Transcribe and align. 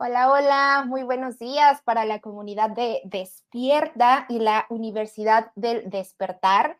Hola, 0.00 0.30
hola, 0.30 0.84
muy 0.86 1.02
buenos 1.02 1.40
días 1.40 1.82
para 1.82 2.04
la 2.04 2.20
comunidad 2.20 2.70
de 2.70 3.00
Despierta 3.02 4.26
y 4.28 4.38
la 4.38 4.64
Universidad 4.70 5.50
del 5.56 5.90
Despertar. 5.90 6.78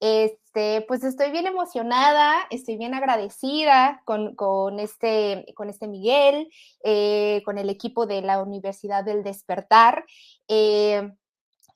Este, 0.00 0.80
pues 0.88 1.04
estoy 1.04 1.30
bien 1.30 1.46
emocionada, 1.46 2.32
estoy 2.48 2.78
bien 2.78 2.94
agradecida 2.94 4.00
con, 4.06 4.80
este, 4.80 5.44
con 5.54 5.68
este 5.68 5.88
Miguel, 5.88 6.48
eh, 6.82 7.42
con 7.44 7.58
el 7.58 7.68
equipo 7.68 8.06
de 8.06 8.22
la 8.22 8.40
Universidad 8.42 9.04
del 9.04 9.22
Despertar. 9.22 10.06
Eh, 10.48 11.12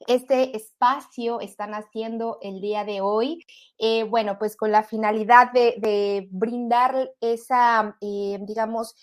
este 0.07 0.57
espacio 0.57 1.41
están 1.41 1.75
haciendo 1.75 2.39
el 2.41 2.63
día 2.63 2.85
de 2.87 3.03
hoy, 3.03 3.45
eh, 3.77 4.05
bueno, 4.05 4.39
pues 4.39 4.57
con 4.57 4.73
la 4.73 4.85
finalidad 4.85 5.53
de 5.53 6.29
brindar 6.31 7.13
esa, 7.21 7.99
digamos, 8.01 8.95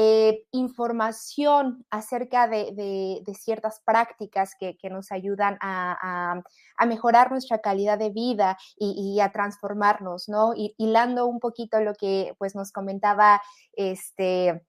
eh, 0.00 0.44
información 0.52 1.84
acerca 1.90 2.46
de, 2.46 3.20
ciertas 3.34 3.82
prácticas 3.84 4.52
que, 4.56 4.76
nos 4.90 5.10
ayudan 5.10 5.58
a, 5.60 6.40
mejorar 6.86 7.32
nuestra 7.32 7.58
calidad 7.58 7.98
de 7.98 8.10
vida 8.10 8.56
y, 8.76 9.18
a 9.18 9.32
transformarnos, 9.32 10.28
¿no? 10.28 10.54
Y, 10.54 10.72
hilando 10.78 11.26
un 11.26 11.40
poquito 11.40 11.80
lo 11.80 11.94
que 11.94 12.32
pues 12.38 12.54
nos 12.54 12.70
comentaba 12.70 13.42
este 13.72 14.62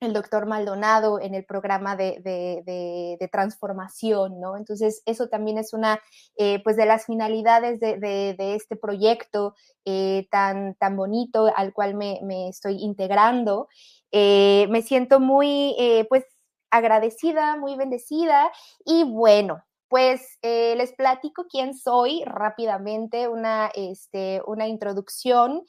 el 0.00 0.14
doctor 0.14 0.46
Maldonado 0.46 1.20
en 1.20 1.34
el 1.34 1.44
programa 1.44 1.94
de, 1.94 3.28
transformación, 3.30 4.40
¿no? 4.40 4.56
Entonces, 4.56 5.02
eso 5.04 5.28
también 5.28 5.58
es 5.58 5.74
una, 5.74 6.00
eh, 6.36 6.62
pues, 6.64 6.76
de 6.76 6.86
las 6.86 7.04
finalidades 7.04 7.80
de, 7.80 8.34
este 8.38 8.76
proyecto 8.76 9.54
eh, 9.84 10.26
tan, 10.30 10.74
tan 10.76 10.96
bonito 10.96 11.52
al 11.54 11.74
cual 11.74 11.94
me, 11.94 12.18
me 12.22 12.48
estoy 12.48 12.78
integrando. 12.82 13.68
Eh, 14.12 14.66
me 14.70 14.82
siento 14.82 15.20
muy, 15.20 15.74
eh, 15.78 16.06
pues, 16.08 16.24
agradecida, 16.70 17.56
muy 17.56 17.76
bendecida 17.76 18.50
y 18.84 19.04
bueno, 19.04 19.62
pues 19.88 20.38
eh, 20.42 20.74
les 20.76 20.92
platico 20.92 21.46
quién 21.48 21.74
soy 21.74 22.22
rápidamente, 22.24 23.28
una, 23.28 23.70
este, 23.74 24.40
una 24.46 24.68
introducción. 24.68 25.64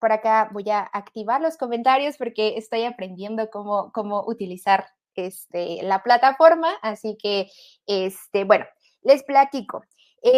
por 0.00 0.12
acá 0.12 0.50
voy 0.52 0.68
a 0.70 0.80
activar 0.92 1.40
los 1.40 1.56
comentarios 1.56 2.16
porque 2.18 2.56
estoy 2.58 2.84
aprendiendo 2.84 3.48
cómo, 3.50 3.90
cómo 3.92 4.22
utilizar 4.26 4.86
este, 5.14 5.82
la 5.82 6.02
plataforma, 6.02 6.68
así 6.82 7.16
que, 7.20 7.50
este, 7.86 8.44
bueno, 8.44 8.66
les 9.02 9.22
platico. 9.24 9.82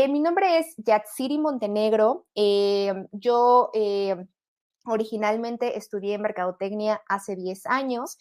mi 0.09 0.21
nombre 0.21 0.59
es 0.59 0.75
Yatsiri 0.79 1.39
Montenegro. 1.39 2.27
yo 3.13 3.71
Originalmente 4.87 5.77
estudié 5.77 6.17
mercadotecnia 6.19 7.03
hace 7.09 7.37
10 7.37 7.67
años 7.67 8.19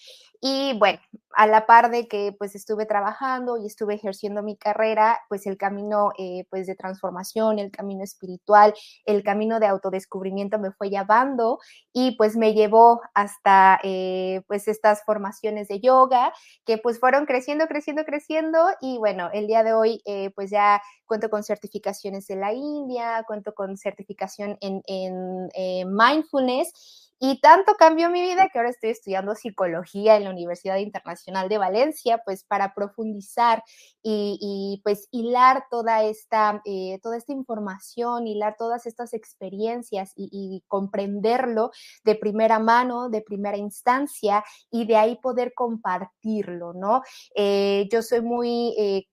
y 0.47 0.77
bueno, 0.77 0.99
a 1.31 1.47
la 1.47 1.65
par 1.65 1.89
de 1.89 2.07
que 2.07 2.31
pues 2.37 2.53
estuve 2.53 2.85
trabajando 2.85 3.57
y 3.57 3.65
estuve 3.65 3.95
ejerciendo 3.95 4.43
mi 4.43 4.55
carrera, 4.55 5.19
pues 5.27 5.47
el 5.47 5.57
camino 5.57 6.11
eh, 6.19 6.45
pues 6.51 6.67
de 6.67 6.75
transformación, 6.75 7.57
el 7.57 7.71
camino 7.71 8.03
espiritual, 8.03 8.75
el 9.05 9.23
camino 9.23 9.59
de 9.59 9.65
autodescubrimiento 9.65 10.59
me 10.59 10.71
fue 10.71 10.91
llevando 10.91 11.57
y 11.91 12.15
pues 12.15 12.35
me 12.37 12.53
llevó 12.53 13.01
hasta 13.15 13.79
eh, 13.81 14.43
pues 14.45 14.67
estas 14.67 15.03
formaciones 15.03 15.67
de 15.67 15.79
yoga 15.79 16.31
que 16.63 16.77
pues 16.77 16.99
fueron 16.99 17.25
creciendo, 17.25 17.65
creciendo, 17.65 18.05
creciendo 18.05 18.59
y 18.81 18.99
bueno, 18.99 19.31
el 19.33 19.47
día 19.47 19.63
de 19.63 19.73
hoy 19.73 20.03
eh, 20.05 20.29
pues 20.35 20.51
ya 20.51 20.79
cuento 21.07 21.31
con 21.31 21.41
certificaciones 21.41 22.27
de 22.27 22.35
la 22.35 22.53
India, 22.53 23.23
cuento 23.25 23.55
con 23.55 23.77
certificación 23.77 24.59
en, 24.61 24.83
en 24.85 25.91
mindfulness 25.91 27.05
y 27.19 27.39
tanto 27.39 27.75
cambió 27.75 28.09
mi 28.09 28.21
vida 28.21 28.49
que 28.49 28.57
ahora 28.59 28.69
estoy 28.69 28.89
estudiando 28.89 29.35
psicología 29.35 30.17
en 30.17 30.25
la 30.25 30.29
Universidad 30.31 30.77
Internacional 30.77 31.49
de 31.49 31.57
Valencia, 31.57 32.21
pues 32.25 32.43
para 32.43 32.73
profundizar 32.73 33.63
y, 34.03 34.81
pues 34.83 35.07
hilar 35.11 35.65
toda 35.71 36.03
esta, 36.03 36.61
eh, 36.65 36.99
toda 37.01 37.17
esta 37.17 37.33
información, 37.33 38.27
hilar 38.27 38.55
todas 38.57 38.85
estas 38.85 39.13
experiencias 39.13 40.11
y, 40.15 40.63
comprenderlo 40.67 41.71
de 42.03 42.15
primera 42.15 42.59
mano, 42.59 43.09
de 43.09 43.21
primera 43.21 43.57
instancia 43.57 44.43
y 44.71 44.85
de 44.85 44.97
ahí 44.97 45.17
poder 45.21 45.53
compartirlo, 45.55 46.73
¿no? 46.73 47.01
Eh, 47.35 47.87
yo 47.91 48.01
soy 48.01 48.21
muy 48.21 48.75
eh, 48.77 49.05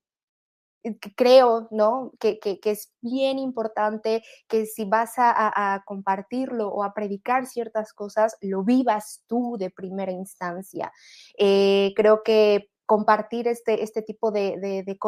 creo, 1.16 1.68
¿no? 1.70 2.12
Que, 2.18 2.38
es 2.64 2.92
bien 3.00 3.38
importante 3.38 4.22
que 4.48 4.66
si 4.66 4.84
vas 4.84 5.14
a, 5.16 5.82
compartirlo 5.86 6.68
o 6.68 6.82
a 6.84 6.94
predicar 6.94 7.46
ciertas 7.46 7.92
cosas, 7.92 8.36
lo 8.40 8.64
vivas 8.64 9.24
tú 9.26 9.56
de 9.58 9.70
primera 9.70 10.12
instancia. 10.12 10.92
Eh, 11.38 11.92
creo 11.96 12.22
que 12.22 12.70
compartir 12.86 13.48
este, 13.48 13.82
este 13.82 14.02
tipo 14.02 14.30
de, 14.32 14.58
de, 14.58 14.98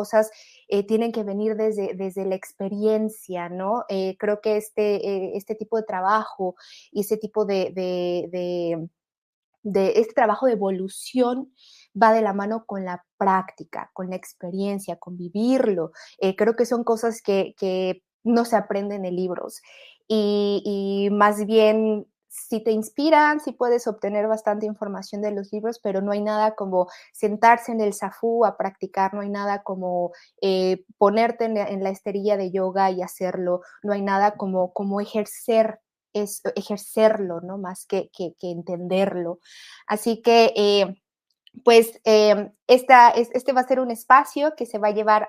eh, 0.69 0.87
tienen 0.87 1.13
que 1.13 1.23
venir 1.23 1.57
desde, 1.57 1.95
desde 1.95 2.25
la 2.25 2.35
experiencia, 2.35 3.49
¿no? 3.49 3.85
Eh, 3.89 4.17
creo 4.19 4.41
que 4.41 4.57
este, 4.57 5.37
este 5.37 5.55
tipo 5.55 5.77
de 5.77 5.83
trabajo 5.83 6.55
y 6.91 7.01
ese 7.01 7.19
tipo 7.19 7.45
de, 7.45 8.89
este 9.65 10.15
trabajo 10.15 10.47
de 10.47 10.53
evolución 10.53 11.53
va 12.01 12.13
de 12.13 12.23
la 12.23 12.33
mano 12.33 12.65
con 12.67 12.85
la 12.85 13.05
práctica, 13.17 13.91
con 13.93 14.11
la 14.11 14.17
experiencia, 14.17 14.97
con 14.97 15.17
vivirlo. 15.17 15.93
Eh, 16.19 16.37
creo 16.37 16.55
que 16.55 16.67
son 16.67 16.85
cosas 16.85 17.23
que, 17.23 17.55
no 18.27 18.47
se 18.47 18.57
aprenden 18.57 19.05
en 19.05 19.17
libros 19.17 19.61
y, 20.09 21.11
más 21.13 21.45
bien 21.45 22.07
si 22.31 22.65
te 22.65 22.73
inspiran, 22.73 23.39
si 23.39 23.53
puedes 23.53 23.87
obtener 23.87 24.27
bastante 24.27 24.65
información 24.65 25.21
de 25.21 25.31
los 25.31 25.53
libros, 25.53 25.79
pero 25.79 26.01
no 26.01 26.11
hay 26.11 26.23
nada 26.23 26.55
como 26.55 26.89
sentarse 27.13 27.71
en 27.71 27.83
el 27.83 27.93
SAFU 27.93 28.47
a 28.47 28.57
practicar, 28.57 29.13
no 29.13 29.21
hay 29.21 29.29
nada 29.29 29.63
como 29.63 30.13
eh, 30.41 30.87
ponerte 30.97 31.45
en 31.45 31.83
la, 31.83 31.91
esterilla 31.91 32.39
de 32.39 32.51
yoga 32.51 32.91
y 32.91 33.03
hacerlo, 33.03 33.61
no 33.83 33.93
hay 33.93 34.01
nada 34.01 34.37
como, 34.37 34.73
como 34.73 35.03
ejercer 35.03 35.81
es 36.15 36.41
ejercerlo, 36.57 37.41
¿no? 37.41 37.59
Más 37.59 37.85
que, 37.87 38.11
que, 38.17 38.35
entenderlo. 38.41 39.41
Así 39.87 40.23
que, 40.23 40.53
eh, 40.57 41.03
pues, 41.65 42.01
eh, 42.05 42.51
esta, 42.67 43.11
este 43.11 43.53
va 43.53 43.61
a 43.61 43.69
ser 43.69 43.81
un 43.81 43.91
espacio 43.91 44.55
que 44.57 44.67
se 44.67 44.79
va 44.79 44.89
a 44.89 44.95
llevar 44.95 45.29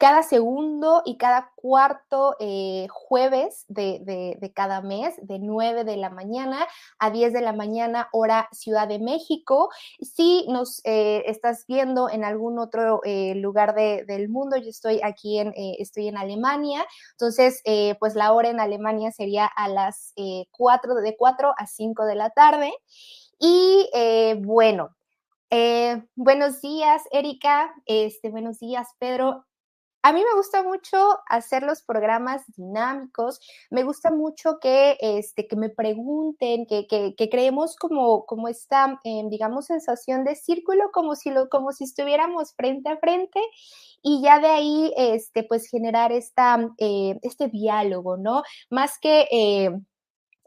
cada 0.00 0.22
segundo 0.22 1.02
y 1.04 1.18
cada 1.18 1.52
cuarto 1.56 2.34
eh, 2.40 2.86
jueves 2.88 3.66
de, 3.68 4.50
cada 4.54 4.80
mes, 4.80 5.14
de 5.20 5.38
9 5.38 5.84
de 5.84 5.98
la 5.98 6.08
mañana 6.08 6.66
a 6.98 7.10
10 7.10 7.34
de 7.34 7.42
la 7.42 7.52
mañana, 7.52 8.08
hora 8.12 8.48
Ciudad 8.50 8.88
de 8.88 8.98
México. 8.98 9.68
Si 10.00 10.46
nos 10.48 10.80
eh, 10.84 11.24
estás 11.26 11.66
viendo 11.68 12.08
en 12.08 12.24
algún 12.24 12.58
otro 12.58 13.02
eh, 13.04 13.34
lugar 13.34 13.74
del 13.74 14.30
mundo, 14.30 14.56
yo 14.56 14.70
estoy 14.70 15.02
aquí 15.04 15.38
en, 15.38 15.52
estoy 15.54 16.08
en 16.08 16.16
Alemania, 16.16 16.86
entonces, 17.10 17.62
pues 17.98 18.14
la 18.14 18.32
hora 18.32 18.48
en 18.48 18.58
Alemania 18.58 19.12
sería 19.12 19.44
a 19.44 19.68
las 19.68 20.14
4, 20.50 20.94
de 20.94 21.16
4 21.18 21.52
a 21.54 21.66
5 21.66 22.04
de 22.06 22.14
la 22.14 22.30
tarde. 22.30 22.72
Y 23.38 23.90
bueno, 24.38 24.96
buenos 26.14 26.62
días, 26.62 27.02
Erika. 27.12 27.74
Este, 27.84 28.30
buenos 28.30 28.60
días, 28.60 28.88
Pedro. 28.98 29.44
A 30.02 30.14
mí 30.14 30.20
me 30.20 30.34
gusta 30.34 30.62
mucho 30.62 31.18
hacer 31.26 31.62
los 31.62 31.82
programas 31.82 32.42
dinámicos, 32.56 33.40
me 33.70 33.82
gusta 33.82 34.10
mucho 34.10 34.58
que, 34.58 34.96
este, 35.00 35.46
que 35.46 35.56
me 35.56 35.68
pregunten, 35.68 36.64
que, 36.66 36.86
que, 36.86 37.28
creemos 37.28 37.76
como, 37.76 38.24
como 38.24 38.48
esta, 38.48 38.98
em, 39.04 39.28
digamos, 39.28 39.66
sensación 39.66 40.24
de 40.24 40.36
círculo, 40.36 40.90
como 40.90 41.16
si, 41.16 41.30
lo, 41.30 41.50
como 41.50 41.72
si 41.72 41.84
estuviéramos 41.84 42.54
frente 42.54 42.88
a 42.88 42.96
frente 42.96 43.40
y 44.02 44.22
ya 44.22 44.38
de 44.38 44.48
ahí, 44.48 44.92
este, 44.96 45.44
pues 45.44 45.68
generar 45.68 46.12
esta, 46.12 46.70
eh, 46.78 47.18
este 47.22 47.48
diálogo, 47.48 48.16
¿no? 48.16 48.42
Más 48.70 48.98
que... 48.98 49.28
Eh, 49.30 49.70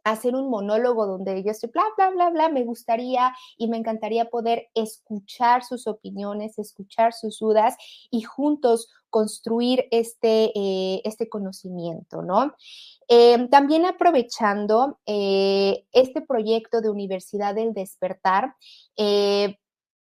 hacer 0.06 0.36
un 0.36 0.50
monólogo 0.50 1.06
donde 1.08 1.44
yo 1.44 1.52
estoy 1.52 1.70
bla, 1.70 1.84
bla, 1.96 2.10
bla, 2.10 2.30
bla, 2.30 2.50
me 2.50 2.66
gustaría 2.66 3.34
y 3.58 3.70
me 3.70 3.78
encantaría 3.78 4.30
poder 4.30 4.70
escuchar 4.74 5.64
sus 5.64 5.88
opiniones, 5.88 6.60
escuchar 6.60 7.14
sus 7.14 7.40
dudas 7.40 7.78
y 8.12 8.22
juntos 8.24 8.90
construir 9.14 9.88
este, 9.92 10.52
eh, 10.56 11.02
este 11.04 11.30
conocimiento, 11.30 12.24
¿no? 12.24 12.56
Em, 13.08 13.48
también 13.48 13.86
aprovechando 13.86 14.98
eh, 15.06 15.86
este 15.92 16.22
proyecto 16.22 16.82
de 16.82 16.90
Universidad 16.90 17.54
del 17.54 17.76
Despertar, 17.76 18.56
eh, 18.98 19.60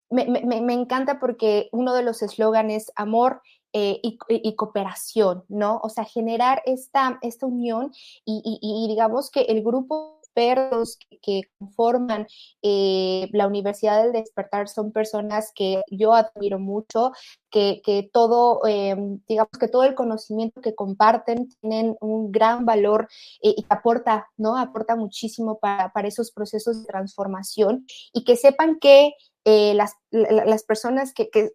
me, 0.09 0.73
encanta 0.73 1.17
porque 1.17 1.69
uno 1.71 1.93
de 1.93 2.03
los 2.03 2.21
eslóganes 2.21 2.91
amor 2.95 3.41
y, 3.71 4.55
cooperación, 4.57 5.45
¿no? 5.47 5.79
O 5.81 5.89
sea, 5.89 6.03
generar 6.03 6.61
esta, 6.65 7.19
esta 7.21 7.45
unión 7.45 7.93
y, 8.25 8.85
digamos 8.89 9.29
que 9.29 9.41
el 9.43 9.63
grupo 9.63 10.18
expertos 10.39 10.97
que, 11.21 11.41
conforman 11.57 12.27
eh, 12.61 13.29
la 13.33 13.47
Universidad 13.47 14.01
del 14.01 14.13
Despertar 14.13 14.67
son 14.67 14.91
personas 14.91 15.51
que 15.53 15.81
yo 15.91 16.13
admiro 16.13 16.59
mucho, 16.59 17.11
que, 17.49 18.09
todo, 18.13 18.61
eh, 18.67 18.95
digamos 19.27 19.51
que 19.59 19.67
todo 19.67 19.83
el 19.83 19.95
conocimiento 19.95 20.61
que 20.61 20.75
comparten 20.75 21.49
tienen 21.61 21.95
un 21.99 22.31
gran 22.31 22.65
valor 22.65 23.07
eh, 23.41 23.55
y 23.57 23.65
aporta, 23.69 24.27
¿no? 24.37 24.57
Aporta 24.57 24.95
muchísimo 24.95 25.59
para, 25.59 25.91
para 25.91 26.07
esos 26.07 26.31
procesos 26.31 26.81
de 26.81 26.87
transformación 26.87 27.85
y 28.13 28.23
que 28.23 28.35
sepan 28.35 28.79
que 28.79 29.13
eh, 29.45 29.73
las, 29.73 29.95
las, 30.11 30.63
personas 30.63 31.13
que, 31.13 31.29
que, 31.29 31.51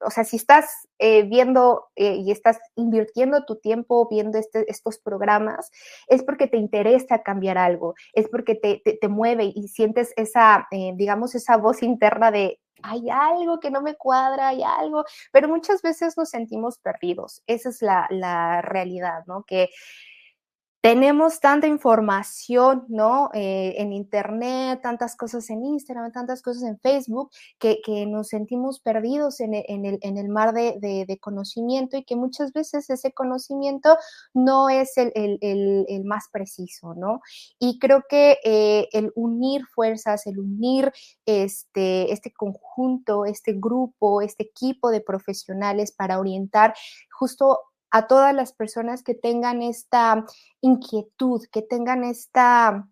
o 0.00 0.10
sea, 0.10 0.24
si 0.24 0.36
estás 0.36 0.88
eh, 0.98 1.22
viendo 1.24 1.86
eh, 1.94 2.14
y 2.14 2.30
estás 2.30 2.58
invirtiendo 2.76 3.44
tu 3.44 3.56
tiempo 3.56 4.08
viendo 4.08 4.38
este, 4.38 4.64
estos 4.70 4.98
programas, 4.98 5.70
es 6.08 6.22
porque 6.22 6.46
te 6.46 6.56
interesa 6.56 7.22
cambiar 7.22 7.58
algo, 7.58 7.94
es 8.14 8.28
porque 8.28 8.54
te, 8.54 8.82
te, 8.82 9.08
mueve 9.08 9.52
y 9.54 9.68
sientes 9.68 10.12
esa, 10.16 10.66
digamos, 10.70 11.34
esa 11.34 11.58
voz 11.58 11.82
interna 11.82 12.30
de, 12.30 12.58
hay 12.82 13.08
algo 13.10 13.60
que 13.60 13.70
no 13.70 13.82
me 13.82 13.96
cuadra, 13.96 14.48
hay 14.48 14.62
algo, 14.62 15.04
pero 15.30 15.48
muchas 15.48 15.82
veces 15.82 16.16
nos 16.16 16.30
sentimos 16.30 16.78
perdidos. 16.78 17.42
Esa 17.46 17.68
es 17.68 17.82
la, 17.82 18.06
la 18.10 18.62
realidad, 18.62 19.24
¿no? 19.26 19.44
Que 19.46 19.68
tenemos 20.86 21.40
tanta 21.40 21.66
información, 21.66 22.84
¿no? 22.86 23.30
Eh, 23.34 23.74
en 23.78 23.92
Internet, 23.92 24.78
tantas 24.80 25.16
cosas 25.16 25.50
en 25.50 25.64
Instagram, 25.64 26.12
tantas 26.12 26.42
cosas 26.42 26.62
en 26.62 26.78
Facebook, 26.78 27.32
que, 27.58 27.80
nos 28.06 28.28
sentimos 28.28 28.78
perdidos 28.78 29.40
en, 29.40 29.54
e, 29.54 29.64
el, 30.00 30.28
mar 30.28 30.54
de, 30.54 31.18
conocimiento 31.20 31.96
y 31.96 32.04
que 32.04 32.14
muchas 32.14 32.52
veces 32.52 32.88
ese 32.88 33.10
conocimiento 33.10 33.96
no 34.32 34.68
es 34.68 34.92
el, 34.96 36.04
más 36.04 36.28
preciso, 36.30 36.94
¿no? 36.94 37.20
Y 37.58 37.80
creo 37.80 38.04
que 38.08 38.38
eh, 38.44 38.86
el 38.92 39.10
unir 39.16 39.66
fuerzas, 39.74 40.24
el 40.28 40.38
unir 40.38 40.92
este, 41.24 42.12
este 42.12 42.32
conjunto, 42.32 43.24
este 43.24 43.54
grupo, 43.54 44.22
este 44.22 44.44
equipo 44.44 44.92
de 44.92 45.00
profesionales 45.00 45.90
para 45.90 46.20
orientar 46.20 46.74
justo 47.10 47.58
a 47.90 48.06
todas 48.06 48.34
las 48.34 48.52
personas 48.52 49.02
que 49.02 49.14
tengan 49.14 49.62
esta 49.62 50.24
inquietud, 50.60 51.42
que 51.50 51.62
tengan 51.62 52.04
esta, 52.04 52.88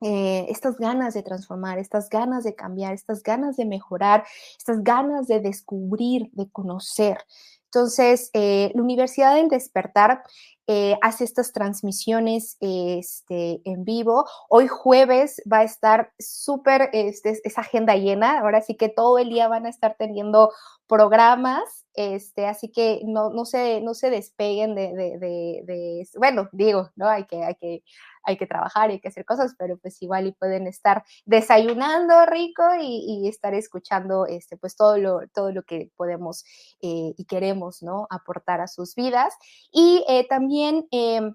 eh, 0.00 0.46
estas 0.48 0.78
ganas 0.78 1.14
de 1.14 1.22
transformar, 1.22 1.78
estas 1.78 2.08
ganas 2.08 2.44
de 2.44 2.54
cambiar, 2.54 2.94
estas 2.94 3.22
ganas 3.22 3.56
de 3.56 3.66
mejorar, 3.66 4.24
estas 4.58 4.82
ganas 4.82 5.26
de 5.26 5.40
descubrir, 5.40 6.30
de 6.32 6.50
conocer. 6.50 7.18
Entonces, 7.66 8.30
eh, 8.32 8.72
la 8.74 8.82
Universidad 8.82 9.36
del 9.36 9.48
Despertar 9.48 10.24
eh, 10.72 10.96
hace 11.02 11.24
estas 11.24 11.52
transmisiones 11.52 12.56
este, 12.60 13.60
en 13.64 13.82
vivo. 13.84 14.24
Hoy 14.48 14.68
jueves 14.68 15.42
va 15.52 15.58
a 15.58 15.62
estar 15.64 16.12
súper 16.16 16.90
este, 16.92 17.40
esa 17.42 17.62
agenda 17.62 17.96
llena. 17.96 18.38
Ahora 18.38 18.62
sí 18.62 18.76
que 18.76 18.88
todo 18.88 19.18
el 19.18 19.30
día 19.30 19.48
van 19.48 19.66
a 19.66 19.68
estar 19.68 19.96
teniendo 19.98 20.52
programas, 20.90 21.86
este, 21.94 22.46
así 22.46 22.68
que 22.68 23.00
no, 23.04 23.30
no, 23.30 23.44
se, 23.44 23.80
no 23.80 23.94
se 23.94 24.10
despeguen 24.10 24.74
de, 24.74 24.92
de, 24.92 26.08
bueno, 26.18 26.48
digo, 26.52 26.90
¿no? 26.96 27.08
Hay 27.08 27.26
que, 27.26 27.44
hay, 27.44 27.54
que, 27.54 27.84
hay 28.24 28.36
que 28.36 28.46
trabajar 28.46 28.90
hay 28.90 29.00
que 29.00 29.08
hacer 29.08 29.24
cosas, 29.24 29.54
pero 29.56 29.78
pues 29.78 30.02
igual 30.02 30.26
y 30.26 30.32
pueden 30.32 30.66
estar 30.66 31.04
desayunando 31.24 32.26
rico 32.26 32.62
y, 32.80 33.28
estar 33.28 33.54
escuchando 33.54 34.26
este, 34.26 34.56
pues 34.56 34.76
todo 34.76 34.98
lo, 34.98 35.20
todo 35.32 35.52
lo 35.52 35.62
que 35.62 35.90
podemos 35.96 36.44
eh, 36.82 37.14
y 37.16 37.24
queremos, 37.24 37.82
¿no? 37.82 38.08
Aportar 38.10 38.60
a 38.60 38.66
sus 38.66 38.94
vidas. 38.94 39.34
Y 39.72 40.04
eh, 40.08 40.26
también... 40.28 40.59
Em, 40.90 41.34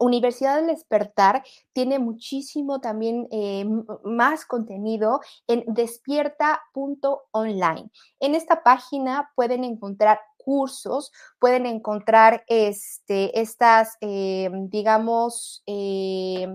Universidad 0.00 0.56
del 0.56 0.66
Despertar 0.68 1.44
tiene 1.74 1.98
muchísimo 1.98 2.80
también 2.80 3.28
eh, 3.30 3.66
más 4.02 4.46
contenido 4.46 5.20
en 5.46 5.62
despierta.online. 5.66 7.90
En 8.18 8.34
esta 8.34 8.62
página 8.62 9.30
pueden 9.36 9.62
encontrar 9.62 10.18
cursos, 10.38 11.12
pueden 11.38 11.66
encontrar 11.66 12.44
este, 12.46 13.38
estas, 13.38 13.98
eh, 14.00 14.48
digamos, 14.70 15.62
eh, 15.66 16.48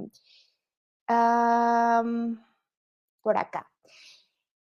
por 3.22 3.38
acá. 3.38 3.70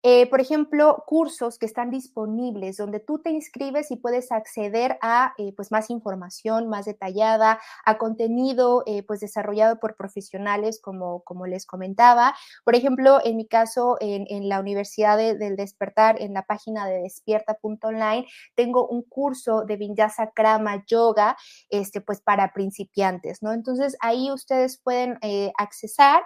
Eh, 0.07 0.27
por 0.27 0.39
ejemplo, 0.39 1.03
cursos 1.07 1.57
que 1.57 1.65
están 1.65 1.89
disponibles 1.89 2.77
donde 2.77 2.99
tú 2.99 3.17
te 3.17 3.31
inscribes 3.31 3.89
y 3.89 3.95
puedes 3.95 4.31
acceder 4.31 4.99
a 5.01 5.33
eh, 5.39 5.51
pues 5.55 5.71
más 5.71 5.89
información 5.89 6.69
más 6.69 6.85
detallada, 6.85 7.59
a 7.85 7.97
contenido 7.97 8.83
eh, 8.85 9.01
pues 9.01 9.21
desarrollado 9.21 9.79
por 9.79 9.95
profesionales 9.95 10.79
como, 10.79 11.23
como 11.23 11.47
les 11.47 11.65
comentaba. 11.65 12.35
Por 12.63 12.75
ejemplo, 12.75 13.19
en 13.25 13.35
mi 13.35 13.47
caso, 13.47 13.97
en, 13.99 14.47
la 14.47 14.59
Universidad 14.59 15.17
del 15.17 15.55
Despertar, 15.55 16.21
en 16.21 16.35
la 16.35 16.43
página 16.43 16.85
de 16.85 17.01
despierta.online, 17.01 18.27
tengo 18.53 18.87
un 18.87 19.01
curso 19.01 19.65
de 19.65 19.75
Vinyasa 19.75 20.29
Krama 20.35 20.85
Yoga, 20.85 21.35
este, 21.69 22.01
pues 22.01 22.21
para 22.21 22.53
principiantes, 22.53 23.41
¿no? 23.41 23.53
Entonces 23.53 23.97
ahí 24.01 24.31
ustedes 24.31 24.77
pueden 24.77 25.17
accesar 25.57 26.21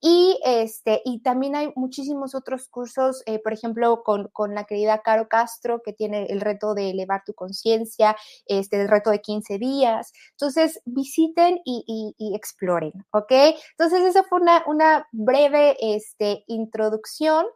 y, 0.00 0.38
este, 0.44 1.02
y 1.04 1.20
también 1.22 1.56
hay 1.56 1.72
muchísimos 1.74 2.36
otros 2.36 2.68
cursos 2.68 3.23
eh, 3.26 3.38
por 3.38 3.52
ejemplo, 3.52 4.02
con, 4.02 4.54
la 4.54 4.64
querida 4.64 5.02
Caro 5.02 5.28
Castro, 5.28 5.82
que 5.82 5.92
tiene 5.92 6.26
el 6.26 6.40
reto 6.40 6.74
de 6.74 6.90
elevar 6.90 7.22
tu 7.24 7.34
conciencia, 7.34 8.16
este, 8.46 8.80
el 8.80 8.88
reto 8.88 9.10
de 9.10 9.20
15 9.20 9.58
días. 9.58 10.12
Entonces, 10.32 10.80
visiten 10.84 11.60
y, 11.64 12.14
exploren, 12.34 12.92
¿ok? 13.12 13.32
Entonces, 13.78 14.02
esa 14.02 14.22
fue 14.24 14.40
una, 14.40 14.62
una 14.66 15.08
breve 15.12 15.76
este, 15.80 16.44
introducción. 16.46 17.46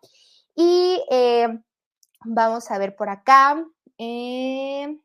Y 0.55 1.03
eh, 1.11 1.49
vamos 2.25 2.71
a 2.71 2.79
ver 2.79 2.97
por 2.97 3.09
acá. 3.09 3.65
Eh, 3.99 4.99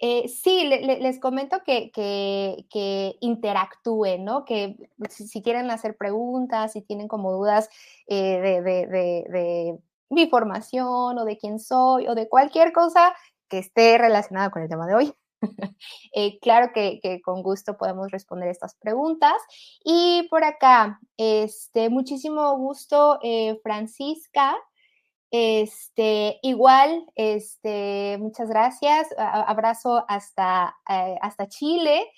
eh, 0.00 0.28
sí, 0.28 0.64
les 0.66 1.18
comento 1.20 1.62
que, 1.64 1.90
que, 1.92 3.16
interactúen, 3.20 4.24
¿no? 4.24 4.44
Que 4.44 4.76
si, 5.08 5.42
quieren 5.42 5.70
hacer 5.70 5.96
preguntas, 5.96 6.72
si 6.72 6.82
tienen 6.82 7.08
como 7.08 7.32
dudas 7.32 7.68
de, 8.08 8.62
de, 8.62 9.78
mi 10.08 10.28
formación 10.28 11.18
o 11.18 11.24
de 11.24 11.36
quién 11.36 11.58
soy 11.58 12.06
o 12.08 12.14
de 12.14 12.28
cualquier 12.28 12.72
cosa 12.72 13.14
que 13.48 13.58
esté 13.58 13.98
relacionada 13.98 14.50
con 14.50 14.62
el 14.62 14.68
tema 14.68 14.86
de 14.86 14.94
hoy, 14.94 15.14
Eh, 16.12 16.38
claro 16.40 16.70
que, 16.74 17.20
con 17.22 17.42
gusto 17.42 17.76
podemos 17.76 18.10
responder 18.10 18.48
estas 18.48 18.74
preguntas. 18.76 19.34
Y 19.84 20.26
por 20.30 20.44
acá, 20.44 21.00
este, 21.16 21.90
muchísimo 21.90 22.56
gusto, 22.56 23.18
eh, 23.22 23.58
Francisca. 23.62 24.56
Este, 25.38 26.38
igual, 26.40 27.04
este, 27.14 28.16
muchas 28.18 28.48
gracias. 28.48 29.06
abrazo 29.18 30.02
hasta, 30.08 30.74
eh, 30.88 31.18
hasta 31.20 31.46
Chile. 31.46 32.10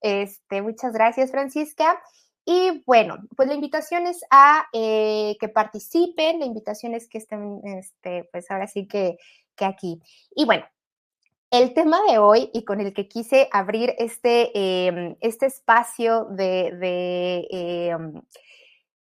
Este, 0.00 0.60
muchas 0.60 0.92
gracias, 0.92 1.30
Francisca. 1.30 2.02
Y 2.44 2.82
bueno, 2.84 3.18
pues 3.36 3.46
la 3.46 3.54
invitación 3.54 4.08
es 4.08 4.24
a 4.28 4.66
que 4.72 5.50
participen, 5.54 6.40
la 6.40 6.46
invitación 6.46 6.94
es 6.94 7.08
que 7.08 7.18
estén, 7.18 7.60
este, 7.64 8.28
pues 8.32 8.50
ahora 8.50 8.66
sí 8.66 8.88
que, 8.88 9.18
que 9.54 9.64
aquí. 9.66 10.02
Y 10.34 10.44
bueno, 10.44 10.64
el 11.52 11.74
tema 11.74 12.00
de 12.10 12.18
hoy 12.18 12.50
y 12.52 12.64
con 12.64 12.80
el 12.80 12.92
que 12.92 13.06
quise 13.06 13.48
abrir 13.52 13.94
este, 13.98 14.50
em, 14.88 15.14
este 15.20 15.46
espacio 15.46 16.24
de, 16.24 17.46
em, 17.50 18.20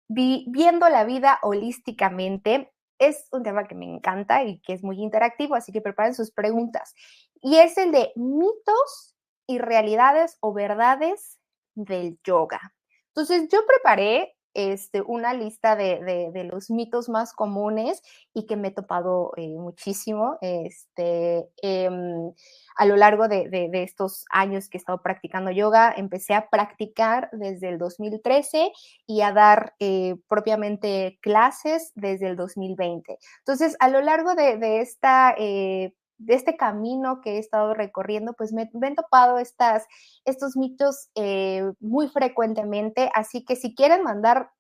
viendo 0.08 0.88
la 0.88 1.02
vida 1.02 1.40
holísticamente 1.42 2.70
es 2.98 3.28
un 3.32 3.42
tema 3.42 3.66
que 3.66 3.74
me 3.74 3.84
encanta 3.84 4.44
y 4.44 4.60
que 4.60 4.72
es 4.72 4.82
muy 4.82 5.02
interactivo, 5.02 5.54
así 5.54 5.72
que 5.72 5.80
preparen 5.80 6.14
sus 6.14 6.30
preguntas. 6.30 6.94
Y 7.40 7.56
es 7.56 7.76
el 7.78 7.92
de 7.92 8.12
mitos 8.16 9.16
y 9.46 9.58
realidades 9.58 10.36
o 10.40 10.52
verdades 10.52 11.38
del 11.74 12.18
yoga. 12.24 12.74
Entonces, 13.08 13.48
yo 13.50 13.64
preparé 13.66 14.35
este, 14.56 15.02
una 15.02 15.34
lista 15.34 15.76
de, 15.76 16.48
los 16.50 16.70
mitos 16.70 17.10
más 17.10 17.34
comunes 17.34 18.02
y 18.32 18.46
que 18.46 18.56
me 18.56 18.68
he 18.68 18.70
topado 18.70 19.32
eh, 19.36 19.48
muchísimo 19.48 20.38
este, 20.40 21.46
em, 21.60 22.32
a 22.76 22.86
lo 22.86 22.96
largo 22.96 23.28
de, 23.28 23.70
estos 23.74 24.24
años 24.30 24.70
que 24.70 24.78
he 24.78 24.80
estado 24.80 25.02
practicando 25.02 25.50
yoga. 25.50 25.92
Empecé 25.94 26.32
a 26.32 26.48
practicar 26.48 27.28
desde 27.32 27.68
el 27.68 27.76
2013 27.76 28.72
y 29.06 29.20
a 29.20 29.32
dar 29.32 29.74
eh, 29.78 30.16
propiamente 30.26 31.18
clases 31.20 31.92
desde 31.94 32.28
el 32.28 32.36
2020. 32.36 33.18
Entonces, 33.40 33.76
a 33.78 33.88
lo 33.88 34.00
largo 34.00 34.34
de, 34.34 34.80
esta 34.80 35.34
eh, 35.36 35.92
de 36.18 36.34
este 36.34 36.56
camino 36.56 37.20
que 37.20 37.36
he 37.36 37.38
estado 37.38 37.74
recorriendo, 37.74 38.32
pues 38.32 38.52
me, 38.52 38.62
he 38.62 38.94
topado 38.94 39.38
estas, 39.38 39.86
estos 40.24 40.56
mitos 40.56 41.10
eh, 41.14 41.70
muy 41.80 42.08
frecuentemente, 42.08 43.10
así 43.14 43.44
que 43.44 43.56
si 43.56 43.74
quieren 43.74 44.02
mandar 44.02 44.50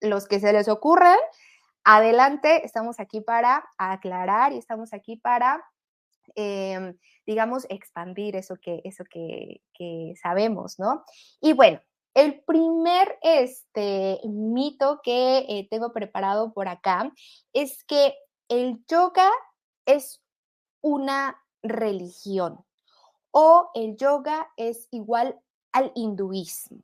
los 0.00 0.26
que 0.26 0.40
se 0.40 0.52
les 0.52 0.68
ocurran, 0.68 1.18
adelante, 1.84 2.64
estamos 2.64 3.00
aquí 3.00 3.20
para 3.20 3.64
aclarar 3.76 4.52
y 4.52 4.58
estamos 4.58 4.92
aquí 4.92 5.16
para, 5.16 5.62
em, 6.34 6.96
digamos, 7.26 7.66
expandir 7.68 8.36
eso 8.36 8.56
que, 8.60 8.80
eso 8.84 9.04
que, 9.08 9.60
sabemos, 10.22 10.78
¿no? 10.78 11.04
Y 11.40 11.54
bueno, 11.54 11.80
el 12.14 12.42
primer 12.44 13.18
este, 13.22 14.20
mito 14.24 15.00
que 15.02 15.38
eh, 15.48 15.66
tengo 15.70 15.92
preparado 15.92 16.52
por 16.52 16.68
acá 16.68 17.12
es 17.52 17.82
que 17.84 18.14
el 18.48 18.84
yoga 18.86 19.28
es 19.86 20.21
una 20.82 21.40
religión 21.62 22.64
o 23.32 23.70
el 23.74 23.96
yoga 23.96 24.48
es 24.56 24.88
igual 24.90 25.40
al 25.72 25.90
hinduismo. 25.94 26.78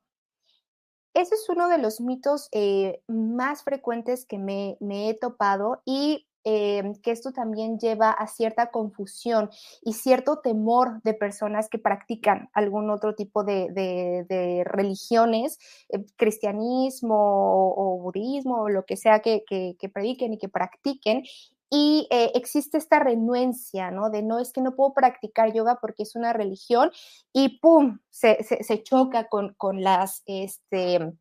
Ese 1.14 1.34
es 1.34 1.48
uno 1.48 1.68
de 1.68 1.78
los 1.78 2.00
mitos 2.00 2.48
eh, 2.52 3.02
más 3.06 3.62
frecuentes 3.64 4.24
que 4.24 4.38
me, 4.38 4.76
he 4.80 5.14
topado 5.14 5.82
y 5.84 6.26
em, 6.44 6.94
que 6.94 7.10
esto 7.10 7.32
también 7.32 7.78
lleva 7.78 8.10
a 8.10 8.28
cierta 8.28 8.70
confusión 8.70 9.50
y 9.82 9.94
cierto 9.94 10.38
temor 10.38 11.02
de 11.02 11.14
personas 11.14 11.68
que 11.68 11.78
practican 11.78 12.48
algún 12.52 12.88
otro 12.90 13.14
tipo 13.14 13.42
de, 13.42 14.64
religiones, 14.64 15.58
eh, 15.88 16.04
cristianismo 16.16 17.16
o, 17.18 17.98
budismo 18.00 18.62
o 18.62 18.68
lo 18.68 18.84
que 18.84 18.96
sea 18.96 19.20
que, 19.20 19.44
que 19.48 19.88
prediquen 19.88 20.34
y 20.34 20.38
que 20.38 20.48
practiquen 20.48 21.24
y 21.70 22.06
eh, 22.10 22.32
existe 22.34 22.78
esta 22.78 22.98
renuencia, 22.98 23.90
¿no? 23.90 24.10
De 24.10 24.22
no 24.22 24.38
es 24.38 24.52
que 24.52 24.62
no 24.62 24.74
puedo 24.74 24.94
practicar 24.94 25.52
yoga 25.52 25.78
porque 25.80 26.02
es 26.04 26.16
una 26.16 26.32
religión 26.32 26.90
y 27.32 27.58
¡pum! 27.60 27.98
se, 28.10 28.38
choca 28.82 29.28
con, 29.28 29.82
las, 29.82 30.22
este, 30.26 31.12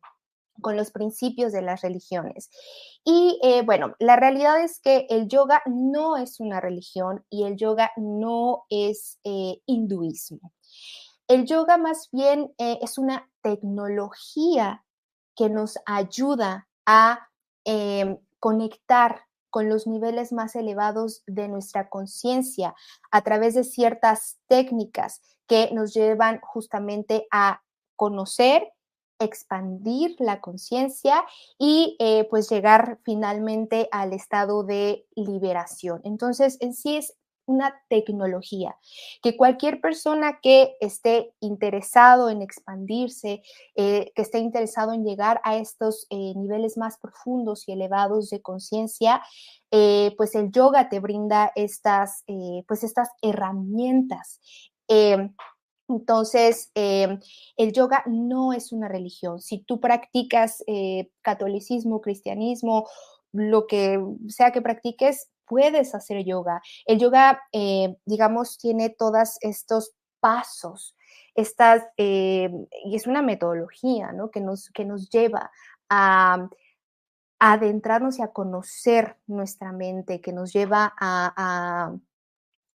con 0.62 0.76
los 0.76 0.90
principios 0.90 1.52
de 1.52 1.62
las 1.62 1.82
religiones. 1.82 2.50
Y 3.04 3.38
eh, 3.42 3.62
bueno, 3.62 3.94
la 3.98 4.16
realidad 4.16 4.62
es 4.62 4.80
que 4.80 5.06
el 5.10 5.28
yoga 5.28 5.62
no 5.66 6.16
es 6.16 6.40
una 6.40 6.60
religión 6.60 7.24
y 7.28 7.44
el 7.44 7.56
yoga 7.56 7.90
no 7.96 8.64
es 8.70 9.18
eh, 9.24 9.60
hinduismo. 9.66 10.52
El 11.26 11.44
yoga 11.44 11.76
más 11.76 12.08
bien 12.10 12.54
es 12.56 12.96
una 12.96 13.30
tecnología 13.42 14.82
que 15.36 15.50
nos 15.50 15.76
ayuda 15.84 16.68
a 16.86 17.28
conectar 18.40 19.27
con 19.50 19.68
los 19.68 19.86
niveles 19.86 20.32
más 20.32 20.56
elevados 20.56 21.22
de 21.26 21.48
nuestra 21.48 21.88
conciencia 21.88 22.74
a 23.10 23.22
través 23.22 23.54
de 23.54 23.64
ciertas 23.64 24.38
técnicas 24.46 25.20
que 25.46 25.70
nos 25.72 25.94
llevan 25.94 26.40
justamente 26.40 27.26
a 27.30 27.62
conocer, 27.96 28.68
expandir 29.18 30.14
la 30.20 30.40
conciencia 30.40 31.24
y 31.58 31.96
eh, 31.98 32.26
pues 32.30 32.48
llegar 32.48 33.00
finalmente 33.04 33.88
al 33.90 34.12
estado 34.12 34.62
de 34.62 35.06
liberación. 35.16 36.00
Entonces, 36.04 36.56
en 36.60 36.74
sí 36.74 36.96
es 36.96 37.17
una 37.48 37.74
tecnología, 37.88 38.76
que 39.22 39.36
cualquier 39.36 39.80
persona 39.80 40.38
que 40.40 40.76
esté 40.80 41.32
interesado 41.40 42.28
en 42.30 42.42
expandirse, 42.42 43.42
eh, 43.74 44.12
que 44.14 44.22
esté 44.22 44.38
interesado 44.38 44.92
en 44.92 45.04
llegar 45.04 45.40
a 45.44 45.56
estos 45.56 46.06
eh, 46.10 46.34
niveles 46.36 46.76
más 46.76 46.98
profundos 46.98 47.66
y 47.66 47.72
elevados 47.72 48.28
de 48.30 48.42
conciencia, 48.42 49.22
eh, 49.70 50.14
pues 50.16 50.34
el 50.34 50.52
yoga 50.52 50.88
te 50.88 51.00
brinda 51.00 51.50
estas, 51.56 52.24
pues 52.66 52.84
estas 52.84 53.08
herramientas. 53.22 54.40
Em, 54.86 55.34
entonces, 55.88 56.70
em, 56.74 57.18
el 57.56 57.72
yoga 57.72 58.02
no 58.06 58.52
es 58.52 58.72
una 58.72 58.88
religión. 58.88 59.40
Si 59.40 59.58
tú 59.58 59.80
practicas 59.80 60.62
catolicismo, 61.22 62.02
cristianismo, 62.02 62.86
lo 63.32 63.66
que 63.66 63.98
sea 64.28 64.52
que 64.52 64.62
practiques, 64.62 65.28
puedes 65.48 65.94
hacer 65.94 66.24
yoga. 66.24 66.60
El 66.86 66.98
yoga, 66.98 67.42
eh, 67.52 67.96
digamos, 68.04 68.58
tiene 68.58 68.90
todos 68.90 69.38
estos 69.40 69.92
pasos, 70.20 70.96
estas, 71.34 71.84
eh, 71.96 72.50
y 72.84 72.96
es 72.96 73.06
una 73.06 73.22
metodología, 73.22 74.12
¿no? 74.12 74.30
Que 74.30 74.40
nos, 74.40 74.70
que 74.70 74.84
nos 74.84 75.08
lleva 75.08 75.50
a, 75.88 76.48
adentrarnos 77.40 78.18
y 78.18 78.22
a 78.22 78.32
conocer 78.32 79.16
nuestra 79.28 79.70
mente, 79.70 80.20
que 80.20 80.32
nos 80.32 80.52
lleva 80.52 80.92
a, 80.98 81.92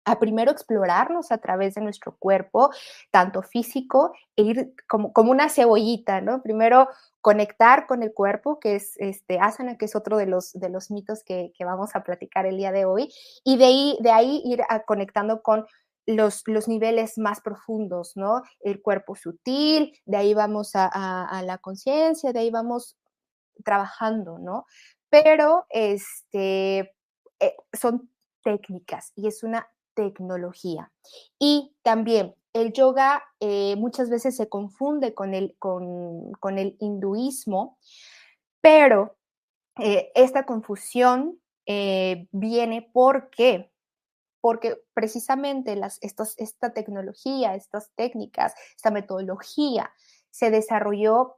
a 0.06 0.20
primero 0.20 0.52
explorarnos 0.52 1.32
a 1.32 1.38
través 1.38 1.76
de 1.76 1.82
nuestro 1.82 2.16
cuerpo, 2.18 2.72
tanto 3.12 3.42
físico, 3.42 4.14
e 4.36 4.44
ir 4.44 4.76
como, 4.88 5.14
como 5.14 5.32
una 5.32 5.50
cebollita, 5.50 6.22
¿no? 6.22 6.42
Primero 6.42 6.88
conectar 7.24 7.88
con 7.88 8.04
el 8.04 8.14
cuerpo, 8.14 8.60
que 8.60 8.76
es 8.76 8.98
este 8.98 9.40
asana, 9.40 9.78
que 9.78 9.86
es 9.86 9.96
otro 9.96 10.18
de 10.18 10.26
los, 10.26 10.52
de 10.52 10.68
los 10.68 10.92
mitos 10.92 11.24
que, 11.24 11.54
vamos 11.62 11.96
a 11.96 12.04
platicar 12.04 12.46
el 12.46 12.58
día 12.58 12.74
de 12.74 12.84
hoy, 12.84 13.14
y 13.46 13.56
de 13.56 13.66
ahí, 13.66 13.98
de 14.02 14.12
ahí 14.12 14.42
ir 14.44 14.62
conectando 14.86 15.42
con 15.42 15.66
los, 16.06 16.44
los, 16.48 16.68
niveles 16.68 17.18
más 17.18 17.40
profundos, 17.40 18.18
¿no? 18.18 18.42
El 18.60 18.82
cuerpo 18.82 19.16
sutil, 19.16 19.98
de 20.06 20.18
ahí 20.18 20.34
vamos 20.34 20.72
a, 20.74 21.42
la 21.46 21.60
conciencia, 21.60 22.34
de 22.34 22.40
ahí 22.40 22.52
vamos 22.52 22.98
trabajando, 23.64 24.38
¿no? 24.38 24.66
Pero 25.10 25.66
este, 25.70 26.94
eh, 27.40 27.56
son 27.72 28.10
técnicas 28.44 29.14
y 29.16 29.28
es 29.28 29.44
una 29.44 29.66
tecnología. 29.94 30.92
Y 31.40 31.74
también 31.84 32.36
el 32.54 32.72
yoga 32.72 33.24
eh, 33.40 33.76
muchas 33.76 34.10
veces 34.10 34.36
se 34.36 34.48
confunde 34.48 35.14
con 35.14 35.34
el, 35.34 36.78
hinduismo, 36.80 37.78
pero 38.62 39.18
eh, 39.80 40.12
esta 40.16 40.46
confusión 40.46 41.40
eh, 41.66 42.28
viene 42.32 42.90
porque 42.94 43.70
porque 44.40 44.76
precisamente 44.94 45.80
esta 46.02 46.74
tecnología, 46.74 47.56
estas 47.56 47.92
técnicas, 47.96 48.54
esta 48.76 48.92
metodología 48.92 49.94
se 50.32 50.52
desarrolló 50.52 51.38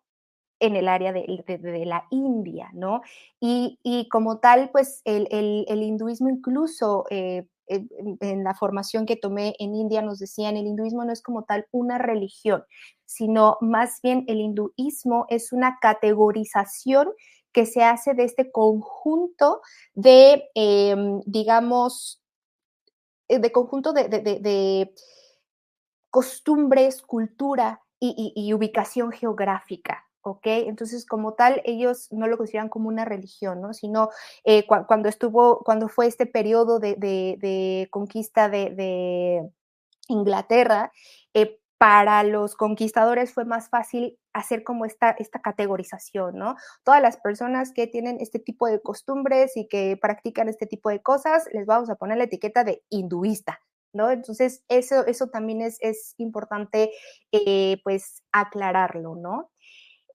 en 0.59 0.75
el 0.75 0.87
área 0.87 1.13
de, 1.13 1.83
la 1.85 2.07
India, 2.09 2.71
¿no? 2.73 3.01
Y, 3.39 4.07
como 4.09 4.39
tal, 4.39 4.71
pues 4.71 5.03
el, 5.05 5.27
hinduismo 5.69 6.29
incluso 6.29 7.05
en, 7.67 8.43
la 8.43 8.53
formación 8.53 9.05
que 9.05 9.15
tomé 9.15 9.55
en 9.59 9.75
India 9.75 10.01
nos 10.01 10.19
decían, 10.19 10.57
el 10.57 10.67
hinduismo 10.67 11.03
no 11.03 11.11
es 11.11 11.21
como 11.21 11.43
tal 11.43 11.67
una 11.71 11.97
religión, 11.97 12.63
sino 13.05 13.57
más 13.61 13.99
bien 14.01 14.23
el 14.27 14.39
hinduismo 14.39 15.25
es 15.29 15.51
una 15.51 15.77
categorización 15.81 17.09
que 17.51 17.65
se 17.65 17.83
hace 17.83 18.13
de 18.13 18.25
este 18.25 18.51
conjunto 18.51 19.61
de, 19.93 20.43
em, 20.55 21.21
digamos, 21.25 22.21
eh, 23.27 23.39
de 23.39 23.51
conjunto 23.51 23.93
de, 23.93 24.93
costumbres, 26.09 27.01
cultura 27.01 27.81
y, 27.99 28.53
ubicación 28.53 29.11
geográfica. 29.11 30.04
¿Ok? 30.25 30.47
Entonces, 30.47 31.05
como 31.05 31.35
tal, 31.35 31.61
ellos 31.65 32.07
no 32.11 32.27
lo 32.27 32.37
consideran 32.37 32.67
como 32.67 32.89
una 32.89 33.05
religión, 33.05 33.61
¿no? 33.61 33.73
Sino 33.73 34.09
eh, 34.43 34.65
cuando 34.65 35.07
estuvo, 35.07 35.59
cuando 35.63 35.87
fue 35.87 36.07
este 36.07 36.25
periodo 36.25 36.79
de, 36.79 37.87
conquista 37.91 38.49
de, 38.49 39.47
Inglaterra, 40.07 40.91
eh, 41.33 41.59
para 41.77 42.23
los 42.23 42.55
conquistadores 42.55 43.33
fue 43.33 43.45
más 43.45 43.69
fácil 43.69 44.17
hacer 44.33 44.63
como 44.63 44.85
esta, 44.85 45.11
esta 45.11 45.41
categorización, 45.41 46.37
¿no? 46.37 46.55
Todas 46.83 47.01
las 47.01 47.17
personas 47.17 47.71
que 47.71 47.87
tienen 47.87 48.17
este 48.19 48.39
tipo 48.39 48.67
de 48.67 48.81
costumbres 48.81 49.55
y 49.57 49.67
que 49.67 49.97
practican 49.99 50.49
este 50.49 50.65
tipo 50.67 50.89
de 50.89 51.01
cosas, 51.01 51.47
les 51.53 51.65
vamos 51.65 51.89
a 51.89 51.95
poner 51.95 52.17
la 52.17 52.25
etiqueta 52.25 52.63
de 52.63 52.83
hinduista, 52.89 53.59
¿no? 53.93 54.09
Entonces, 54.09 54.63
eso, 54.69 55.05
eso 55.05 55.27
también 55.27 55.61
es, 55.61 55.77
es 55.81 56.15
importante, 56.17 56.91
eh, 57.31 57.79
pues, 57.83 58.23
aclararlo, 58.31 59.15
¿no? 59.15 59.51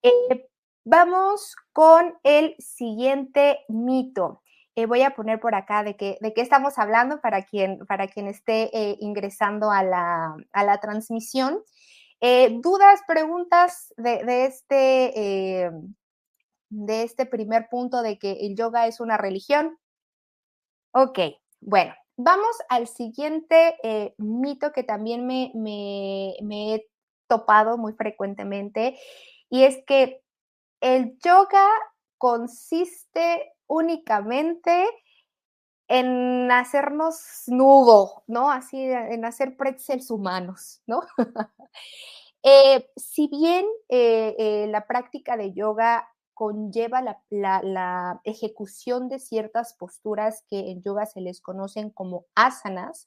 Eh, 0.03 0.49
vamos 0.85 1.57
con 1.73 2.19
el 2.23 2.55
siguiente 2.59 3.61
mito. 3.69 4.43
Eh, 4.75 4.87
voy 4.87 5.03
a 5.03 5.15
poner 5.15 5.41
por 5.41 5.55
acá 5.55 5.83
de 5.83 5.97
qué, 5.97 6.17
de 6.21 6.33
qué 6.33 6.41
estamos 6.41 6.79
hablando 6.79 7.21
para 7.21 7.45
quien, 7.45 7.85
para 7.87 8.09
quien 8.09 8.29
esté 8.29 8.71
eh, 8.77 8.97
ingresando 9.01 9.71
a 9.71 9.83
la, 9.83 10.37
a 10.53 10.65
la 10.65 10.79
transmisión. 10.79 11.63
¿Dudas, 12.23 13.01
preguntas 13.09 13.95
de, 13.97 14.45
este, 14.45 15.71
de 16.69 17.03
este 17.03 17.25
primer 17.25 17.69
punto 17.71 18.03
de 18.03 18.19
que 18.19 18.33
el 18.33 18.57
yoga 18.57 18.87
es 18.87 19.01
una 19.01 19.17
religión? 19.17 19.79
Ok, 20.93 21.19
bueno, 21.61 21.95
vamos 22.19 22.59
al 22.69 22.89
siguiente 22.89 23.75
mito 24.19 24.71
que 24.73 24.83
también 24.83 25.27
me, 25.27 25.51
me, 25.55 26.35
me 26.43 26.75
he 26.75 26.91
topado 27.27 27.79
muy 27.79 27.95
frecuentemente 27.95 28.99
y 29.51 29.65
es 29.65 29.85
que 29.87 30.23
el 30.81 31.19
yoga 31.19 31.67
consiste 32.17 33.53
únicamente 33.67 34.87
en 35.89 36.51
hacernos 36.53 37.43
nudo, 37.49 38.23
¿no? 38.29 38.51
Así, 38.51 38.81
en 38.81 39.25
hacer 39.25 39.57
pretzels 39.57 40.11
humanos, 40.11 40.81
¿no? 40.87 41.03
Eh, 42.43 42.89
si 42.97 43.29
bien 43.29 43.67
eh, 43.91 44.35
eh, 44.39 44.67
la 44.69 44.87
práctica 44.87 45.37
de 45.37 45.53
yoga 45.53 46.09
conlleva 46.33 47.03
la, 47.03 47.21
la, 47.29 48.23
ejecución 48.25 49.11
de 49.11 49.19
ciertas 49.19 49.75
posturas 49.75 50.43
que 50.49 50.71
en 50.71 50.83
yoga 50.83 51.05
se 51.05 51.21
les 51.21 51.43
conocen 51.43 51.91
como 51.91 52.25
asanas, 52.35 53.07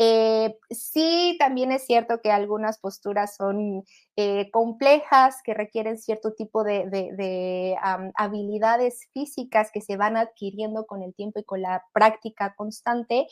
eh, 0.00 0.56
sí, 0.70 1.34
también 1.40 1.72
es 1.72 1.84
cierto 1.84 2.20
que 2.22 2.30
algunas 2.30 2.78
posturas 2.78 3.34
son 3.34 3.82
eh, 4.14 4.48
complejas, 4.52 5.42
que 5.42 5.54
requieren 5.54 5.98
cierto 5.98 6.34
tipo 6.34 6.62
de, 6.62 7.76
habilidades 8.14 9.08
físicas 9.12 9.70
que 9.72 9.80
se 9.80 9.96
van 9.96 10.16
adquiriendo 10.16 10.86
con 10.86 11.02
el 11.02 11.14
tiempo 11.14 11.40
y 11.40 11.44
con 11.44 11.62
la 11.62 11.84
práctica 11.92 12.54
constante. 12.56 13.26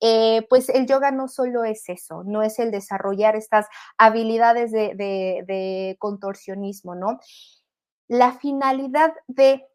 Eh, 0.00 0.46
pues 0.50 0.68
el 0.68 0.86
yoga 0.86 1.10
no 1.10 1.26
solo 1.26 1.64
es 1.64 1.88
eso, 1.88 2.22
no 2.24 2.42
es 2.42 2.58
el 2.58 2.70
desarrollar 2.70 3.34
estas 3.34 3.66
habilidades 3.96 4.72
de 4.72 5.96
contorsionismo, 5.98 6.94
¿no? 6.94 7.18
La 8.08 8.32
finalidad 8.32 9.14
de 9.26 9.69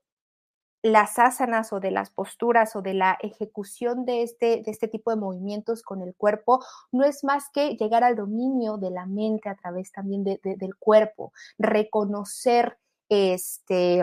las 0.86 1.18
asanas 1.18 1.74
o 1.74 1.80
de 1.80 1.90
las 1.90 2.12
posturas 2.12 2.76
o 2.76 2.84
de 2.84 2.94
la 2.94 3.18
ejecución 3.20 4.06
de 4.06 4.22
este, 4.22 4.62
de 4.62 4.70
este 4.70 4.88
tipo 4.88 5.10
de 5.10 5.18
movimientos 5.18 5.82
con 5.82 6.04
el 6.04 6.14
cuerpo 6.14 6.64
no 6.92 7.04
es 7.04 7.24
más 7.24 7.50
que 7.50 7.76
llegar 7.76 8.04
al 8.04 8.16
dominio 8.16 8.78
de 8.78 8.92
la 8.92 9.08
mente 9.08 9.50
a 9.50 9.56
través 9.56 9.92
también 9.92 10.24
del 10.24 10.76
cuerpo, 10.78 11.34
reconocer 11.58 12.78
este, 13.10 14.02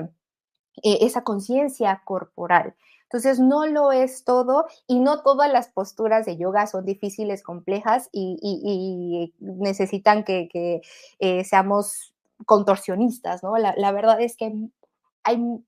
e, 0.83 1.07
esa 1.07 1.23
conciencia 1.23 2.03
corporal. 2.05 2.75
Entonces, 3.05 3.38
no 3.38 3.64
lo 3.66 3.92
es 3.92 4.25
todo 4.25 4.66
y 4.88 4.99
no 4.99 5.23
todas 5.23 5.53
las 5.53 5.68
posturas 5.68 6.27
de 6.27 6.37
yoga 6.37 6.66
son 6.66 6.85
difíciles, 6.85 7.45
complejas 7.45 8.09
y, 8.11 9.33
necesitan 9.38 10.25
que, 10.25 10.83
eh, 11.21 11.45
seamos 11.45 12.12
contorsionistas, 12.45 13.45
¿no? 13.45 13.57
La, 13.57 13.73
la 13.77 13.92
verdad 13.92 14.21
es 14.21 14.37
que 14.37 14.53
hay 15.23 15.62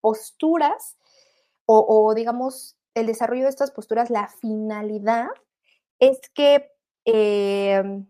posturas 0.00 0.96
o, 1.70 2.14
digamos, 2.14 2.78
el 2.94 3.06
desarrollo 3.06 3.42
de 3.42 3.50
estas 3.50 3.70
posturas, 3.70 4.08
la 4.08 4.28
finalidad 4.28 5.28
es 5.98 6.18
que, 6.32 6.72
em, 7.04 8.06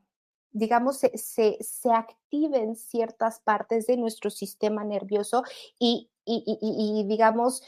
digamos, 0.53 0.99
se, 0.99 1.59
activen 1.93 2.77
ciertas 2.77 3.41
partes 3.41 3.89
de 3.89 3.97
nuestro 3.97 4.31
sistema 4.31 4.85
nervioso 4.85 5.43
y, 5.79 6.11
y 6.25 7.05
digamos, 7.09 7.63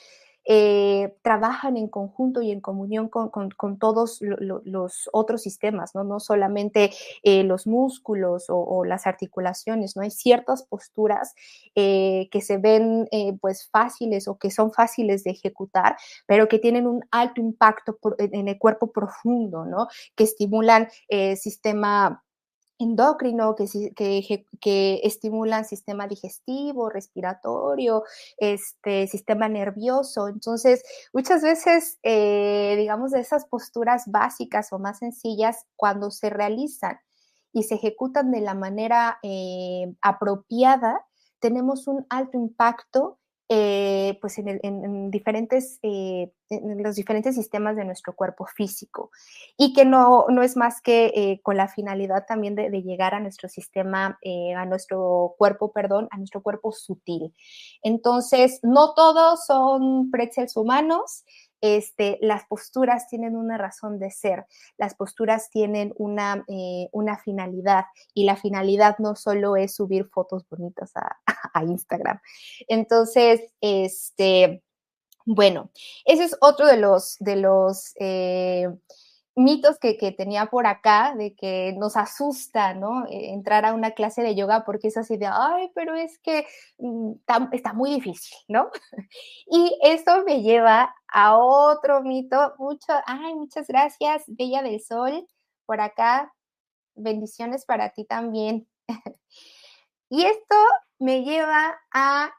eh, 0.53 1.15
trabajan 1.23 1.77
en 1.77 1.87
conjunto 1.87 2.43
y 2.43 2.51
en 2.51 2.61
comunión 2.61 3.09
con, 3.09 3.79
todos 3.79 4.19
los 4.21 5.09
otros 5.13 5.43
sistemas, 5.43 5.95
¿no? 5.95 6.03
No 6.03 6.19
solamente 6.19 6.91
eh, 7.23 7.45
los 7.45 7.69
músculos 7.69 8.47
o, 8.49 8.85
las 8.85 9.07
articulaciones, 9.07 9.95
¿no? 9.95 10.03
Hay 10.03 10.11
ciertas 10.11 10.65
posturas 10.65 11.37
eh, 11.77 12.29
que 12.33 12.41
se 12.41 12.59
ven 12.59 13.09
pues 13.41 13.69
fáciles 13.71 14.27
o 14.27 14.39
que 14.39 14.51
son 14.51 14.73
fáciles 14.73 15.23
de 15.23 15.31
ejecutar, 15.31 15.97
pero 16.27 16.49
que 16.49 16.59
tienen 16.59 16.89
un 16.89 17.05
alto 17.13 17.41
impacto 17.41 17.97
en 18.19 18.49
el 18.49 18.59
cuerpo 18.59 18.91
profundo, 18.91 19.65
¿no? 19.67 19.87
Que 20.17 20.25
estimulan 20.25 20.89
el 21.07 21.37
sistema 21.37 22.25
endocrino 22.81 23.55
que, 23.55 23.67
que, 23.95 24.47
que, 24.61 25.01
estimulan 25.05 25.65
sistema 25.65 26.09
digestivo, 26.09 26.89
respiratorio, 26.89 28.05
este, 28.39 29.07
sistema 29.07 29.49
nervioso. 29.49 30.29
Entonces, 30.29 30.83
muchas 31.13 31.43
veces, 31.43 31.99
eh, 32.03 32.75
digamos, 32.77 33.13
de 33.13 33.21
esas 33.21 33.45
posturas 33.47 34.05
básicas 34.07 34.73
o 34.73 34.79
más 34.79 34.99
sencillas, 34.99 35.67
cuando 35.77 36.11
se 36.11 36.31
realizan 36.31 36.99
y 37.53 37.65
se 37.65 37.77
ejecutan 37.77 38.31
de 38.33 38.41
la 38.41 38.55
manera 38.55 39.19
eh, 39.23 39.95
apropiada, 40.01 41.07
tenemos 41.39 41.87
un 41.87 42.07
alto 42.09 42.37
impacto 42.37 43.20
eh, 43.53 44.17
pues 44.21 44.39
en, 44.39 45.11
diferentes, 45.11 45.81
eh, 45.83 46.31
los 46.51 46.95
diferentes 46.95 47.35
sistemas 47.35 47.75
de 47.75 47.85
nuestro 47.85 48.15
cuerpo 48.15 48.47
físico 48.47 49.11
y 49.59 49.73
que 49.73 49.85
no, 49.85 50.27
no 50.29 50.45
es 50.45 50.57
más 50.57 50.81
que 50.81 51.07
eh, 51.17 51.41
con 51.43 51.57
la 51.57 51.67
finalidad 51.67 52.27
también 52.29 52.55
de, 52.55 52.71
llegar 52.71 53.13
a 53.13 53.19
nuestro 53.19 53.49
sistema, 53.49 54.21
a 54.57 54.65
nuestro 54.67 55.35
cuerpo, 55.37 55.73
perdón, 55.73 56.07
a 56.13 56.19
nuestro 56.19 56.43
cuerpo 56.43 56.71
sutil. 56.71 57.35
Entonces, 57.83 58.61
no 58.63 58.95
todos 58.95 59.45
son 59.47 60.13
pretzels 60.13 60.57
humanos, 60.57 61.25
este, 61.61 62.19
las 62.21 62.45
posturas 62.47 63.09
tienen 63.09 63.37
una 63.37 63.59
razón 63.59 63.99
de 63.99 64.11
ser, 64.11 64.47
las 64.79 64.95
posturas 64.95 65.51
tienen 65.51 65.93
una, 65.97 66.45
eh, 66.49 66.89
una 66.93 67.19
finalidad 67.19 67.85
y 68.15 68.25
la 68.25 68.37
finalidad 68.37 68.97
no 68.99 69.17
solo 69.17 69.57
es 69.57 69.75
subir 69.75 70.07
fotos 70.09 70.47
bonitas 70.49 70.93
a, 70.97 71.19
Instagram. 71.63 72.21
Entonces, 72.69 73.43
este, 73.61 74.63
bueno, 75.27 75.71
ese 76.05 76.25
es 76.25 76.37
otro 76.41 76.67
de 76.67 76.77
los, 76.77 77.17
de 77.19 77.37
los 77.37 77.93
eh, 78.01 78.69
mitos 79.41 79.79
que, 79.79 79.95
tenía 80.13 80.47
por 80.47 80.67
acá 80.67 81.15
de 81.17 81.35
que 81.35 81.75
nos 81.79 81.97
asusta, 81.97 82.75
¿no? 82.75 83.07
Eh, 83.07 83.33
entrar 83.33 83.65
a 83.65 83.75
una 83.75 83.93
clase 83.93 84.23
de 84.23 84.35
yoga 84.35 84.65
porque 84.65 84.89
es 84.89 84.97
así 84.97 85.17
de, 85.17 85.27
ay, 85.27 85.71
pero 85.75 85.95
es 85.95 86.19
que 86.19 86.47
mm, 86.79 87.13
está, 87.53 87.73
muy 87.73 87.95
difícil, 87.95 88.37
¿no? 88.49 88.71
Y 89.47 89.79
eso 89.83 90.23
me 90.25 90.43
lleva 90.43 90.95
a 91.09 91.37
otro 91.37 92.03
mito, 92.03 92.55
mucho, 92.59 92.93
ay, 93.07 93.35
muchas 93.35 93.67
gracias, 93.67 94.25
Bella 94.27 94.63
del 94.63 94.81
Sol, 94.81 95.27
por 95.67 95.81
acá, 95.81 96.33
bendiciones 96.95 97.65
para 97.65 97.91
ti 97.91 98.05
también. 98.05 98.69
y 100.11 100.25
esto 100.25 100.57
me 100.99 101.25
lleva 101.25 101.79
a 101.93 102.33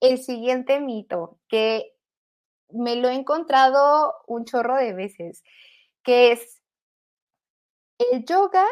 el 0.00 0.18
siguiente 0.18 0.80
mito, 0.80 1.38
que 1.48 1.92
me 2.70 2.96
lo 2.96 3.08
he 3.08 3.14
encontrado 3.14 4.14
un 4.26 4.44
chorro 4.44 4.76
de 4.76 4.92
veces 4.92 5.42
que 6.02 6.32
es 6.32 6.62
el 7.98 8.24
yoga 8.24 8.64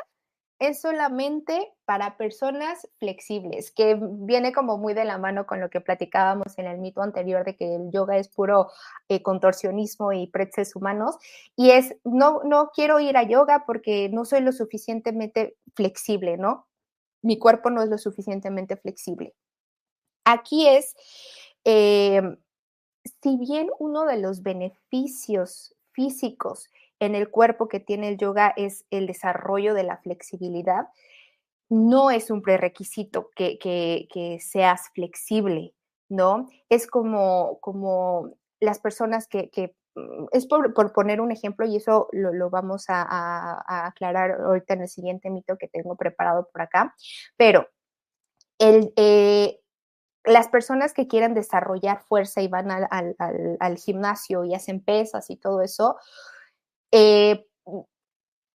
es 0.60 0.82
solamente 0.82 1.72
para 1.86 2.18
personas 2.18 2.86
flexibles, 2.98 3.72
que 3.72 3.98
viene 3.98 4.52
como 4.52 4.76
muy 4.76 4.92
de 4.92 5.06
la 5.06 5.16
mano 5.16 5.46
con 5.46 5.58
lo 5.58 5.70
que 5.70 5.80
platicábamos 5.80 6.58
en 6.58 6.66
el 6.66 6.78
mito 6.78 7.00
anterior 7.00 7.44
de 7.44 7.56
que 7.56 7.76
el 7.76 7.90
yoga 7.90 8.18
es 8.18 8.28
puro 8.28 8.70
eh, 9.08 9.22
contorsionismo 9.22 10.12
y 10.12 10.26
pretzels 10.26 10.76
humanos. 10.76 11.16
Y 11.56 11.70
es, 11.70 11.96
no, 12.04 12.42
no 12.44 12.70
quiero 12.74 13.00
ir 13.00 13.16
a 13.16 13.22
yoga 13.22 13.64
porque 13.66 14.10
no 14.10 14.26
soy 14.26 14.42
lo 14.42 14.52
suficientemente 14.52 15.56
flexible, 15.74 16.36
¿no? 16.36 16.68
Mi 17.22 17.38
cuerpo 17.38 17.70
no 17.70 17.82
es 17.82 17.88
lo 17.88 17.96
suficientemente 17.96 18.76
flexible. 18.76 19.34
Aquí 20.26 20.68
es, 20.68 20.94
em, 21.64 22.36
si 23.22 23.38
bien 23.38 23.70
uno 23.78 24.04
de 24.04 24.18
los 24.18 24.42
beneficios 24.42 25.74
físicos 25.92 26.68
en 27.00 27.14
el 27.14 27.30
cuerpo 27.30 27.68
que 27.68 27.80
tiene 27.80 28.08
el 28.08 28.18
yoga 28.18 28.52
es 28.56 28.86
el 28.90 29.06
desarrollo 29.06 29.74
de 29.74 29.84
la 29.84 29.96
flexibilidad, 29.98 30.88
no 31.68 32.10
es 32.10 32.30
un 32.30 32.42
prerequisito 32.42 33.30
que, 33.34 34.38
seas 34.40 34.90
flexible, 34.94 35.74
¿no? 36.08 36.48
Es 36.68 36.86
como, 36.86 37.58
como 37.60 38.34
las 38.60 38.78
personas 38.80 39.26
que, 39.26 39.50
mm, 39.94 40.26
es 40.32 40.46
por, 40.46 40.72
poner 40.92 41.20
un 41.20 41.32
ejemplo 41.32 41.66
y 41.66 41.76
eso 41.76 42.08
lo, 42.12 42.50
vamos 42.50 42.84
a, 42.88 43.86
aclarar 43.86 44.32
ahorita 44.32 44.74
en 44.74 44.82
el 44.82 44.88
siguiente 44.88 45.30
mito 45.30 45.56
que 45.56 45.68
tengo 45.68 45.96
preparado 45.96 46.48
por 46.52 46.62
acá, 46.62 46.94
pero 47.36 47.68
el, 48.58 48.92
eh, 48.96 49.60
las 50.24 50.48
personas 50.48 50.92
que 50.92 51.06
quieren 51.06 51.34
desarrollar 51.34 52.02
fuerza 52.02 52.42
y 52.42 52.48
van 52.48 52.70
al, 52.70 53.76
gimnasio 53.78 54.44
y 54.44 54.54
hacen 54.54 54.82
pesas 54.82 55.30
y 55.30 55.36
todo 55.36 55.62
eso, 55.62 55.96
eh, 56.92 57.44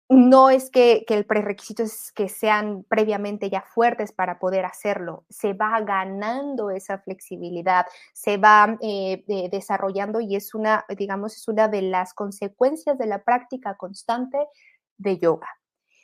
no 0.09 0.49
es 0.49 0.69
que, 0.69 1.05
el 1.07 1.25
prerequisito 1.25 1.83
es 1.83 2.11
que 2.11 2.27
sean 2.27 2.83
previamente 2.83 3.49
ya 3.49 3.61
fuertes 3.61 4.11
para 4.11 4.39
poder 4.39 4.65
hacerlo, 4.65 5.25
se 5.29 5.53
va 5.53 5.79
ganando 5.81 6.69
esa 6.69 6.99
flexibilidad, 6.99 7.85
se 8.13 8.35
va 8.35 8.77
eh, 8.81 9.23
desarrollando 9.49 10.19
y 10.19 10.35
es 10.35 10.53
una, 10.53 10.85
digamos, 10.97 11.37
es 11.37 11.47
una 11.47 11.69
de 11.69 11.81
las 11.83 12.13
consecuencias 12.13 12.97
de 12.97 13.05
la 13.05 13.23
práctica 13.23 13.75
constante 13.77 14.37
de 14.97 15.17
yoga. 15.17 15.47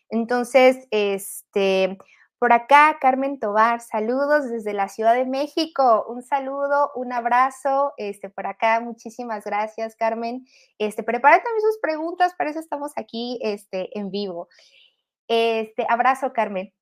Entonces, 0.09 0.87
este, 0.89 1.97
por 2.39 2.53
acá, 2.53 2.97
Carmen 3.01 3.39
Tobar, 3.39 3.81
saludos 3.81 4.49
desde 4.49 4.73
la 4.73 4.89
Ciudad 4.89 5.15
de 5.15 5.25
México. 5.25 6.05
Un 6.07 6.21
saludo, 6.21 6.91
un 6.93 7.11
abrazo. 7.11 7.93
Este, 7.97 8.29
por 8.29 8.45
acá, 8.45 8.79
muchísimas 8.79 9.43
gracias, 9.43 9.95
Carmen. 9.95 10.45
Este, 10.77 11.01
preparen 11.01 11.41
también 11.41 11.61
sus 11.61 11.79
preguntas, 11.79 12.35
para 12.37 12.51
eso 12.51 12.59
estamos 12.59 12.91
aquí 12.95 13.39
este, 13.41 13.97
en 13.97 14.11
vivo. 14.11 14.49
Este, 15.27 15.87
abrazo, 15.89 16.31
Carmen. 16.31 16.73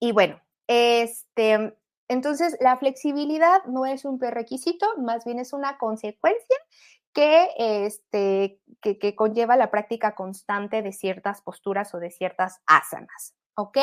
Y 0.00 0.12
bueno, 0.12 0.38
este, 0.66 1.74
entonces 2.08 2.56
la 2.60 2.76
flexibilidad 2.76 3.64
no 3.64 3.86
es 3.86 4.04
un 4.04 4.18
prerequisito, 4.18 4.86
más 4.98 5.24
bien 5.24 5.38
es 5.38 5.54
una 5.54 5.78
consecuencia 5.78 6.56
que, 7.14 7.48
este, 7.56 8.60
que, 8.82 8.98
que 8.98 9.16
conlleva 9.16 9.56
la 9.56 9.70
práctica 9.70 10.14
constante 10.14 10.82
de 10.82 10.92
ciertas 10.92 11.40
posturas 11.40 11.94
o 11.94 11.98
de 11.98 12.10
ciertas 12.10 12.60
asanas. 12.66 13.34
¿Ok? 13.54 13.78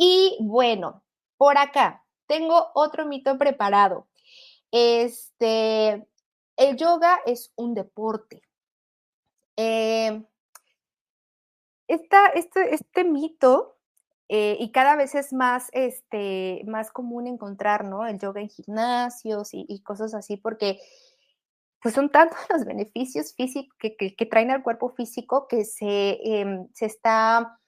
Y 0.00 0.38
bueno, 0.40 1.02
por 1.36 1.58
acá 1.58 2.04
tengo 2.28 2.70
otro 2.74 3.04
mito 3.04 3.36
preparado. 3.36 4.06
Este, 4.70 6.06
el 6.56 6.76
yoga 6.76 7.18
es 7.26 7.52
un 7.56 7.74
deporte. 7.74 8.42
Eh, 9.56 10.22
este, 11.88 12.16
este, 12.70 13.02
mito, 13.02 13.76
eh, 14.28 14.56
y 14.60 14.70
cada 14.70 14.94
vez 14.94 15.16
es 15.16 15.32
más, 15.32 15.68
este, 15.72 16.62
más 16.66 16.92
común 16.92 17.26
encontrar, 17.26 17.84
¿no? 17.84 18.06
El 18.06 18.20
yoga 18.20 18.40
en 18.40 18.50
gimnasios 18.50 19.48
y, 19.52 19.82
cosas 19.82 20.14
así, 20.14 20.36
porque 20.36 20.78
pues 21.82 21.94
son 21.94 22.08
tantos 22.10 22.38
los 22.50 22.64
beneficios 22.64 23.34
físicos 23.34 23.76
que, 23.80 24.26
traen 24.30 24.52
al 24.52 24.62
cuerpo 24.62 24.90
físico 24.90 25.48
que 25.48 25.64
se, 25.64 26.20
em, 26.22 26.68
se 26.72 26.86
está 26.86 27.58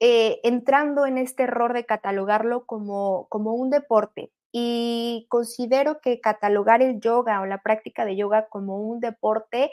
eh, 0.00 0.40
entrando 0.44 1.06
en 1.06 1.18
este 1.18 1.44
error 1.44 1.72
de 1.72 1.84
catalogarlo 1.84 2.66
como, 2.66 3.26
como 3.28 3.54
un 3.54 3.70
deporte. 3.70 4.30
Y 4.52 5.26
considero 5.28 6.00
que 6.00 6.20
catalogar 6.20 6.82
el 6.82 7.00
yoga 7.00 7.40
o 7.40 7.46
la 7.46 7.62
práctica 7.62 8.04
de 8.04 8.16
yoga 8.16 8.48
como 8.48 8.80
un 8.80 9.00
deporte 9.00 9.70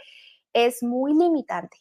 es 0.53 0.83
muy 0.83 1.13
limitante. 1.13 1.77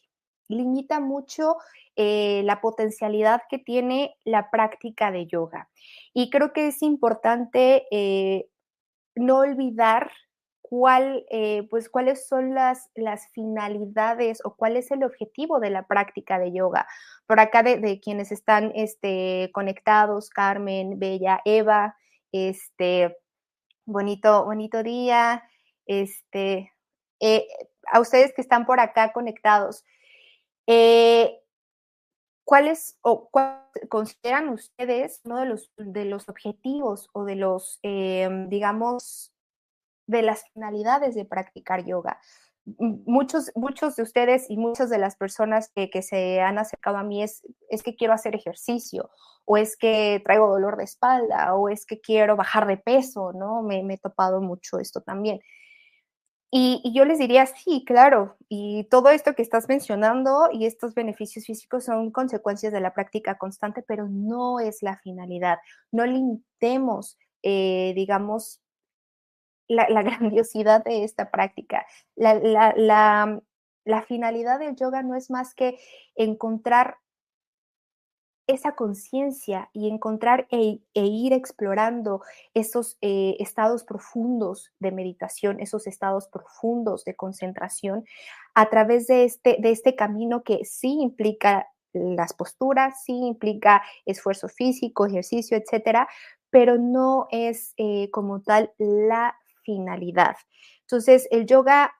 Limita 0.47 0.99
mucho 0.99 1.57
eh, 1.95 2.41
la 2.43 2.61
potencialidad 2.61 3.41
que 3.49 3.57
tiene 3.57 4.15
la 4.25 4.51
práctica 4.51 5.11
de 5.11 5.25
yoga. 5.25 5.69
Y 6.13 6.29
creo 6.29 6.53
que 6.53 6.67
es 6.67 6.81
importante 6.81 7.87
eh, 7.89 8.47
no 9.15 9.39
olvidar 9.39 10.11
cuál, 10.77 11.25
eh, 11.29 11.65
pues, 11.69 11.87
cuáles 11.87 12.27
son 12.27 12.53
las, 12.53 12.89
las 12.95 13.29
finalidades 13.29 14.41
o 14.43 14.57
cuál 14.57 14.75
es 14.75 14.91
el 14.91 15.05
objetivo 15.05 15.61
de 15.61 15.69
la 15.69 15.87
práctica 15.87 16.37
de 16.37 16.51
yoga. 16.51 16.85
Por 17.27 17.39
acá 17.39 17.63
de, 17.63 18.01
quienes 18.01 18.33
están 18.33 18.73
este, 18.75 19.51
conectados, 19.53 20.29
Carmen, 20.29 20.99
Bella, 20.99 21.39
Eva, 21.45 21.95
este, 22.33 23.17
bonito, 23.85 24.43
bonito 24.43 24.83
día, 24.83 25.43
este, 25.85 26.73
eh, 27.21 27.47
a 27.89 28.01
ustedes 28.01 28.33
que 28.33 28.41
están 28.41 28.65
por 28.65 28.81
acá 28.81 29.13
conectados, 29.13 29.85
eh, 30.67 31.39
¿cuáles 32.43 32.99
o 33.01 33.29
consideran 33.87 34.49
ustedes 34.49 35.21
uno 35.23 35.39
de 35.39 35.45
los, 35.45 35.71
de 35.77 36.03
los 36.03 36.27
objetivos 36.27 37.09
o 37.13 37.23
de 37.23 37.35
los, 37.35 37.79
digamos, 37.81 39.34
de 40.07 40.21
las 40.21 40.43
finalidades 40.53 41.15
de 41.15 41.25
practicar 41.25 41.85
yoga. 41.85 42.19
Muchos, 42.65 43.51
muchos 43.55 43.95
de 43.95 44.03
ustedes 44.03 44.49
y 44.49 44.57
muchas 44.57 44.89
de 44.89 44.97
las 44.97 45.15
personas 45.15 45.71
que, 45.75 46.01
se 46.01 46.41
han 46.41 46.57
acercado 46.57 46.97
a 46.97 47.03
mí 47.03 47.21
es, 47.21 47.43
es 47.69 47.83
que 47.83 47.95
quiero 47.95 48.13
hacer 48.13 48.35
ejercicio, 48.35 49.11
o 49.45 49.57
es 49.57 49.77
que 49.77 50.21
traigo 50.25 50.47
dolor 50.47 50.75
de 50.77 50.85
espalda, 50.85 51.53
o 51.53 51.69
es 51.69 51.85
que 51.85 52.01
quiero 52.01 52.35
bajar 52.35 52.65
de 52.65 52.77
peso, 52.77 53.33
¿no? 53.33 53.61
Me, 53.61 53.81
he 53.93 53.97
topado 53.97 54.41
mucho 54.41 54.79
esto 54.79 55.01
también. 55.01 55.39
Y, 56.51 56.81
y, 56.83 56.93
yo 56.93 57.05
les 57.05 57.19
diría, 57.19 57.45
sí, 57.45 57.83
claro, 57.85 58.37
y 58.47 58.85
todo 58.85 59.09
esto 59.09 59.35
que 59.35 59.41
estás 59.41 59.67
mencionando 59.67 60.49
y 60.51 60.65
estos 60.65 60.95
beneficios 60.95 61.45
físicos 61.45 61.83
son 61.85 62.11
consecuencias 62.11 62.71
de 62.71 62.79
la 62.79 62.93
práctica 62.93 63.37
constante, 63.37 63.83
pero 63.85 64.07
no 64.07 64.59
es 64.59 64.81
la 64.81 64.97
finalidad. 64.97 65.57
No 65.91 66.05
limitemos, 66.05 67.17
eh, 67.43 67.93
digamos, 67.95 68.61
la, 69.67 69.87
grandiosidad 70.03 70.83
de 70.83 71.03
esta 71.03 71.31
práctica. 71.31 71.85
La, 72.15 73.41
finalidad 74.07 74.59
del 74.59 74.75
yoga 74.75 75.03
no 75.03 75.15
es 75.15 75.29
más 75.29 75.53
que 75.53 75.77
encontrar 76.15 76.97
esa 78.47 78.75
conciencia 78.75 79.69
y 79.73 79.89
encontrar 79.89 80.47
e, 80.51 80.79
e, 80.93 81.05
ir 81.05 81.33
explorando 81.33 82.21
esos 82.53 82.97
eh, 83.01 83.35
estados 83.39 83.83
profundos 83.83 84.71
de 84.79 84.91
meditación, 84.91 85.59
esos 85.59 85.87
estados 85.87 86.27
profundos 86.27 87.05
de 87.05 87.15
concentración 87.15 88.05
a 88.53 88.69
través 88.69 89.07
de 89.07 89.23
este, 89.25 89.57
de 89.59 89.71
este 89.71 89.95
camino 89.95 90.43
que 90.43 90.63
sí 90.63 90.99
implica 91.01 91.67
las 91.93 92.33
posturas, 92.33 93.03
sí 93.03 93.13
implica 93.13 93.81
esfuerzo 94.05 94.47
físico, 94.47 95.05
ejercicio, 95.05 95.57
etcétera, 95.57 96.07
pero 96.49 96.77
no 96.77 97.27
es 97.31 97.73
eh, 97.77 98.09
como 98.11 98.41
tal 98.41 98.73
la 98.77 99.35
finalidad. 99.65 100.35
Entonces, 100.81 101.27
el 101.31 101.45
yoga 101.45 101.93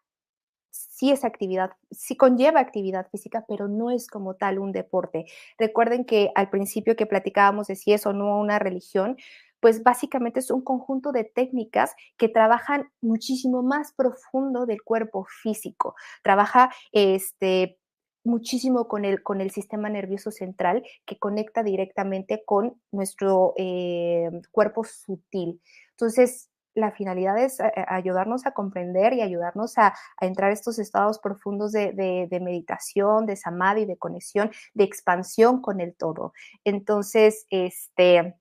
sí 0.70 1.12
es 1.12 1.24
actividad, 1.24 1.72
sí 1.92 2.16
conlleva 2.16 2.60
actividad 2.60 3.08
física, 3.10 3.46
pero 3.48 3.68
no 3.68 3.92
es 3.92 4.08
como 4.08 4.36
tal 4.36 4.60
un 4.60 4.72
deporte. 4.72 5.26
Recuerden 5.58 6.06
que 6.06 6.32
al 6.36 6.50
principio 6.50 6.96
que 6.96 7.06
platicábamos 7.06 7.68
de 7.68 7.76
si 7.76 7.94
es 7.94 8.06
o 8.06 8.14
no 8.14 8.40
una 8.40 8.60
religión, 8.60 9.18
pues 9.60 9.84
básicamente 9.84 10.40
es 10.42 10.52
un 10.52 10.64
conjunto 10.64 11.12
de 11.12 11.24
técnicas 11.24 11.96
que 12.18 12.30
trabajan 12.30 12.92
muchísimo 13.02 13.64
más 13.64 13.94
profundo 13.94 14.66
del 14.66 14.84
cuerpo 14.84 15.26
físico. 15.42 15.96
Trabaja 16.24 16.70
este 16.92 17.80
muchísimo 18.24 18.88
con 18.88 19.06
el, 19.06 19.24
con 19.24 19.40
el 19.40 19.52
sistema 19.52 19.88
nervioso 19.90 20.32
central 20.32 20.84
que 21.06 21.18
conecta 21.18 21.64
directamente 21.64 22.44
con 22.46 22.82
nuestro 22.92 23.54
eh, 23.56 24.30
cuerpo 24.52 24.84
sutil. 24.84 25.62
Entonces, 25.92 26.50
la 26.76 26.92
finalidad 26.92 27.38
es 27.38 27.60
eh, 27.60 27.72
ayudarnos 27.88 28.46
a 28.46 28.52
comprender 28.52 29.14
y 29.14 29.22
ayudarnos 29.22 29.78
a, 29.78 29.96
entrar 30.22 30.52
a 30.52 30.54
estos 30.54 30.78
estados 30.78 31.20
profundos 31.20 31.72
de, 31.72 32.28
meditación, 32.42 33.26
de 33.26 33.36
samadhi, 33.36 33.86
de 33.86 33.98
conexión, 33.98 34.52
de 34.74 34.84
expansión 34.84 35.62
con 35.62 35.80
el 35.80 35.96
todo. 35.96 36.34
Entonces, 36.64 37.48
este, 37.50 38.36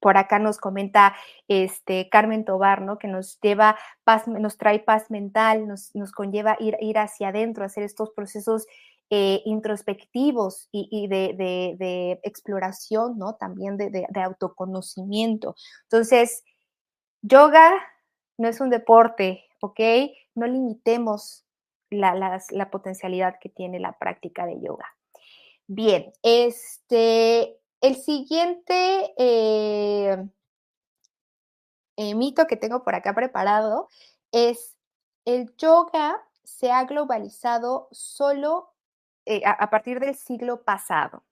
por 0.00 0.16
acá 0.16 0.38
nos 0.38 0.58
comenta 0.58 1.14
este 1.46 2.08
Carmen 2.08 2.44
Tobar, 2.44 2.82
¿no? 2.82 2.98
Que 2.98 3.06
nos 3.06 3.38
lleva 3.40 3.76
paz, 4.02 4.26
nos 4.26 4.56
trae 4.56 4.80
paz 4.80 5.10
mental, 5.10 5.68
nos, 5.68 5.92
conlleva 6.12 6.56
ir, 6.58 6.76
ir 6.80 6.98
hacia 6.98 7.28
adentro, 7.28 7.64
hacer 7.64 7.84
estos 7.84 8.10
procesos 8.10 8.66
eh, 9.14 9.42
introspectivos 9.44 10.70
y, 10.72 11.06
de, 11.06 12.18
exploración, 12.22 13.18
¿no? 13.18 13.34
También 13.34 13.76
de, 13.76 14.06
autoconocimiento. 14.24 15.54
Entonces, 15.82 16.42
yoga 17.22 17.72
no 18.38 18.48
es 18.48 18.60
un 18.60 18.70
deporte, 18.70 19.44
¿ok? 19.60 19.80
No 20.34 20.46
limitemos 20.46 21.44
la, 21.90 22.40
potencialidad 22.70 23.38
que 23.40 23.48
tiene 23.48 23.80
la 23.80 23.98
práctica 23.98 24.46
de 24.46 24.60
yoga. 24.60 24.86
Bien, 25.66 26.12
este, 26.22 27.58
el 27.80 27.96
siguiente 27.96 29.14
eh, 29.16 30.16
eh, 31.96 32.14
mito 32.14 32.46
que 32.46 32.56
tengo 32.56 32.82
por 32.82 32.94
acá 32.94 33.14
preparado 33.14 33.88
es 34.32 34.76
el 35.24 35.54
yoga 35.56 36.20
se 36.44 36.70
ha 36.70 36.84
globalizado 36.84 37.88
solo 37.92 38.72
eh, 39.24 39.42
a, 39.44 39.70
partir 39.70 40.00
del 40.00 40.14
siglo 40.16 40.62
pasado. 40.62 41.22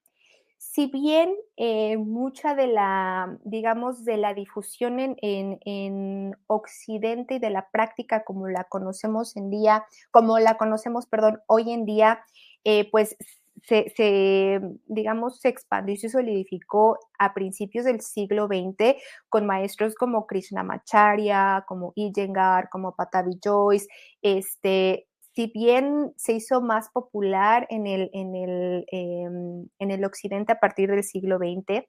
Si 0.63 0.89
bien 0.89 1.35
eh, 1.57 1.97
mucha 1.97 2.55
de 2.55 2.67
la, 2.67 3.39
digamos, 3.45 4.05
de 4.05 4.19
la 4.19 4.35
difusión 4.35 5.01
en, 5.01 5.17
en, 5.65 6.37
Occidente 6.49 7.37
y 7.37 7.39
de 7.39 7.49
la 7.49 7.71
práctica 7.71 8.25
como 8.25 8.47
la 8.47 8.65
conocemos 8.65 9.39
en 9.39 9.49
día, 9.49 9.87
como 10.11 10.39
la 10.39 10.59
conocemos, 10.59 11.07
perdón, 11.07 11.41
hoy 11.47 11.73
en 11.73 11.87
día, 11.87 12.21
eh, 12.65 12.91
pues 12.91 13.17
se, 13.63 14.61
digamos, 14.85 15.41
se 15.41 15.49
expandió 15.49 15.95
y 15.95 15.97
se 15.97 16.11
solidificó 16.11 16.99
a 17.19 17.33
principios 17.33 17.87
del 17.87 18.03
siglo 18.03 18.47
XX 18.47 19.01
con 19.31 19.47
maestros 19.47 19.95
como 19.95 20.27
Krishnamacharya, 20.27 21.65
como 21.67 21.95
Iyengar, 21.97 22.69
como 22.69 22.95
Patavi 22.95 23.41
Joyce, 23.43 23.89
este, 24.21 25.09
si 25.35 25.47
bien 25.55 26.13
se 26.17 26.33
hizo 26.33 26.61
más 26.61 26.91
popular 26.91 27.67
en 27.71 27.87
el, 27.87 28.11
en 28.13 28.35
el, 28.35 28.85
em, 28.91 29.69
en 29.79 29.91
el 29.91 30.05
occidente 30.05 30.53
a 30.53 30.61
partir 30.61 30.91
del 30.91 31.05
siglo 31.05 31.39
XX, 31.39 31.87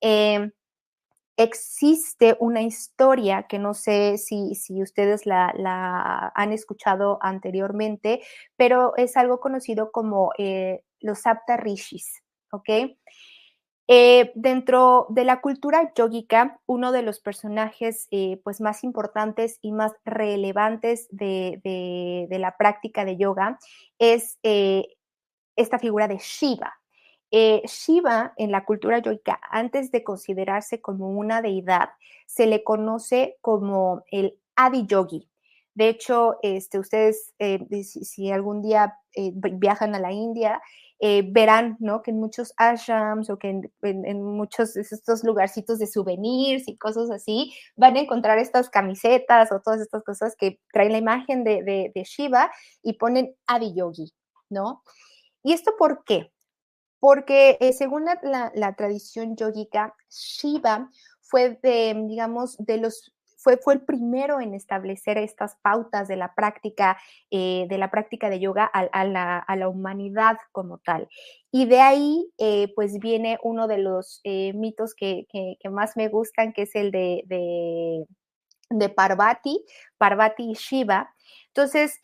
em, 0.00 0.52
existe 1.36 2.36
una 2.40 2.62
historia 2.62 3.44
que 3.44 3.58
no 3.58 3.74
sé 3.74 4.18
si, 4.18 4.54
si 4.54 4.82
ustedes 4.82 5.26
la, 5.26 5.52
la, 5.56 6.32
han 6.34 6.52
escuchado 6.52 7.18
anteriormente, 7.22 8.22
pero 8.56 8.94
es 8.96 9.16
algo 9.16 9.40
conocido 9.40 9.90
como 9.92 10.32
eh, 10.38 10.82
los 11.00 11.20
Sapta 11.20 11.56
Rishis, 11.56 12.22
¿ok? 12.52 12.68
Eh, 13.92 14.30
dentro 14.36 15.06
de 15.08 15.24
la 15.24 15.40
cultura 15.40 15.92
yógica, 15.96 16.60
uno 16.66 16.92
de 16.92 17.02
los 17.02 17.18
personajes 17.18 18.06
eh, 18.12 18.40
pues 18.44 18.60
más 18.60 18.84
importantes 18.84 19.58
y 19.62 19.72
más 19.72 19.90
relevantes 20.04 21.08
de, 21.10 22.28
la 22.30 22.56
práctica 22.56 23.04
de 23.04 23.16
yoga 23.16 23.58
es 23.98 24.38
eh, 24.44 24.86
esta 25.56 25.80
figura 25.80 26.06
de 26.06 26.18
Shiva. 26.18 26.72
Shiva 27.32 28.32
en 28.36 28.52
la 28.52 28.64
cultura 28.64 29.00
yógica, 29.00 29.40
antes 29.50 29.90
de 29.90 30.04
considerarse 30.04 30.80
como 30.80 31.08
una 31.08 31.42
deidad, 31.42 31.88
se 32.26 32.46
le 32.46 32.62
conoce 32.62 33.38
como 33.40 34.04
el 34.12 34.38
Adi 34.54 34.86
Yogi. 34.86 35.28
De 35.74 35.88
hecho, 35.88 36.36
este, 36.42 36.78
ustedes, 36.78 37.34
si, 38.02 38.30
algún 38.30 38.62
día 38.62 38.98
viajan 39.16 39.96
a 39.96 39.98
la 39.98 40.12
India, 40.12 40.62
eh, 41.02 41.22
verán, 41.26 41.78
¿no? 41.80 42.02
Que 42.02 42.10
en 42.10 42.20
muchos 42.20 42.52
ashrams 42.58 43.30
o 43.30 43.38
que 43.38 43.62
en, 43.82 44.22
muchos 44.22 44.74
de 44.74 44.82
estos 44.82 45.24
lugarcitos 45.24 45.78
de 45.78 45.86
souvenirs 45.86 46.68
y 46.68 46.76
cosas 46.76 47.10
así, 47.10 47.54
van 47.74 47.96
a 47.96 48.00
encontrar 48.00 48.38
estas 48.38 48.68
camisetas 48.68 49.50
o 49.50 49.60
todas 49.60 49.80
estas 49.80 50.04
cosas 50.04 50.36
que 50.36 50.60
traen 50.70 50.92
la 50.92 50.98
imagen 50.98 51.42
de, 51.42 51.92
Shiva 52.04 52.50
y 52.82 52.94
ponen 52.94 53.34
Adiyogi, 53.46 54.12
¿no? 54.50 54.82
¿Y 55.42 55.54
esto 55.54 55.72
por 55.78 56.04
qué? 56.04 56.30
Porque 56.98 57.56
eh, 57.60 57.72
según 57.72 58.04
la, 58.04 58.52
la, 58.54 58.74
tradición 58.74 59.36
yogica, 59.36 59.94
Shiva 60.10 60.90
fue 61.22 61.58
de, 61.62 61.94
digamos, 62.08 62.58
de 62.58 62.76
los 62.76 63.14
fue, 63.40 63.56
fue 63.56 63.74
el 63.74 63.80
primero 63.80 64.40
en 64.40 64.54
establecer 64.54 65.16
estas 65.18 65.56
pautas 65.62 66.08
de 66.08 66.16
la 66.16 66.34
práctica, 66.34 66.98
eh, 67.30 67.66
de 67.68 67.78
la 67.78 67.90
práctica 67.90 68.28
de 68.28 68.38
yoga 68.38 68.64
a, 68.64 69.04
la, 69.04 69.68
humanidad 69.68 70.36
como 70.52 70.78
tal. 70.78 71.08
Y 71.50 71.66
de 71.66 71.80
ahí, 71.80 72.30
eh, 72.38 72.72
pues 72.74 72.98
viene 72.98 73.38
uno 73.42 73.66
de 73.66 73.78
los 73.78 74.20
eh, 74.24 74.52
mitos 74.52 74.94
que, 74.94 75.26
más 75.70 75.96
me 75.96 76.08
gustan, 76.08 76.52
que 76.52 76.62
es 76.62 76.74
el 76.74 76.90
de, 76.90 77.24
de, 78.70 78.88
Parvati, 78.90 79.64
Parvati 79.96 80.50
y 80.50 80.54
Shiva. 80.54 81.14
Entonces, 81.48 81.98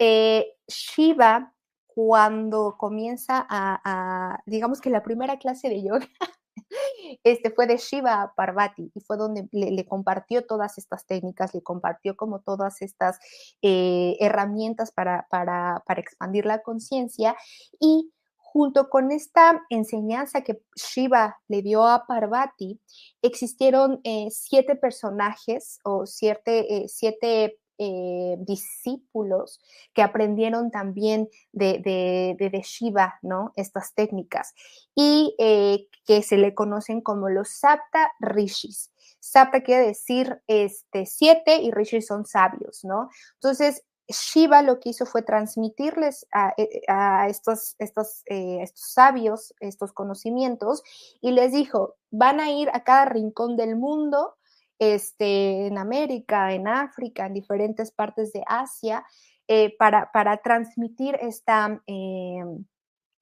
Shiva 0.66 1.52
cuando 1.86 2.76
comienza 2.78 3.46
a, 3.48 4.40
digamos 4.46 4.80
que 4.80 4.90
la 4.90 5.02
primera 5.02 5.38
clase 5.38 5.68
de 5.68 5.82
yoga 5.82 6.06
este 7.24 7.50
fue 7.50 7.66
de 7.66 7.76
Shiva 7.76 8.22
a 8.22 8.34
Parvati 8.34 8.90
y 8.94 9.00
fue 9.00 9.16
donde 9.16 9.48
le, 9.52 9.86
compartió 9.86 10.46
todas 10.46 10.78
estas 10.78 11.06
técnicas, 11.06 11.54
le 11.54 11.62
compartió 11.62 12.16
como 12.16 12.40
todas 12.40 12.82
estas 12.82 13.18
eh, 13.62 14.16
herramientas 14.20 14.92
para, 14.92 15.26
para, 15.30 15.82
para 15.86 16.00
expandir 16.00 16.46
la 16.46 16.62
conciencia 16.62 17.36
y 17.80 18.12
junto 18.56 18.88
con 18.88 19.12
esta 19.12 19.62
enseñanza 19.68 20.40
que 20.40 20.62
Shiva 20.76 21.36
le 21.46 21.60
dio 21.60 21.86
a 21.86 22.06
Parvati, 22.06 22.80
existieron 23.20 24.00
eh, 24.02 24.28
siete 24.30 24.76
personajes 24.76 25.78
o 25.84 26.06
siete, 26.06 26.74
eh, 26.74 26.88
siete 26.88 27.58
eh, 27.78 28.36
discípulos 28.38 29.60
que 29.92 30.02
aprendieron 30.02 30.70
también 30.70 31.28
de, 31.52 31.80
de, 31.82 32.62
Shiva, 32.62 33.18
¿no? 33.22 33.52
Estas 33.56 33.92
técnicas 33.94 34.54
y 34.94 35.34
eh, 35.38 35.88
que 36.06 36.22
se 36.22 36.38
le 36.38 36.54
conocen 36.54 37.02
como 37.02 37.28
los 37.28 37.50
Sapta 37.50 38.12
Rishis. 38.18 38.92
Sapta 39.20 39.62
quiere 39.62 39.88
decir 39.88 40.40
este, 40.46 41.04
siete 41.04 41.56
y 41.56 41.70
Rishis 41.70 42.06
son 42.06 42.24
sabios, 42.24 42.82
¿no? 42.82 43.10
Entonces, 43.34 43.82
Shiva 44.08 44.62
lo 44.62 44.80
que 44.80 44.90
hizo 44.90 45.04
fue 45.04 45.22
transmitirles 45.22 46.26
a, 46.32 46.54
eh, 46.56 46.82
estos, 47.28 47.74
estos, 47.78 48.22
estos 48.24 48.92
sabios 48.92 49.54
estos 49.60 49.92
conocimientos 49.92 50.82
y 51.20 51.32
les 51.32 51.52
dijo, 51.52 51.96
van 52.10 52.40
a 52.40 52.50
ir 52.50 52.70
a 52.72 52.84
cada 52.84 53.04
rincón 53.06 53.56
del 53.56 53.76
mundo 53.76 54.36
este, 54.78 55.66
en 55.66 55.78
América, 55.78 56.52
en 56.52 56.68
África, 56.68 57.26
en 57.26 57.34
diferentes 57.34 57.90
partes 57.90 58.32
de 58.32 58.42
Asia, 58.46 59.04
eh, 59.48 59.76
para, 59.78 60.10
para, 60.12 60.38
transmitir 60.38 61.16
esta, 61.20 61.80
eh, 61.86 62.42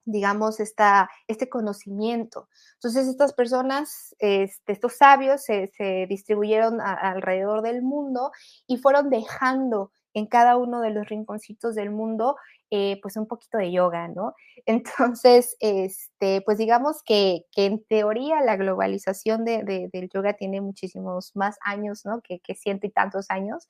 digamos, 0.05 0.59
esta, 0.59 1.09
este 1.27 1.49
conocimiento. 1.49 2.47
Entonces, 2.75 3.07
estas 3.07 3.33
personas, 3.33 4.15
este, 4.19 4.73
estos 4.73 4.97
sabios, 4.97 5.43
se, 5.43 5.71
distribuyeron 6.09 6.81
alrededor 6.81 7.61
del 7.61 7.81
mundo 7.81 8.31
y 8.67 8.77
fueron 8.77 9.09
dejando 9.09 9.91
en 10.15 10.25
cada 10.25 10.57
uno 10.57 10.81
de 10.81 10.89
los 10.89 11.07
rinconcitos 11.07 11.75
del 11.75 11.91
mundo 11.91 12.37
eh, 12.71 12.99
pues 13.03 13.15
un 13.15 13.27
poquito 13.27 13.59
de 13.59 13.71
yoga, 13.71 14.07
¿no? 14.07 14.33
Entonces, 14.65 15.55
este, 15.59 16.41
pues 16.41 16.57
digamos 16.57 17.03
que, 17.03 17.45
en 17.55 17.83
teoría 17.85 18.41
la 18.41 18.55
globalización 18.55 19.45
de, 19.45 19.89
del 19.93 20.09
yoga 20.09 20.33
tiene 20.33 20.61
muchísimos 20.61 21.35
más 21.35 21.57
años, 21.61 22.05
¿no? 22.05 22.21
Que, 22.21 22.39
ciento 22.55 22.87
y 22.87 22.91
tantos 22.91 23.29
años, 23.29 23.67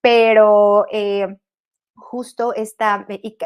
pero... 0.00 0.86
Eh, 0.92 1.36
justo 1.94 2.54
esta, 2.54 3.06
y, 3.08 3.36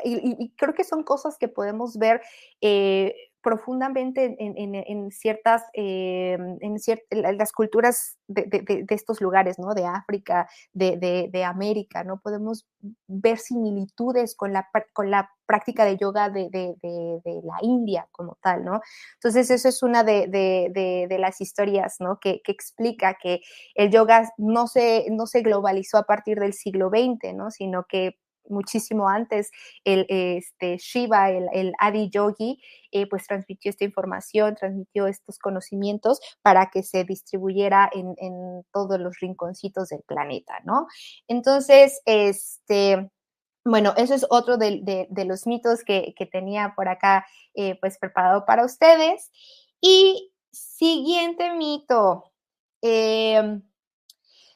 creo 0.56 0.72
que 0.72 0.84
son 0.84 1.02
cosas 1.02 1.36
que 1.36 1.48
podemos 1.48 1.98
ver 1.98 2.22
eh, 2.60 3.14
profundamente 3.42 4.36
en, 4.38 5.10
ciertas, 5.12 5.62
eh, 5.72 6.36
en, 6.60 7.38
las 7.38 7.52
culturas 7.52 8.18
de, 8.26 8.84
estos 8.88 9.20
lugares, 9.20 9.58
¿no? 9.58 9.74
De 9.74 9.86
África, 9.86 10.48
de, 10.72 11.44
América, 11.44 12.02
¿no? 12.02 12.18
Podemos 12.18 12.66
ver 13.06 13.38
similitudes 13.38 14.34
con 14.34 14.52
la, 14.52 14.68
con 14.92 15.10
la 15.10 15.30
práctica 15.46 15.84
de 15.84 15.96
yoga 15.96 16.28
de, 16.28 16.50
la 16.82 17.58
India 17.62 18.08
como 18.10 18.36
tal, 18.42 18.64
¿no? 18.64 18.80
Entonces, 19.14 19.50
eso 19.50 19.68
es 19.68 19.82
una 19.82 20.02
de, 20.02 21.16
las 21.18 21.40
historias, 21.40 21.96
¿no? 22.00 22.18
Que, 22.20 22.42
explica 22.46 23.14
que 23.14 23.40
el 23.74 23.90
yoga 23.90 24.28
no 24.38 24.66
se, 24.66 25.06
no 25.10 25.26
se 25.26 25.42
globalizó 25.42 25.98
a 25.98 26.04
partir 26.04 26.40
del 26.40 26.52
siglo 26.52 26.90
XX, 26.90 27.34
¿no? 27.34 27.50
Sino 27.50 27.84
que 27.88 28.18
muchísimo 28.48 29.08
antes, 29.08 29.50
el 29.84 30.06
este, 30.08 30.78
Shiva, 30.78 31.30
el, 31.30 31.72
Adi 31.78 32.08
Yogi, 32.10 32.60
eh, 32.92 33.06
pues 33.08 33.26
transmitió 33.26 33.70
esta 33.70 33.84
información, 33.84 34.54
transmitió 34.54 35.06
estos 35.06 35.38
conocimientos 35.38 36.20
para 36.42 36.70
que 36.70 36.82
se 36.82 37.04
distribuyera 37.04 37.90
en, 37.92 38.14
todos 38.72 38.98
los 38.98 39.18
rinconcitos 39.20 39.88
del 39.88 40.02
planeta, 40.06 40.60
¿no? 40.64 40.86
Entonces, 41.28 42.00
este, 42.04 43.10
bueno, 43.64 43.94
eso 43.96 44.14
es 44.14 44.26
otro 44.30 44.56
de, 44.56 45.08
los 45.26 45.46
mitos 45.46 45.82
que, 45.84 46.14
tenía 46.30 46.74
por 46.76 46.88
acá, 46.88 47.26
eh, 47.54 47.78
pues 47.80 47.98
preparado 47.98 48.44
para 48.46 48.64
ustedes. 48.64 49.30
Y 49.80 50.32
siguiente 50.52 51.52
mito. 51.54 52.32
Em, 52.82 53.62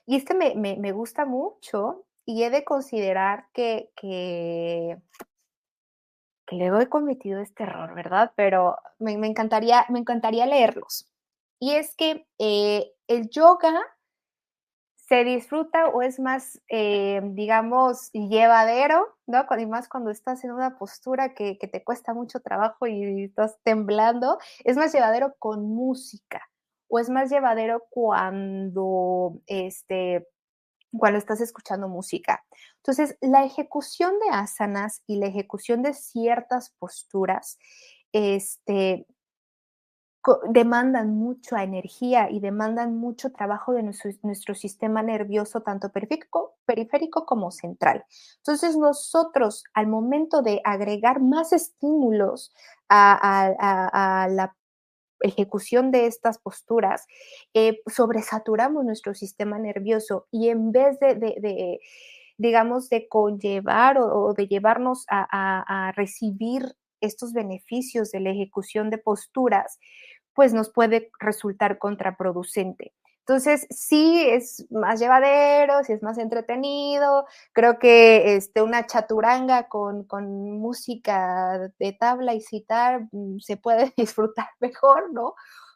y 0.06 0.16
este 0.16 0.34
me, 0.34 0.54
me 0.54 0.92
gusta 0.92 1.24
mucho 1.24 2.06
y 2.30 2.44
he 2.44 2.50
de 2.50 2.62
considerar 2.62 3.46
que, 3.52 3.90
que, 3.96 4.96
que 6.46 6.56
luego 6.56 6.78
he 6.80 6.88
cometido 6.88 7.40
este 7.40 7.64
error, 7.64 7.92
¿verdad? 7.94 8.32
Pero 8.36 8.76
me, 9.00 9.14
encantaría, 9.26 9.84
me 9.88 9.98
encantaría 9.98 10.46
leerlos. 10.46 11.10
Y 11.58 11.72
es 11.72 11.96
que 11.96 12.28
eh, 12.38 12.92
el 13.08 13.30
yoga 13.30 13.74
se 14.94 15.24
disfruta 15.24 15.86
o 15.88 16.02
es 16.02 16.20
más, 16.20 16.62
eh, 16.68 17.20
digamos, 17.32 18.12
llevadero, 18.12 19.08
¿no? 19.26 19.44
Y 19.58 19.66
más 19.66 19.88
cuando 19.88 20.10
estás 20.10 20.44
en 20.44 20.52
una 20.52 20.78
postura 20.78 21.34
que, 21.34 21.58
que, 21.58 21.66
te 21.66 21.82
cuesta 21.82 22.14
mucho 22.14 22.38
trabajo 22.38 22.86
y 22.86 23.24
estás 23.24 23.58
temblando, 23.64 24.38
es 24.62 24.76
más 24.76 24.92
llevadero 24.92 25.34
con 25.40 25.64
música 25.64 26.48
o 26.86 27.00
es 27.00 27.10
más 27.10 27.28
llevadero 27.28 27.82
cuando, 27.90 29.40
este, 29.46 30.28
cuando 30.92 31.18
estás 31.18 31.40
escuchando 31.40 31.88
música. 31.88 32.44
Entonces, 32.76 33.16
la 33.20 33.44
ejecución 33.44 34.14
de 34.18 34.36
asanas 34.36 35.02
y 35.06 35.16
la 35.16 35.26
ejecución 35.26 35.82
de 35.82 35.94
ciertas 35.94 36.70
posturas, 36.70 37.58
este, 38.12 39.06
demandan 40.50 41.16
mucha 41.16 41.62
energía 41.62 42.30
y 42.30 42.40
demandan 42.40 42.96
mucho 42.96 43.32
trabajo 43.32 43.72
de 43.72 43.82
nuestro, 43.82 44.54
sistema 44.54 45.02
nervioso, 45.02 45.62
tanto 45.62 45.90
periférico, 45.90 46.56
periférico, 46.66 47.24
como 47.24 47.50
central. 47.50 48.04
Entonces, 48.38 48.76
nosotros 48.76 49.64
al 49.72 49.86
momento 49.86 50.42
de 50.42 50.60
agregar 50.64 51.20
más 51.20 51.52
estímulos 51.52 52.52
a, 52.88 54.26
la 54.30 54.54
ejecución 55.20 55.90
de 55.90 56.06
estas 56.06 56.38
posturas, 56.38 57.06
eh, 57.54 57.80
sobresaturamos 57.86 58.84
nuestro 58.84 59.14
sistema 59.14 59.58
nervioso 59.58 60.26
y 60.30 60.48
en 60.48 60.72
vez 60.72 60.98
de, 61.00 61.80
digamos, 62.38 62.88
de 62.88 63.08
conllevar 63.08 63.98
o, 63.98 64.34
de 64.34 64.48
llevarnos 64.48 65.04
a 65.08 65.92
recibir 65.96 66.74
estos 67.00 67.32
beneficios 67.32 68.10
de 68.10 68.20
la 68.20 68.30
ejecución 68.30 68.90
de 68.90 68.98
posturas, 68.98 69.78
pues 70.34 70.52
nos 70.52 70.70
puede 70.70 71.10
resultar 71.18 71.78
contraproducente. 71.78 72.92
Entonces, 73.30 73.68
sí 73.70 74.28
es 74.28 74.66
más 74.72 74.98
llevadero, 74.98 75.84
sí 75.84 75.92
es 75.92 76.02
más 76.02 76.18
entretenido. 76.18 77.26
Creo 77.52 77.78
que 77.78 78.34
este, 78.34 78.60
una 78.60 78.86
chaturanga 78.86 79.68
con, 79.68 80.04
música 80.58 81.72
de 81.78 81.92
tabla 81.92 82.34
y 82.34 82.40
citar 82.40 83.06
mm, 83.12 83.38
se 83.38 83.56
puede 83.56 83.94
disfrutar 83.96 84.48
mejor, 84.58 85.12
¿no? 85.12 85.34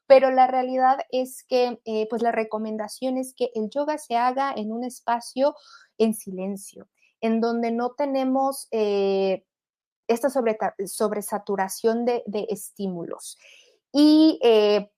Pero 0.08 0.32
la 0.32 0.48
realidad 0.48 0.98
es 1.12 1.44
que, 1.44 1.80
eh, 1.84 2.08
pues 2.10 2.22
la 2.22 2.32
recomendación 2.32 3.18
es 3.18 3.34
que 3.36 3.52
el 3.54 3.70
yoga 3.70 3.98
se 3.98 4.16
haga 4.16 4.52
en 4.52 4.72
un 4.72 4.82
espacio 4.82 5.54
en 5.96 6.14
silencio, 6.14 6.88
en 7.20 7.40
donde 7.40 7.70
no 7.70 7.92
tenemos 7.92 8.66
eh, 8.72 9.44
esta 10.08 10.28
sobresaturación 10.28 12.04
de, 12.04 12.24
de 12.26 12.48
estímulos. 12.50 13.38
Y 13.92 14.40
eh, 14.42 14.90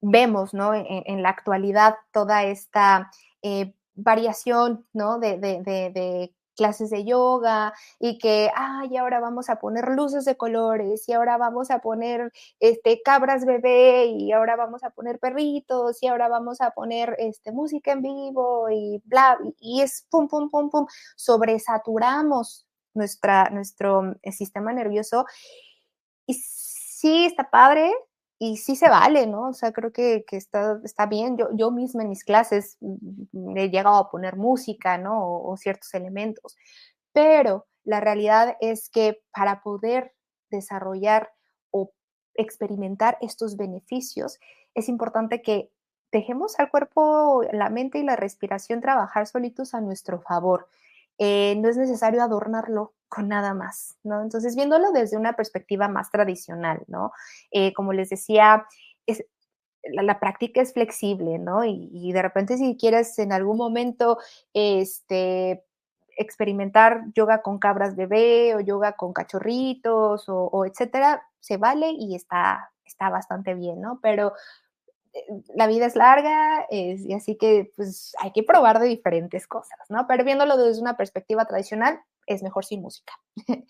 vemos, 0.00 0.54
¿no? 0.54 0.74
En, 0.74 1.22
la 1.22 1.30
actualidad 1.30 1.96
toda 2.12 2.44
esta 2.44 3.10
eh, 3.42 3.74
variación, 3.94 4.86
¿no? 4.92 5.18
De, 5.18 6.32
clases 6.56 6.90
de 6.90 7.04
yoga 7.04 7.72
y 8.00 8.18
que, 8.18 8.50
ay, 8.52 8.96
ahora 8.96 9.20
vamos 9.20 9.48
a 9.48 9.60
poner 9.60 9.90
luces 9.90 10.24
de 10.24 10.36
colores 10.36 11.08
y 11.08 11.12
ahora 11.12 11.36
vamos 11.36 11.70
a 11.70 11.78
poner 11.78 12.32
este, 12.58 13.00
cabras 13.00 13.44
bebé 13.44 14.06
y 14.06 14.32
ahora 14.32 14.56
vamos 14.56 14.82
a 14.82 14.90
poner 14.90 15.20
perritos 15.20 16.02
y 16.02 16.08
ahora 16.08 16.26
vamos 16.26 16.60
a 16.60 16.72
poner 16.72 17.14
este, 17.20 17.52
música 17.52 17.92
en 17.92 18.02
vivo 18.02 18.68
y 18.70 19.00
bla, 19.04 19.38
y 19.60 19.82
es 19.82 20.04
pum, 20.10 20.26
pum, 20.26 20.50
pum, 20.50 20.68
pum, 20.68 20.86
sobresaturamos 21.14 22.66
nuestra, 22.92 23.50
nuestro 23.50 24.16
eh, 24.22 24.32
sistema 24.32 24.72
nervioso 24.72 25.26
y 26.26 26.34
sí 26.34 27.24
está 27.26 27.50
padre 27.50 27.92
y 28.38 28.56
sí 28.58 28.76
se 28.76 28.88
vale, 28.88 29.26
¿no? 29.26 29.48
O 29.48 29.52
sea, 29.52 29.72
creo 29.72 29.92
que, 29.92 30.24
está, 30.30 30.80
está 30.84 31.06
bien. 31.06 31.36
Yo, 31.36 31.48
yo 31.54 31.70
misma 31.70 32.02
en 32.02 32.10
mis 32.10 32.24
clases 32.24 32.76
mm, 32.80 33.56
he 33.56 33.70
llegado 33.70 33.96
a 33.96 34.10
poner 34.10 34.36
música, 34.36 34.96
¿no? 34.96 35.42
O, 35.42 35.56
ciertos 35.56 35.92
elementos. 35.94 36.56
Pero 37.12 37.66
la 37.84 38.00
realidad 38.00 38.56
es 38.60 38.88
que 38.90 39.20
para 39.32 39.62
poder 39.62 40.14
desarrollar 40.50 41.32
o 41.70 41.92
experimentar 42.34 43.18
estos 43.20 43.56
beneficios, 43.56 44.38
es 44.74 44.88
importante 44.88 45.42
que 45.42 45.70
dejemos 46.12 46.58
al 46.60 46.70
cuerpo, 46.70 47.42
la 47.52 47.70
mente 47.70 47.98
y 47.98 48.02
la 48.04 48.16
respiración 48.16 48.80
trabajar 48.80 49.26
solitos 49.26 49.74
a 49.74 49.80
nuestro 49.80 50.20
favor. 50.20 50.68
Eh, 51.18 51.56
no 51.58 51.68
es 51.68 51.76
necesario 51.76 52.22
adornarlo 52.22 52.94
con 53.08 53.28
nada 53.28 53.54
más, 53.54 53.96
¿no? 54.04 54.22
Entonces, 54.22 54.54
viéndolo 54.54 54.92
desde 54.92 55.16
una 55.16 55.34
perspectiva 55.34 55.88
más 55.88 56.10
tradicional, 56.10 56.84
¿no? 56.86 57.12
Eh, 57.50 57.72
como 57.72 57.92
les 57.92 58.10
decía, 58.10 58.66
la, 59.84 60.20
práctica 60.20 60.60
es 60.60 60.72
flexible, 60.72 61.38
¿no? 61.38 61.64
Y, 61.64 62.12
de 62.12 62.22
repente 62.22 62.58
si 62.58 62.76
quieres 62.76 63.18
en 63.18 63.32
algún 63.32 63.56
momento, 63.56 64.18
este, 64.52 65.64
experimentar 66.16 67.04
yoga 67.14 67.42
con 67.42 67.58
cabras 67.58 67.96
bebé 67.96 68.54
o 68.54 68.60
yoga 68.60 68.92
con 68.92 69.12
cachorritos 69.12 70.28
o, 70.28 70.44
o 70.52 70.66
etcétera, 70.66 71.22
se 71.40 71.56
vale 71.56 71.90
y 71.92 72.14
está, 72.14 72.70
está 72.84 73.08
bastante 73.10 73.54
bien, 73.54 73.80
¿no? 73.80 74.00
Pero 74.02 74.32
la 75.54 75.66
vida 75.66 75.86
es 75.86 75.96
larga 75.96 76.66
y 76.70 77.12
así 77.14 77.36
que 77.36 77.70
pues 77.76 78.14
hay 78.18 78.32
que 78.32 78.42
probar 78.42 78.78
de 78.80 78.86
diferentes 78.88 79.46
cosas, 79.46 79.78
¿no? 79.88 80.06
Pero 80.06 80.24
viéndolo 80.24 80.56
desde 80.56 80.80
una 80.80 80.96
perspectiva 80.96 81.44
tradicional, 81.46 82.00
es 82.26 82.42
mejor 82.42 82.64
sin 82.64 82.82
música. 82.82 83.14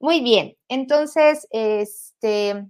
Muy 0.00 0.20
bien, 0.20 0.56
entonces, 0.68 1.46
este, 1.50 2.66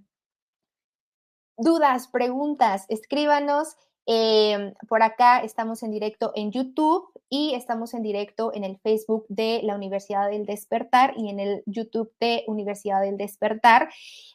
dudas, 1.57 2.07
preguntas, 2.07 2.85
escríbanos. 2.89 3.75
Em, 4.09 4.73
por 4.87 5.03
acá 5.03 5.39
estamos 5.39 5.83
en 5.83 5.91
directo 5.91 6.31
en 6.33 6.49
YouTube 6.49 7.09
y 7.29 7.55
estamos 7.55 7.93
en 7.93 8.03
directo 8.03 8.53
en 8.53 8.63
el 8.63 8.77
Facebook 8.77 9.25
de 9.27 9.59
la 9.63 9.75
Universidad 9.75 10.29
del 10.29 10.45
Despertar 10.45 11.13
y 11.17 11.29
en 11.29 11.41
el 11.41 11.61
YouTube 11.65 12.09
de 12.21 12.45
Universidad 12.47 13.01
del 13.01 13.17
Despertar. 13.17 13.89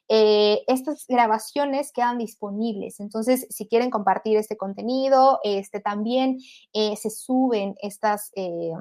Eh, 0.08 0.62
estas 0.66 1.06
grabaciones 1.08 1.90
quedan 1.90 2.18
disponibles, 2.18 3.00
entonces 3.00 3.46
si 3.48 3.66
quieren 3.66 3.88
compartir 3.88 4.36
este 4.36 4.58
contenido, 4.58 5.40
este, 5.42 5.80
también 5.80 6.38
eh, 6.74 6.94
se 6.96 7.08
suben 7.08 7.74
estas 7.80 8.30
eh, 8.36 8.72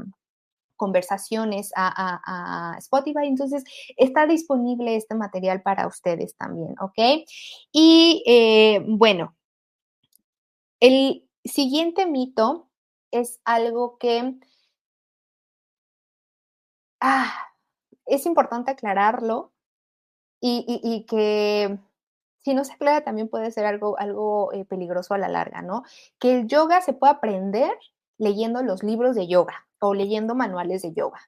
conversaciones 0.76 1.72
a, 1.74 2.76
Spotify. 2.80 3.28
Entonces, 3.28 3.64
está 3.96 4.26
disponible 4.26 4.96
este 4.96 5.16
material 5.16 5.62
para 5.62 5.88
ustedes 5.88 6.36
también, 6.36 6.76
¿ok? 6.82 7.24
Y 7.72 8.24
bueno, 8.88 9.36
el 10.82 11.26
siguiente 11.46 12.06
mito 12.06 12.68
es 13.12 13.40
algo 13.46 13.98
que 13.98 14.36
ah, 17.00 17.34
es 18.06 18.26
importante 18.26 18.72
aclararlo 18.72 19.54
y, 20.44 21.06
que 21.08 21.78
si 22.40 22.56
no 22.56 22.64
se 22.64 22.74
aclara 22.74 23.04
también 23.04 23.30
puede 23.30 23.52
ser 23.52 23.66
algo, 23.66 23.98
algo 24.00 24.52
eh, 24.54 24.66
peligroso 24.66 25.14
a 25.14 25.20
la 25.20 25.30
larga, 25.30 25.62
¿no? 25.62 25.84
Que 26.20 26.34
el 26.40 26.48
yoga 26.48 26.82
se 26.82 26.94
puede 26.94 27.14
aprender 27.14 27.72
leyendo 28.18 28.64
los 28.64 28.82
libros 28.82 29.16
de 29.16 29.28
yoga 29.28 29.68
o 29.80 29.94
leyendo 29.94 30.34
manuales 30.34 30.82
de 30.82 30.94
yoga. 30.94 31.20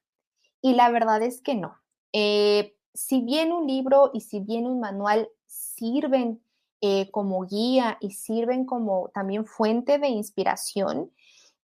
Y 0.61 0.73
la 0.73 0.89
verdad 0.89 1.21
es 1.21 1.41
que 1.41 1.53
no. 1.53 1.79
Eh, 2.11 2.75
si 2.95 3.21
bien 3.21 3.51
un 3.51 3.67
libro 3.67 4.09
y 4.13 4.21
si 4.21 4.39
bien 4.39 4.65
un 4.65 4.79
manual 4.79 5.29
sirven 5.45 6.42
eh, 6.85 7.09
como 7.11 7.45
guía 7.45 7.97
y 8.01 8.11
sirven 8.11 8.65
como 8.65 9.09
también 9.13 9.45
fuente 9.45 9.99
de 9.99 10.09
inspiración, 10.09 11.13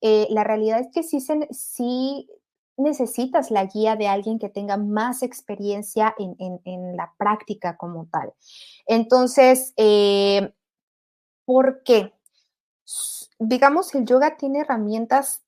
eh, 0.01 0.29
la 0.31 0.45
realidad 0.45 0.79
es 0.79 0.93
que 0.93 1.03
sí, 1.03 2.31
necesitas 2.77 3.51
la 3.51 3.65
guía 3.65 3.97
de 3.97 4.07
alguien 4.07 4.39
que 4.39 4.49
tenga 4.49 4.77
más 4.77 5.25
experiencia 5.25 6.15
en, 6.19 6.97
la 6.97 7.13
práctica 7.19 7.77
como 7.77 8.07
tal. 8.07 8.33
Entonces, 8.87 9.75
eh, 9.77 10.55
¿por 11.45 11.83
qué? 11.83 12.13
Digamos, 13.41 13.93
el 13.97 14.05
yoga 14.05 14.37
tiene 14.37 14.61
herramientas 14.61 15.43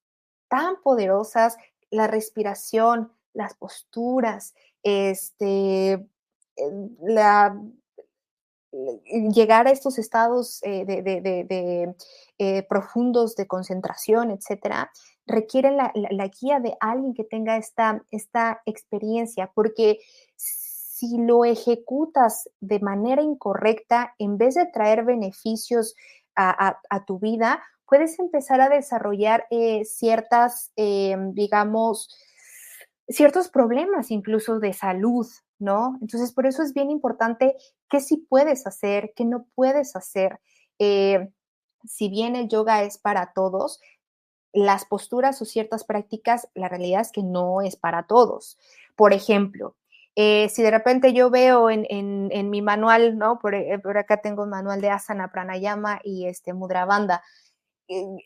tan 0.48 0.82
poderosas, 0.82 1.57
la 1.90 2.09
respiración, 2.09 3.12
las 3.34 3.55
posturas, 3.55 4.53
este, 4.82 6.05
la 7.03 7.57
llegar 8.72 9.66
a 9.66 9.70
estos 9.70 9.98
estados 9.98 10.60
eh, 10.62 10.84
de, 10.84 11.94
eh, 12.38 12.62
profundos 12.68 13.34
de 13.34 13.46
concentración, 13.46 14.30
etcétera, 14.30 14.90
requieren 15.26 15.76
la, 15.76 15.92
guía 16.40 16.60
de 16.60 16.76
alguien 16.80 17.14
que 17.14 17.24
tenga 17.24 17.56
esta, 17.56 18.62
experiencia, 18.66 19.50
porque 19.54 20.00
si 20.36 21.18
lo 21.18 21.44
ejecutas 21.44 22.48
de 22.60 22.80
manera 22.80 23.22
incorrecta, 23.22 24.14
en 24.18 24.38
vez 24.38 24.54
de 24.54 24.66
traer 24.66 25.04
beneficios 25.04 25.94
a, 26.36 27.04
tu 27.06 27.18
vida, 27.18 27.62
puedes 27.86 28.18
empezar 28.18 28.60
a 28.60 28.68
desarrollar 28.70 29.46
eh, 29.50 29.84
ciertas, 29.84 30.72
digamos, 30.76 32.08
ciertos 33.11 33.48
problemas 33.48 34.11
incluso 34.11 34.61
de 34.61 34.72
salud, 34.72 35.26
¿no? 35.58 35.98
Entonces, 36.00 36.32
por 36.32 36.46
eso 36.46 36.62
es 36.62 36.72
bien 36.72 36.90
importante 36.90 37.56
qué 37.88 38.00
sí 38.00 38.16
puedes 38.28 38.66
hacer, 38.66 39.12
qué 39.14 39.24
no 39.24 39.46
puedes 39.54 39.96
hacer. 39.96 40.40
Eh, 40.78 41.28
si 41.84 42.08
bien 42.08 42.36
el 42.36 42.48
yoga 42.48 42.82
es 42.82 42.98
para 42.98 43.32
todos, 43.32 43.80
las 44.52 44.84
posturas 44.84 45.40
o 45.42 45.44
ciertas 45.44 45.84
prácticas, 45.84 46.48
la 46.54 46.68
realidad 46.68 47.00
es 47.00 47.12
que 47.12 47.22
no 47.22 47.62
es 47.62 47.76
para 47.76 48.06
todos. 48.06 48.58
Por 48.96 49.12
ejemplo, 49.12 49.76
eh, 50.16 50.48
si 50.48 50.62
de 50.62 50.70
repente 50.70 51.12
yo 51.12 51.30
veo 51.30 51.70
en, 51.70 52.50
mi 52.50 52.62
manual, 52.62 53.16
¿no? 53.18 53.38
Por, 53.38 53.54
eh, 53.54 53.78
por, 53.78 53.96
acá 53.98 54.20
tengo 54.20 54.42
un 54.42 54.50
manual 54.50 54.80
de 54.80 54.90
asana, 54.90 55.30
pranayama 55.30 56.00
y 56.04 56.26
este 56.26 56.52
mudra 56.52 56.84
banda, 56.84 57.22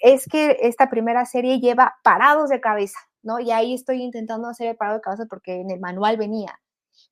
es 0.02 0.26
que 0.26 0.58
esta 0.60 0.90
primera 0.90 1.24
serie 1.24 1.58
lleva 1.58 1.96
parados 2.02 2.50
de 2.50 2.60
cabeza, 2.60 2.98
¿no? 3.24 3.40
Y 3.40 3.50
ahí 3.50 3.74
estoy 3.74 4.02
intentando 4.02 4.48
hacer 4.48 4.68
el 4.68 4.76
parado 4.76 4.98
de 4.98 5.02
cabeza 5.02 5.26
porque 5.28 5.60
en 5.60 5.70
el 5.70 5.80
manual 5.80 6.16
venía. 6.16 6.60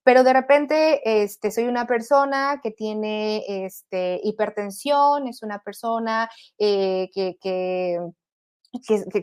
Pero 0.05 0.25
de 0.25 0.33
repente, 0.33 1.23
este, 1.23 1.51
soy 1.51 1.65
una 1.65 1.87
persona 1.87 2.61
que 2.63 2.71
tiene 2.71 3.45
este, 3.65 4.21
hipertensión, 4.23 5.29
es 5.29 5.43
una 5.43 5.61
persona 5.61 6.29
eh, 6.59 7.09
que, 7.13 7.37
que, 7.41 7.99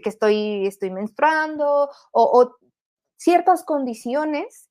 estoy, 0.06 0.68
estoy 0.68 0.92
menstruando 0.92 1.90
o, 2.12 2.24
o, 2.24 2.56
ciertas 3.18 3.64
condiciones 3.64 4.70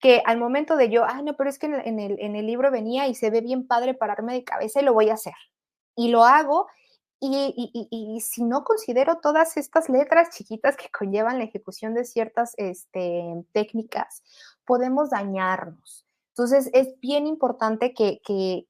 que 0.00 0.22
al 0.24 0.38
momento 0.38 0.76
de 0.76 0.90
yo, 0.90 1.04
ah, 1.04 1.22
no, 1.22 1.36
pero 1.36 1.50
es 1.50 1.58
que 1.58 1.66
en 1.66 1.98
el, 1.98 2.20
en 2.20 2.36
el 2.36 2.46
libro 2.46 2.70
venía 2.70 3.08
y 3.08 3.14
se 3.14 3.30
ve 3.30 3.40
bien 3.40 3.66
padre 3.66 3.94
pararme 3.94 4.34
de 4.34 4.44
cabeza 4.44 4.80
y 4.80 4.84
lo 4.84 4.94
voy 4.94 5.10
a 5.10 5.14
hacer. 5.14 5.34
Y 5.96 6.08
lo 6.08 6.24
hago 6.24 6.68
y, 7.20 8.20
si 8.20 8.44
no 8.44 8.64
considero 8.64 9.18
todas 9.18 9.56
estas 9.56 9.88
letras 9.88 10.30
chiquitas 10.30 10.76
que 10.76 10.90
conllevan 10.90 11.38
la 11.38 11.44
ejecución 11.44 11.94
de 11.94 12.04
ciertas 12.04 12.54
este, 12.56 13.44
técnicas, 13.52 14.22
podemos 14.64 15.10
dañarnos. 15.10 16.08
Entonces, 16.38 16.70
es 16.72 17.00
bien 17.00 17.26
importante 17.26 17.92
que, 17.92 18.20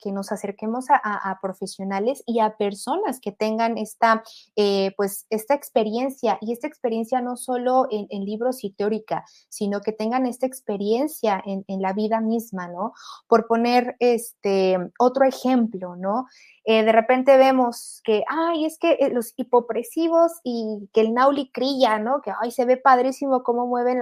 nos 0.06 0.32
acerquemos 0.32 0.86
a, 0.88 1.38
profesionales 1.42 2.22
y 2.26 2.40
a 2.40 2.56
personas 2.56 3.20
que 3.20 3.30
tengan 3.30 3.76
esta, 3.76 4.22
eh, 4.56 4.94
pues, 4.96 5.26
esta 5.28 5.54
experiencia, 5.54 6.38
y 6.40 6.52
esta 6.52 6.66
experiencia 6.66 7.20
no 7.20 7.36
solo 7.36 7.86
en, 7.90 8.24
libros 8.24 8.64
y 8.64 8.70
teórica, 8.70 9.26
sino 9.50 9.82
que 9.82 9.92
tengan 9.92 10.24
esta 10.24 10.46
experiencia 10.46 11.42
en, 11.44 11.82
la 11.82 11.92
vida 11.92 12.22
misma, 12.22 12.68
¿no? 12.68 12.94
Por 13.26 13.46
poner 13.46 13.96
este 14.00 14.78
otro 14.98 15.26
ejemplo, 15.26 15.94
¿no? 15.94 16.26
Eh, 16.70 16.84
de 16.84 16.92
repente 16.92 17.38
vemos 17.38 18.02
que, 18.04 18.24
ay, 18.28 18.66
es 18.66 18.78
que 18.78 18.98
eh, 19.00 19.08
los 19.08 19.32
hipopresivos 19.38 20.32
y 20.44 20.86
que 20.92 21.00
el 21.00 21.14
nauli 21.14 21.50
crilla, 21.50 21.98
¿no? 21.98 22.20
Que, 22.20 22.30
ay, 22.42 22.50
se 22.50 22.66
ve 22.66 22.76
padrísimo 22.76 23.42
cómo 23.42 23.66
mueven 23.66 24.00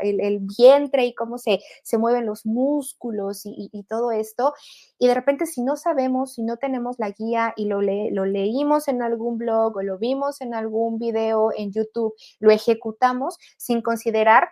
el, 0.00 0.38
vientre 0.40 1.04
y 1.04 1.14
cómo 1.14 1.36
se, 1.36 1.60
se 1.82 1.98
mueven 1.98 2.24
los 2.24 2.46
músculos 2.46 3.42
y, 3.44 3.84
todo 3.90 4.10
esto. 4.10 4.54
Y 4.98 5.06
de 5.06 5.14
repente, 5.14 5.44
si 5.44 5.60
no 5.60 5.76
sabemos, 5.76 6.32
si 6.32 6.42
no 6.44 6.56
tenemos 6.56 6.98
la 6.98 7.10
guía 7.10 7.52
y 7.56 7.66
lo, 7.66 7.82
lo 7.82 8.24
leímos 8.24 8.88
en 8.88 9.02
algún 9.02 9.36
blog 9.36 9.76
o 9.76 9.82
lo 9.82 9.98
vimos 9.98 10.40
en 10.40 10.54
algún 10.54 10.98
video 10.98 11.52
en 11.54 11.72
YouTube, 11.72 12.14
lo 12.40 12.50
ejecutamos 12.50 13.36
sin 13.58 13.82
considerar 13.82 14.48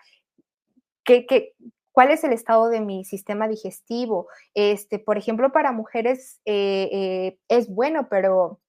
que, 1.06 1.54
cuál 1.96 2.10
es 2.10 2.24
el 2.24 2.34
estado 2.34 2.68
de 2.68 2.82
mi 2.82 3.06
sistema 3.06 3.48
digestivo. 3.48 4.28
Este, 4.52 4.98
por 4.98 5.16
ejemplo, 5.16 5.50
para 5.50 5.72
mujeres 5.72 6.42
eh, 6.44 6.90
eh, 6.92 7.38
es 7.48 7.70
bueno, 7.70 8.08
pero 8.10 8.60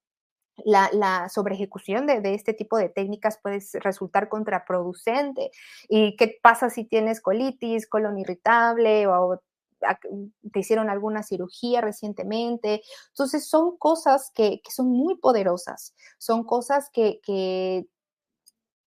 la, 0.64 0.90
la 0.94 1.28
sobreejecución 1.28 2.08
de, 2.08 2.22
este 2.34 2.54
tipo 2.54 2.78
de 2.78 2.88
técnicas 2.88 3.38
puede 3.44 3.60
resultar 3.82 4.30
contraproducente. 4.30 5.52
¿Y 5.90 6.16
qué 6.16 6.40
pasa 6.42 6.70
si 6.70 6.86
tienes 6.86 7.20
colitis, 7.20 7.86
colon 7.90 8.18
irritable 8.18 9.08
o 9.08 9.42
te 10.54 10.60
hicieron 10.62 10.90
alguna 10.90 11.22
cirugía 11.22 11.82
recientemente? 11.82 12.82
Entonces 13.10 13.50
son 13.50 13.76
cosas 13.76 14.32
que, 14.34 14.62
son 14.70 14.88
muy 14.88 15.18
poderosas, 15.18 15.94
son 16.18 16.46
cosas 16.46 16.90
que, 16.94 17.20
que 17.22 17.88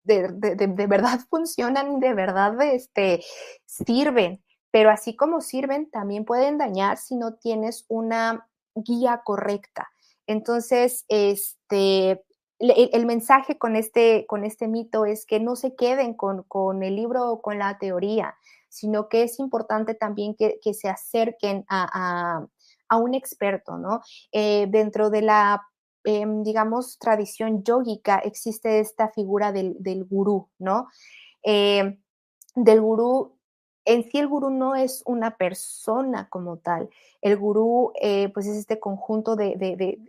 de, 0.09 0.87
verdad 0.87 1.19
funcionan, 1.29 1.99
de 1.99 2.13
verdad 2.13 2.61
este, 2.61 3.23
sirven, 3.65 4.43
pero 4.71 4.89
así 4.89 5.15
como 5.15 5.41
sirven, 5.41 5.89
también 5.89 6.25
pueden 6.25 6.57
dañar 6.57 6.97
si 6.97 7.15
no 7.15 7.35
tienes 7.35 7.85
una 7.87 8.47
guía 8.75 9.21
correcta. 9.23 9.89
Entonces, 10.27 11.05
este, 11.07 12.23
el, 12.59 13.05
mensaje 13.05 13.57
con 13.57 13.75
este, 13.75 14.25
con 14.27 14.43
este 14.43 14.67
mito 14.67 15.05
es 15.05 15.25
que 15.25 15.39
no 15.39 15.55
se 15.55 15.75
queden 15.75 16.13
con, 16.13 16.83
el 16.83 16.95
libro 16.95 17.31
o 17.31 17.41
con 17.41 17.57
la 17.57 17.77
teoría, 17.79 18.35
sino 18.67 19.09
que 19.09 19.23
es 19.23 19.39
importante 19.39 19.95
también 19.95 20.35
que, 20.35 20.73
se 20.73 20.89
acerquen 20.89 21.65
a, 21.69 22.45
un 22.91 23.13
experto, 23.13 23.77
¿no? 23.77 24.01
Eh, 24.31 24.67
dentro 24.69 25.09
de 25.09 25.21
la 25.21 25.61
Em, 26.03 26.43
digamos, 26.43 26.97
tradición 26.97 27.63
yógica 27.63 28.19
existe 28.19 28.79
esta 28.79 29.09
figura 29.09 29.51
del, 29.51 30.05
gurú, 30.09 30.49
¿no? 30.57 30.87
Em, 31.43 31.99
del 32.55 32.81
gurú, 32.81 33.37
en 33.85 34.03
sí 34.03 34.19
el 34.19 34.27
gurú 34.27 34.49
no 34.49 34.75
es 34.75 35.03
una 35.05 35.37
persona 35.37 36.29
como 36.29 36.57
tal. 36.57 36.89
El 37.21 37.37
gurú, 37.37 37.91
eh, 38.01 38.29
pues 38.33 38.47
es 38.47 38.57
este 38.57 38.79
conjunto 38.79 39.35
de, 39.35 39.55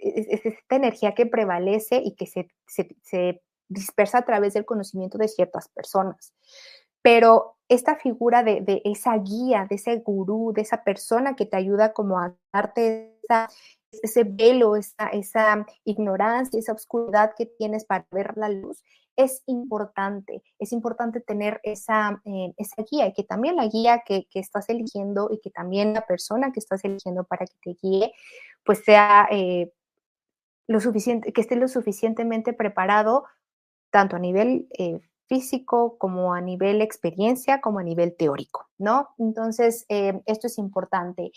es, 0.00 0.44
esta 0.44 0.76
energía 0.76 1.14
que 1.14 1.26
prevalece 1.26 1.96
y 2.04 2.14
que 2.14 2.26
se, 2.26 2.50
se 2.66 3.42
dispersa 3.68 4.18
a 4.18 4.24
través 4.24 4.54
del 4.54 4.66
conocimiento 4.66 5.16
de 5.16 5.28
ciertas 5.28 5.68
personas. 5.68 6.34
Pero 7.02 7.56
esta 7.68 7.96
figura 7.96 8.42
de, 8.42 8.82
esa 8.84 9.16
guía, 9.16 9.66
de 9.70 9.76
ese 9.76 9.96
gurú, 9.98 10.52
de 10.52 10.62
esa 10.62 10.82
persona 10.82 11.36
que 11.36 11.46
te 11.46 11.56
ayuda 11.56 11.92
como 11.92 12.18
a 12.18 12.34
darte 12.52 13.16
esa, 13.22 13.48
ese 13.92 14.24
velo, 14.24 14.76
esa, 14.76 15.08
esa 15.08 15.66
ignorancia, 15.84 16.58
esa 16.58 16.72
oscuridad 16.72 17.32
que 17.36 17.46
tienes 17.46 17.84
para 17.84 18.06
ver 18.10 18.36
la 18.36 18.48
luz, 18.48 18.82
es 19.16 19.42
importante. 19.46 20.42
Es 20.58 20.72
importante 20.72 21.20
tener 21.20 21.60
esa, 21.62 22.22
eh, 22.24 22.52
esa 22.56 22.82
guía 22.90 23.06
y 23.08 23.12
que 23.12 23.24
también 23.24 23.56
la 23.56 23.66
guía 23.66 24.02
que, 24.06 24.26
estás 24.34 24.68
eligiendo 24.68 25.28
y 25.30 25.40
que 25.40 25.50
también 25.50 25.92
la 25.94 26.06
persona 26.06 26.52
que 26.52 26.60
estás 26.60 26.84
eligiendo 26.84 27.24
para 27.24 27.46
que 27.46 27.54
te 27.62 27.78
guíe, 27.82 28.12
pues 28.64 28.84
sea 28.84 29.28
eh, 29.30 29.72
lo 30.66 30.80
suficiente, 30.80 31.32
que 31.32 31.40
esté 31.40 31.56
lo 31.56 31.68
suficientemente 31.68 32.52
preparado 32.52 33.24
tanto 33.90 34.16
a 34.16 34.20
nivel 34.20 34.68
eh, 34.78 35.00
físico 35.26 35.98
como 35.98 36.34
a 36.34 36.40
nivel 36.40 36.80
experiencia 36.80 37.60
como 37.60 37.80
a 37.80 37.82
nivel 37.82 38.16
teórico, 38.16 38.68
¿no? 38.78 39.10
Entonces, 39.18 39.84
esto 39.88 40.46
es 40.46 40.58
importante. 40.58 41.30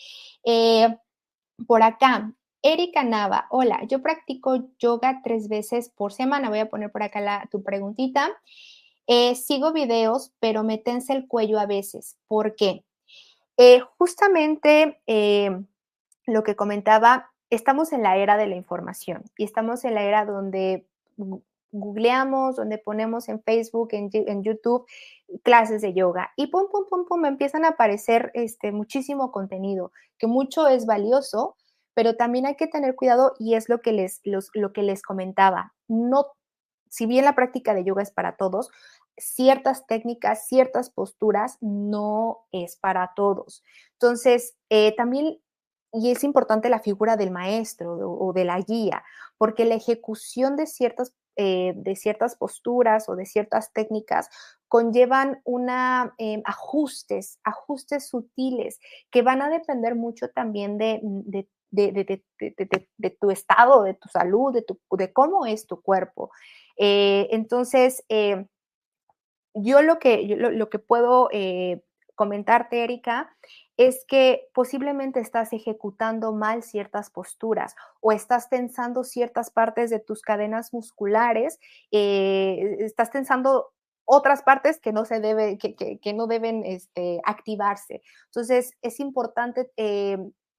por 1.68 1.84
acá, 1.84 2.34
Erika 2.66 3.04
Nava, 3.04 3.48
hola, 3.50 3.84
yo 3.90 4.02
practico 4.02 4.70
yoga 4.80 5.20
tres 5.22 5.50
veces 5.50 5.90
por 5.90 6.14
semana. 6.14 6.48
Voy 6.48 6.60
a 6.60 6.70
poner 6.70 6.90
por 6.94 7.04
acá 7.04 7.20
la, 7.20 7.50
tu 7.52 7.62
preguntita. 7.62 8.32
Eh, 9.06 9.36
sigo 9.36 9.74
videos, 9.74 10.32
pero 10.40 10.64
me 10.64 10.78
tense 10.78 11.12
el 11.12 11.28
cuello 11.28 11.60
a 11.60 11.66
veces. 11.66 12.18
¿Por 12.26 12.56
qué? 12.56 12.86
Eh, 13.58 13.82
justamente 13.98 15.02
eh, 15.08 15.52
lo 16.26 16.44
que 16.44 16.56
comentaba, 16.56 17.32
estamos 17.50 17.92
en 17.92 18.02
la 18.02 18.16
era 18.16 18.38
de 18.38 18.48
la 18.48 18.56
información 18.56 19.26
y 19.38 19.44
estamos 19.44 19.84
en 19.84 19.96
la 19.96 20.04
era 20.04 20.26
donde 20.26 20.88
googleamos, 21.74 22.56
donde 22.56 22.78
ponemos 22.78 23.28
en 23.28 23.44
Facebook, 23.44 23.90
en, 23.92 24.42
YouTube, 24.42 24.86
clases 25.44 25.82
de 25.82 25.94
yoga 25.94 26.32
y 26.38 26.48
pum, 26.48 26.68
pum, 26.72 26.86
pum, 26.90 27.06
pum, 27.06 27.26
empiezan 27.26 27.66
a 27.66 27.70
aparecer 27.70 28.32
este, 28.36 28.72
muchísimo 28.72 29.34
contenido, 29.34 29.92
que 30.18 30.28
mucho 30.28 30.68
es 30.68 30.86
valioso, 30.86 31.58
pero 31.94 32.16
también 32.16 32.46
hay 32.46 32.56
que 32.56 32.68
tener 32.68 32.96
cuidado 32.96 33.34
y 33.40 33.56
es 33.56 33.70
lo 33.70 33.82
que 33.82 33.92
les, 33.92 34.22
lo 34.24 34.74
que 34.74 34.84
les 34.84 35.02
comentaba. 35.02 35.74
No, 35.88 36.28
si 36.90 37.06
bien 37.06 37.26
la 37.26 37.36
práctica 37.36 37.74
de 37.74 37.84
yoga 37.84 38.04
es 38.04 38.12
para 38.12 38.36
todos, 38.36 38.70
ciertas 39.18 39.86
técnicas, 39.88 40.48
ciertas 40.48 40.90
posturas 40.90 41.58
no 41.62 42.46
es 42.52 42.78
para 42.78 43.14
todos. 43.16 43.64
Entonces, 43.94 44.56
eh, 44.70 44.96
también, 44.96 45.40
y 45.92 46.12
es 46.12 46.24
importante 46.24 46.70
la 46.70 46.80
figura 46.80 47.18
del 47.18 47.32
maestro 47.32 47.94
o, 47.94 48.34
de 48.34 48.46
la 48.46 48.60
guía, 48.60 49.04
porque 49.38 49.66
la 49.66 49.76
ejecución 49.76 50.56
de 50.56 50.68
ciertas, 50.68 51.14
eh, 51.36 51.74
de 51.76 51.96
ciertas 51.96 52.36
posturas 52.36 53.10
o 53.10 53.16
de 53.16 53.26
ciertas 53.26 53.74
técnicas 53.74 54.30
conllevan 54.68 55.42
una, 55.46 56.14
eh, 56.18 56.42
ajustes, 56.46 57.40
ajustes 57.44 58.08
sutiles 58.08 58.80
que 59.12 59.22
van 59.22 59.42
a 59.42 59.50
depender 59.50 59.96
mucho 59.96 60.30
también 60.30 60.78
de, 60.78 61.00
de 61.04 61.48
de, 61.74 63.14
tu 63.20 63.32
estado, 63.32 63.84
de 63.84 63.94
tu 63.96 64.10
salud, 64.10 64.54
de, 64.54 64.62
tu, 64.62 64.80
de 64.92 65.12
cómo 65.12 65.46
es 65.46 65.66
tu 65.66 65.82
cuerpo. 65.82 66.32
Eh, 66.78 67.28
entonces, 67.32 68.04
eh, 68.10 68.46
yo 69.56 69.82
lo 69.82 70.00
que, 70.00 70.24
lo, 70.36 70.70
que 70.70 70.80
puedo 70.80 71.30
eh, 71.32 71.84
comentarte, 72.16 72.84
Erika, 72.84 73.36
es 73.78 74.06
que 74.08 74.48
posiblemente 74.54 75.20
estás 75.20 75.52
ejecutando 75.54 76.32
mal 76.32 76.64
ciertas 76.64 77.10
posturas 77.10 77.76
o 78.02 78.12
estás 78.12 78.50
tensando 78.50 79.04
ciertas 79.04 79.50
partes 79.50 79.90
de 79.90 80.00
tus 80.00 80.22
cadenas 80.22 80.74
musculares, 80.74 81.60
estás 81.92 83.10
tensando 83.12 83.72
otras 84.06 84.44
partes 84.44 84.80
que 84.80 84.92
no 84.92 85.06
se 85.06 85.20
debe, 85.20 85.58
que, 85.58 85.76
que, 85.76 86.14
no 86.14 86.28
deben 86.28 86.64
este, 86.66 87.22
activarse. 87.26 88.02
Entonces, 88.26 88.74
es 88.82 89.00
importante 89.00 89.72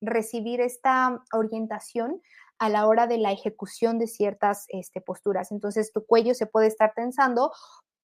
recibir 0.07 0.61
esta 0.61 1.23
orientación 1.33 2.21
a 2.59 2.69
la 2.69 2.87
hora 2.87 3.07
de 3.07 3.19
la 3.19 3.33
ejecución 3.33 3.99
de 3.99 4.07
ciertas 4.07 4.67
este, 4.69 5.01
posturas. 5.01 5.51
Entonces, 5.51 5.93
tu 5.93 6.07
cuello 6.07 6.35
se 6.35 6.47
puede 6.47 6.69
estar 6.69 6.93
tensando 6.95 7.53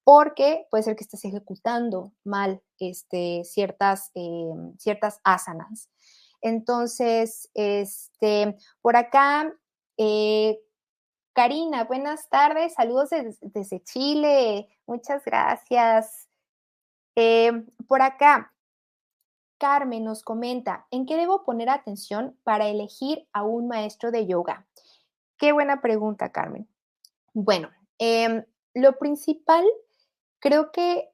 porque 0.05 0.67
puede 0.71 0.83
ser 0.83 0.97
que 0.97 1.05
estés 1.05 1.25
ejecutando 1.25 2.13
mal 2.25 2.63
este, 2.79 3.43
ciertas, 3.45 4.11
eh, 4.15 4.53
ciertas 4.79 5.21
asanas. 5.25 5.89
Entonces, 6.41 7.51
este, 7.55 8.57
por 8.81 8.97
acá, 8.97 9.53
eh, 9.99 10.59
Karina, 11.33 11.85
buenas 11.85 12.29
tardes, 12.29 12.75
saludos 12.75 13.11
desde, 13.41 13.83
Chile, 13.85 14.69
muchas 14.87 15.25
gracias. 15.25 16.29
Eh, 17.15 17.65
por 17.87 18.03
acá, 18.03 18.53
Carmen 19.61 20.05
nos 20.05 20.23
comenta, 20.23 20.87
¿en 20.91 21.05
qué 21.05 21.19
debo 21.19 21.45
poner 21.45 21.69
atención 21.69 22.35
para 22.45 22.69
elegir 22.69 23.29
a 23.35 23.45
un 23.45 23.69
maestro 23.69 24.11
de 24.11 24.27
yoga? 24.27 24.67
Qué 25.37 25.53
buena 25.53 25.83
pregunta, 25.83 26.33
Carmen. 26.33 26.67
Bueno, 27.35 27.69
em, 27.99 28.43
lo 28.73 28.99
principal 28.99 29.65
creo 30.39 30.73
que 30.73 31.11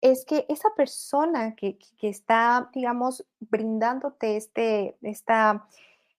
es 0.00 0.24
que 0.24 0.46
esa 0.48 0.70
persona 0.74 1.54
que, 1.54 1.78
está, 2.00 2.70
digamos, 2.72 3.26
brindándote 3.40 4.38
este, 4.38 4.96
esta, 5.02 5.68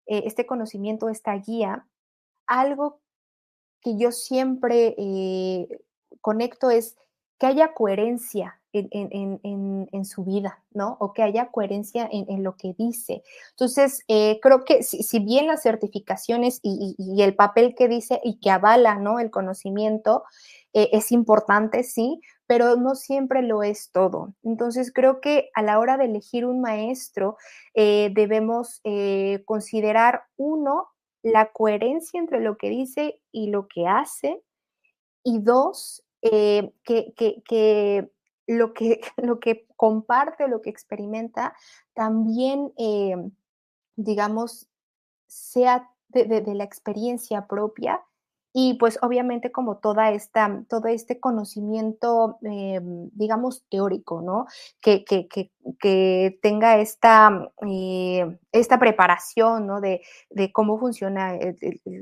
eh, 0.06 0.24
este 0.26 0.46
conocimiento, 0.46 1.10
esta 1.10 1.34
guía, 1.34 1.88
algo 2.46 3.02
que 3.82 3.98
yo 3.98 4.12
siempre 4.12 4.94
eh, 5.00 5.68
conecto 6.22 6.70
es 6.70 6.96
que 7.40 7.48
haya 7.48 7.74
coherencia 7.74 8.60
en, 8.74 10.06
su 10.06 10.24
vida, 10.24 10.64
¿no? 10.72 10.98
O 11.00 11.14
que 11.14 11.24
haya 11.24 11.52
coherencia 11.52 12.08
en, 12.12 12.44
lo 12.44 12.56
que 12.56 12.74
dice. 12.78 13.24
Entonces, 13.52 14.04
eh, 14.08 14.40
creo 14.42 14.66
que 14.66 14.84
si, 14.84 15.20
bien 15.20 15.48
las 15.48 15.62
certificaciones 15.62 16.60
y, 16.64 16.96
el 17.22 17.36
papel 17.36 17.76
que 17.76 17.88
dice 17.88 18.20
y 18.24 18.40
que 18.40 18.50
avala, 18.50 18.96
¿no? 18.96 19.20
El 19.20 19.32
conocimiento 19.32 20.24
eh, 20.74 20.90
es 20.92 21.12
importante, 21.12 21.84
sí, 21.84 22.20
pero 22.48 22.76
no 22.76 22.96
siempre 22.96 23.44
lo 23.44 23.64
es 23.64 23.92
todo. 23.92 24.34
Entonces, 24.44 24.92
creo 24.92 25.22
que 25.22 25.50
a 25.54 25.62
la 25.62 25.80
hora 25.80 25.98
de 25.98 26.06
elegir 26.06 26.46
un 26.46 26.60
maestro, 26.60 27.38
eh, 27.76 28.12
debemos 28.14 28.82
considerar, 29.46 30.24
uno, 30.36 30.88
la 31.22 31.52
coherencia 31.52 32.20
entre 32.20 32.42
lo 32.42 32.58
que 32.58 32.70
dice 32.70 33.22
y 33.32 33.50
lo 33.50 33.68
que 33.68 33.88
hace, 33.88 34.42
y 35.24 35.40
dos, 35.40 36.04
que, 36.22 36.74
que, 36.84 38.12
lo 38.58 38.74
que, 38.74 39.02
lo 39.18 39.40
que 39.40 39.68
comparte, 39.76 40.48
lo 40.48 40.62
que 40.62 40.70
experimenta, 40.70 41.56
también, 41.94 42.74
eh, 42.78 43.16
digamos, 43.96 44.70
sea 45.28 45.90
de, 46.10 46.44
la 46.54 46.64
experiencia 46.64 47.48
propia 47.48 48.04
y 48.56 48.76
pues 48.76 49.00
obviamente 49.02 49.52
como 49.52 49.78
toda 49.78 50.12
esta, 50.12 50.64
todo 50.70 50.88
este 50.88 51.20
conocimiento, 51.20 52.38
eh, 52.44 52.80
digamos, 53.14 53.66
teórico, 53.68 54.22
¿no? 54.22 54.46
Que, 54.80 55.04
que, 55.04 55.28
que, 55.28 56.40
tenga 56.42 56.78
esta, 56.78 57.52
eh, 57.68 58.38
esta 58.52 58.80
preparación, 58.80 59.66
¿no? 59.66 59.82
De, 59.82 60.02
de 60.30 60.52
cómo 60.52 60.78
funciona 60.78 61.36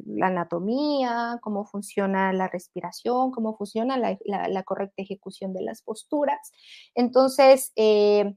la 0.06 0.28
anatomía, 0.28 1.39
cómo 1.41 1.66
funciona 1.66 2.34
la 2.34 2.49
respiración, 2.49 3.32
cómo 3.32 3.56
funciona 3.56 3.97
la, 3.97 4.18
la, 4.26 4.64
correcta 4.64 5.02
ejecución 5.02 5.54
de 5.54 5.62
las 5.62 5.82
posturas. 5.82 6.52
Entonces, 6.95 7.72
eh, 7.78 8.36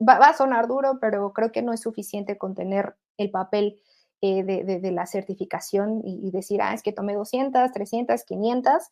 va, 0.00 0.18
va, 0.18 0.30
a 0.30 0.36
sonar 0.36 0.66
duro, 0.66 0.98
pero 1.00 1.32
creo 1.32 1.52
que 1.52 1.62
no 1.62 1.72
es 1.72 1.80
suficiente 1.80 2.36
con 2.38 2.56
tener 2.56 2.96
el 3.18 3.30
papel 3.30 3.80
eh, 4.20 4.42
de, 4.42 4.90
la 4.90 5.06
certificación 5.06 6.02
y, 6.04 6.32
decir, 6.32 6.60
ah, 6.60 6.74
es 6.74 6.82
que 6.82 6.92
tomé 6.92 7.14
200, 7.14 7.70
300, 7.70 8.24
500. 8.24 8.82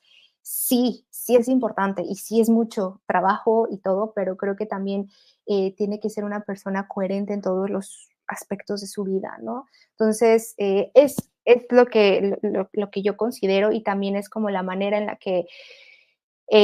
Sí, 0.41 1.05
sí 1.11 1.35
es 1.35 1.49
importante 1.49 2.03
y 2.03 2.15
sí 2.15 2.41
es 2.41 2.49
mucho 2.49 3.01
trabajo 3.07 3.67
y 3.69 3.79
todo, 3.79 4.13
pero 4.15 4.37
creo 4.37 4.55
que 4.55 4.67
también 4.67 5.11
eh, 5.47 5.75
tiene 5.75 5.99
que 5.99 6.11
ser 6.11 6.23
una 6.23 6.45
persona 6.45 6.87
coherente 6.87 7.33
en 7.33 7.43
todos 7.43 7.69
los 7.69 8.09
aspectos 8.29 8.81
de 8.83 8.87
su 8.87 9.03
vida, 9.03 9.37
¿no? 9.43 9.67
Entonces, 9.91 10.55
eh, 10.59 10.93
es, 10.95 11.17
es 11.45 11.63
lo, 11.71 11.87
que, 11.87 12.39
lo, 12.73 12.91
que 12.93 13.03
yo 13.03 13.17
considero 13.17 13.73
y 13.73 13.83
también 13.83 14.15
es 14.15 14.29
como 14.29 14.49
la 14.49 14.63
manera 14.63 14.97
en 14.97 15.07
la 15.07 15.17
que 15.17 15.47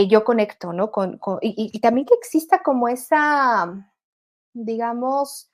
yo 0.08 0.22
conecto, 0.22 0.72
¿no? 0.72 0.92
Con, 0.92 1.18
y, 1.40 1.80
también 1.80 2.06
que 2.06 2.14
exista 2.14 2.62
como 2.62 2.86
esa, 2.86 3.92
digamos, 4.52 5.50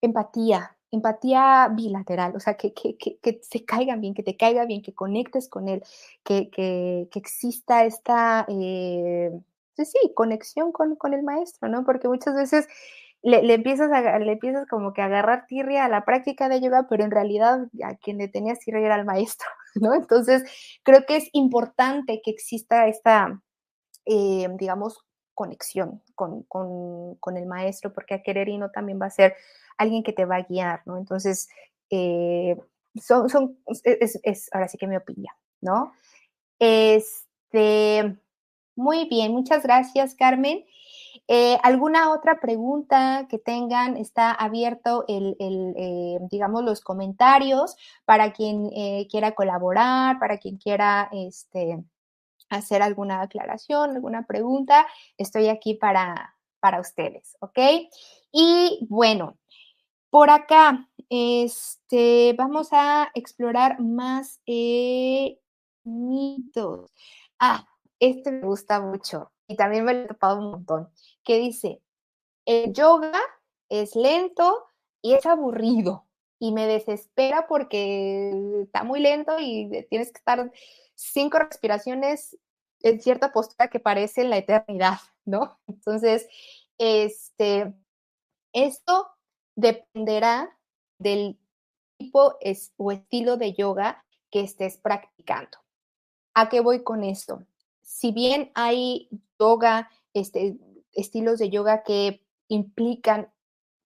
empatía, 0.00 0.76
empatía 0.92 1.68
bilateral, 1.74 2.36
o 2.36 2.40
sea, 2.40 2.54
que, 2.54 2.72
que, 2.74 2.96
que, 2.96 3.40
se 3.42 3.64
caigan 3.64 4.00
bien, 4.00 4.14
que 4.14 4.22
te 4.22 4.36
caiga 4.36 4.66
bien, 4.66 4.82
que 4.82 4.92
conectes 4.94 5.48
con 5.48 5.68
él, 5.68 5.82
que, 6.22 6.50
que 6.50 7.08
exista 7.18 7.84
esta, 7.84 8.44
eh, 8.48 9.30
pues 9.74 9.90
sí, 9.90 10.12
conexión 10.14 10.70
con, 10.70 10.96
con, 10.96 11.14
el 11.14 11.22
maestro, 11.22 11.68
¿no? 11.68 11.84
Porque 11.84 12.08
muchas 12.08 12.34
veces 12.34 12.68
le, 13.22 13.42
le, 13.42 13.54
empiezas 13.54 13.90
a, 13.90 14.18
le 14.18 14.32
empiezas 14.32 14.68
como 14.68 14.92
que 14.92 15.00
a 15.02 15.06
agarrar 15.06 15.46
tirria 15.46 15.84
a 15.86 15.88
la 15.88 16.04
práctica 16.04 16.48
de 16.48 16.60
yoga, 16.60 16.86
pero 16.88 17.04
en 17.04 17.10
realidad 17.10 17.68
a 17.84 17.96
quien 17.96 18.18
le 18.18 18.28
tenías 18.28 18.58
tirria 18.60 18.86
era 18.86 18.94
al 18.96 19.06
maestro, 19.06 19.48
¿no? 19.74 19.94
Entonces, 19.94 20.44
creo 20.82 21.04
que 21.06 21.16
es 21.16 21.28
importante 21.32 22.20
que 22.22 22.30
exista 22.30 22.86
esta, 22.86 23.40
eh, 24.04 24.48
digamos, 24.58 24.98
conexión 25.34 26.02
con, 26.14 26.42
con, 26.44 27.16
con, 27.16 27.36
el 27.36 27.46
maestro, 27.46 27.92
porque 27.92 28.14
a 28.14 28.22
querer 28.22 28.48
y 28.48 28.58
no 28.58 28.70
también 28.70 29.00
va 29.00 29.06
a 29.06 29.10
ser 29.10 29.34
alguien 29.78 30.02
que 30.02 30.12
te 30.12 30.24
va 30.24 30.36
a 30.36 30.42
guiar, 30.42 30.82
¿no? 30.86 30.98
Entonces, 30.98 31.48
eh, 31.90 32.56
son, 33.00 33.28
son 33.28 33.58
es, 33.84 34.48
ahora 34.52 34.68
sí 34.68 34.78
que 34.78 34.86
mi 34.86 34.96
opinión, 34.96 35.34
¿no? 35.60 35.92
Este, 36.58 38.16
muy 38.76 39.08
bien, 39.08 39.32
muchas 39.32 39.62
gracias, 39.62 40.14
Carmen. 40.14 40.64
Eh, 41.28 41.58
¿Alguna 41.62 42.12
otra 42.12 42.40
pregunta 42.40 43.26
que 43.28 43.38
tengan? 43.38 43.96
Está 43.96 44.32
abierto 44.32 45.04
el, 45.08 45.36
eh, 45.38 46.18
digamos, 46.30 46.64
los 46.64 46.80
comentarios 46.80 47.76
para 48.04 48.32
quien 48.32 48.70
quiera 49.08 49.32
colaborar, 49.32 50.18
para 50.18 50.38
quien 50.38 50.56
quiera 50.56 51.08
este, 51.12 51.82
hacer 52.56 52.82
alguna 52.82 53.22
aclaración, 53.22 53.90
alguna 53.90 54.26
pregunta. 54.26 54.86
Estoy 55.16 55.48
aquí 55.48 55.74
para, 55.74 56.36
para 56.60 56.80
ustedes, 56.80 57.36
¿ok? 57.40 57.58
Y 58.32 58.86
bueno, 58.88 59.38
por 60.10 60.30
acá, 60.30 60.88
este, 61.08 62.34
vamos 62.36 62.68
a 62.72 63.10
explorar 63.14 63.80
más 63.80 64.40
eh, 64.46 65.38
mitos. 65.84 66.90
Ah, 67.38 67.66
este 67.98 68.32
me 68.32 68.46
gusta 68.46 68.80
mucho 68.80 69.32
y 69.46 69.56
también 69.56 69.84
me 69.84 69.94
lo 69.94 70.00
he 70.00 70.08
topado 70.08 70.38
un 70.38 70.50
montón, 70.50 70.88
que 71.24 71.38
dice, 71.38 71.82
el 72.46 72.72
yoga 72.72 73.20
es 73.68 73.94
lento 73.96 74.64
y 75.00 75.14
es 75.14 75.26
aburrido 75.26 76.06
y 76.38 76.52
me 76.52 76.66
desespera 76.66 77.46
porque 77.46 78.32
está 78.62 78.82
muy 78.82 79.00
lento 79.00 79.36
y 79.38 79.86
tienes 79.88 80.10
que 80.10 80.18
estar 80.18 80.50
cinco 81.02 81.38
respiraciones 81.38 82.38
en 82.80 83.00
cierta 83.00 83.32
postura 83.32 83.68
que 83.68 83.80
parece 83.80 84.24
la 84.24 84.38
eternidad, 84.38 84.98
¿no? 85.24 85.58
Entonces, 85.66 86.28
este, 86.78 87.74
esto 88.52 89.08
dependerá 89.54 90.56
del 90.98 91.38
tipo 91.98 92.36
o 92.76 92.92
estilo 92.92 93.36
de 93.36 93.54
yoga 93.54 94.04
que 94.30 94.40
estés 94.40 94.78
practicando. 94.78 95.58
¿A 96.34 96.48
qué 96.48 96.60
voy 96.60 96.82
con 96.82 97.04
esto? 97.04 97.44
Si 97.82 98.12
bien 98.12 98.50
hay 98.54 99.08
yoga, 99.38 99.90
este, 100.14 100.56
estilos 100.92 101.38
de 101.38 101.50
yoga 101.50 101.82
que 101.82 102.24
implican 102.48 103.32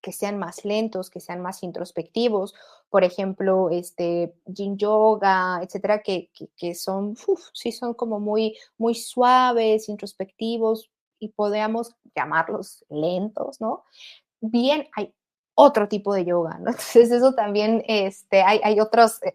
que 0.01 0.13
sean 0.13 0.39
más 0.39 0.65
lentos, 0.65 1.11
que 1.11 1.21
sean 1.21 1.41
más 1.41 1.63
introspectivos, 1.65 2.55
por 2.97 3.05
ejemplo, 3.05 3.69
este, 3.69 4.35
yin 4.47 4.79
yoga, 4.79 5.61
etcétera, 5.63 6.03
que, 6.03 6.31
son, 6.75 7.15
sí 7.53 7.71
son 7.71 7.93
como 7.93 8.21
muy, 8.21 8.57
muy 8.79 8.95
suaves, 8.95 9.91
introspectivos 9.91 10.91
y 11.19 11.29
podríamos 11.29 11.95
llamarlos 12.15 12.87
lentos, 12.89 13.61
¿no? 13.61 13.85
Bien, 14.41 14.89
hay 14.97 15.13
otro 15.59 15.89
tipo 15.89 16.15
de 16.15 16.27
yoga, 16.27 16.59
¿no? 16.61 16.71
Entonces 16.71 17.11
eso 17.11 17.35
también, 17.35 17.83
este, 17.89 18.43
hay, 18.43 18.61
hay 18.63 18.79
otros, 18.79 19.23
eh, 19.23 19.33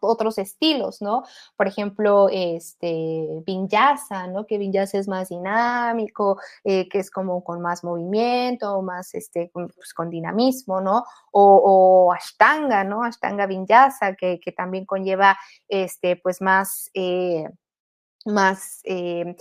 otros 0.00 0.36
estilos, 0.38 1.00
¿no? 1.00 1.22
Por 1.56 1.68
ejemplo, 1.68 2.28
este, 2.30 3.28
vinyasa, 3.46 4.26
¿no? 4.26 4.46
Que 4.46 4.58
vinyasa 4.58 4.98
es 4.98 5.08
más 5.08 5.28
dinámico, 5.28 6.38
eh, 6.64 6.88
que 6.88 6.98
es 6.98 7.10
como 7.10 7.44
con 7.44 7.62
más 7.62 7.84
movimiento, 7.84 8.82
más, 8.82 9.14
este, 9.14 9.50
pues, 9.54 9.94
con 9.94 10.10
dinamismo, 10.10 10.80
¿no? 10.80 11.04
O, 11.30 12.08
o, 12.08 12.12
ashtanga, 12.12 12.82
¿no? 12.84 13.04
Ashtanga 13.04 13.46
vinyasa, 13.46 14.14
que, 14.16 14.40
que 14.40 14.52
también 14.52 14.84
conlleva, 14.84 15.38
este, 15.68 16.16
pues 16.16 16.42
más... 16.42 16.90
Eh, 16.94 17.48
más 18.26 18.80
eh, 18.84 19.36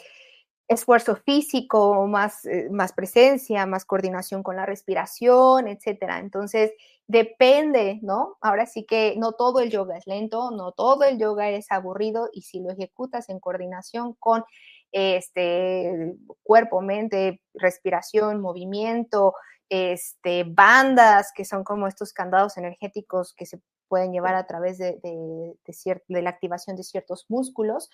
esfuerzo 0.69 1.15
físico, 1.15 2.07
más, 2.07 2.45
eh, 2.45 2.69
más 2.71 2.93
presencia, 2.93 3.65
más 3.65 3.85
coordinación 3.85 4.43
con 4.43 4.55
la 4.55 4.67
respiración, 4.67 5.67
etcétera. 5.67 6.19
Entonces, 6.19 6.71
depende, 7.07 7.99
¿no? 8.03 8.37
Ahora 8.39 8.67
sí 8.67 8.85
que 8.85 9.15
no 9.17 9.33
todo 9.33 9.59
el 9.61 9.71
yoga 9.71 9.97
es 9.97 10.05
lento, 10.05 10.51
no 10.51 10.71
todo 10.71 11.03
el 11.05 11.17
yoga 11.17 11.49
es 11.49 11.71
aburrido 11.71 12.29
y 12.31 12.43
si 12.43 12.59
lo 12.59 12.71
ejecutas 12.71 13.29
en 13.29 13.39
coordinación 13.39 14.13
con 14.13 14.45
este 14.91 16.15
cuerpo, 16.43 16.81
mente, 16.81 17.41
respiración, 17.55 18.39
movimiento, 18.39 19.33
este, 19.69 20.43
bandas 20.43 21.31
que 21.35 21.45
son 21.45 21.63
como 21.63 21.87
estos 21.87 22.13
candados 22.13 22.57
energéticos 22.57 23.33
que 23.33 23.47
se 23.47 23.59
pueden 23.87 24.13
llevar 24.13 24.35
a 24.35 24.45
través 24.45 24.77
de, 24.77 24.99
de, 25.01 25.55
de 26.07 26.21
la 26.21 26.29
activación 26.29 26.75
de 26.75 26.83
ciertos 26.83 27.25
músculos. 27.27 27.89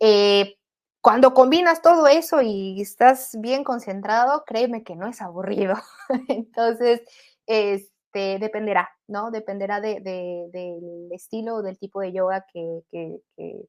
Eh, 0.00 0.56
cuando 1.00 1.32
combinas 1.32 1.82
todo 1.82 2.06
eso 2.06 2.42
y 2.42 2.80
estás 2.80 3.36
bien 3.40 3.64
concentrado, 3.64 4.44
créeme 4.44 4.84
que 4.84 4.96
no 4.96 5.08
es 5.08 5.22
aburrido. 5.22 5.74
Entonces, 6.28 7.02
este, 7.46 8.38
dependerá, 8.38 8.90
¿no? 9.08 9.30
Dependerá 9.30 9.80
de, 9.80 10.00
del 10.00 11.12
estilo 11.12 11.56
o 11.56 11.62
del 11.62 11.78
tipo 11.78 12.00
de 12.00 12.12
yoga 12.12 12.44
que, 12.52 12.82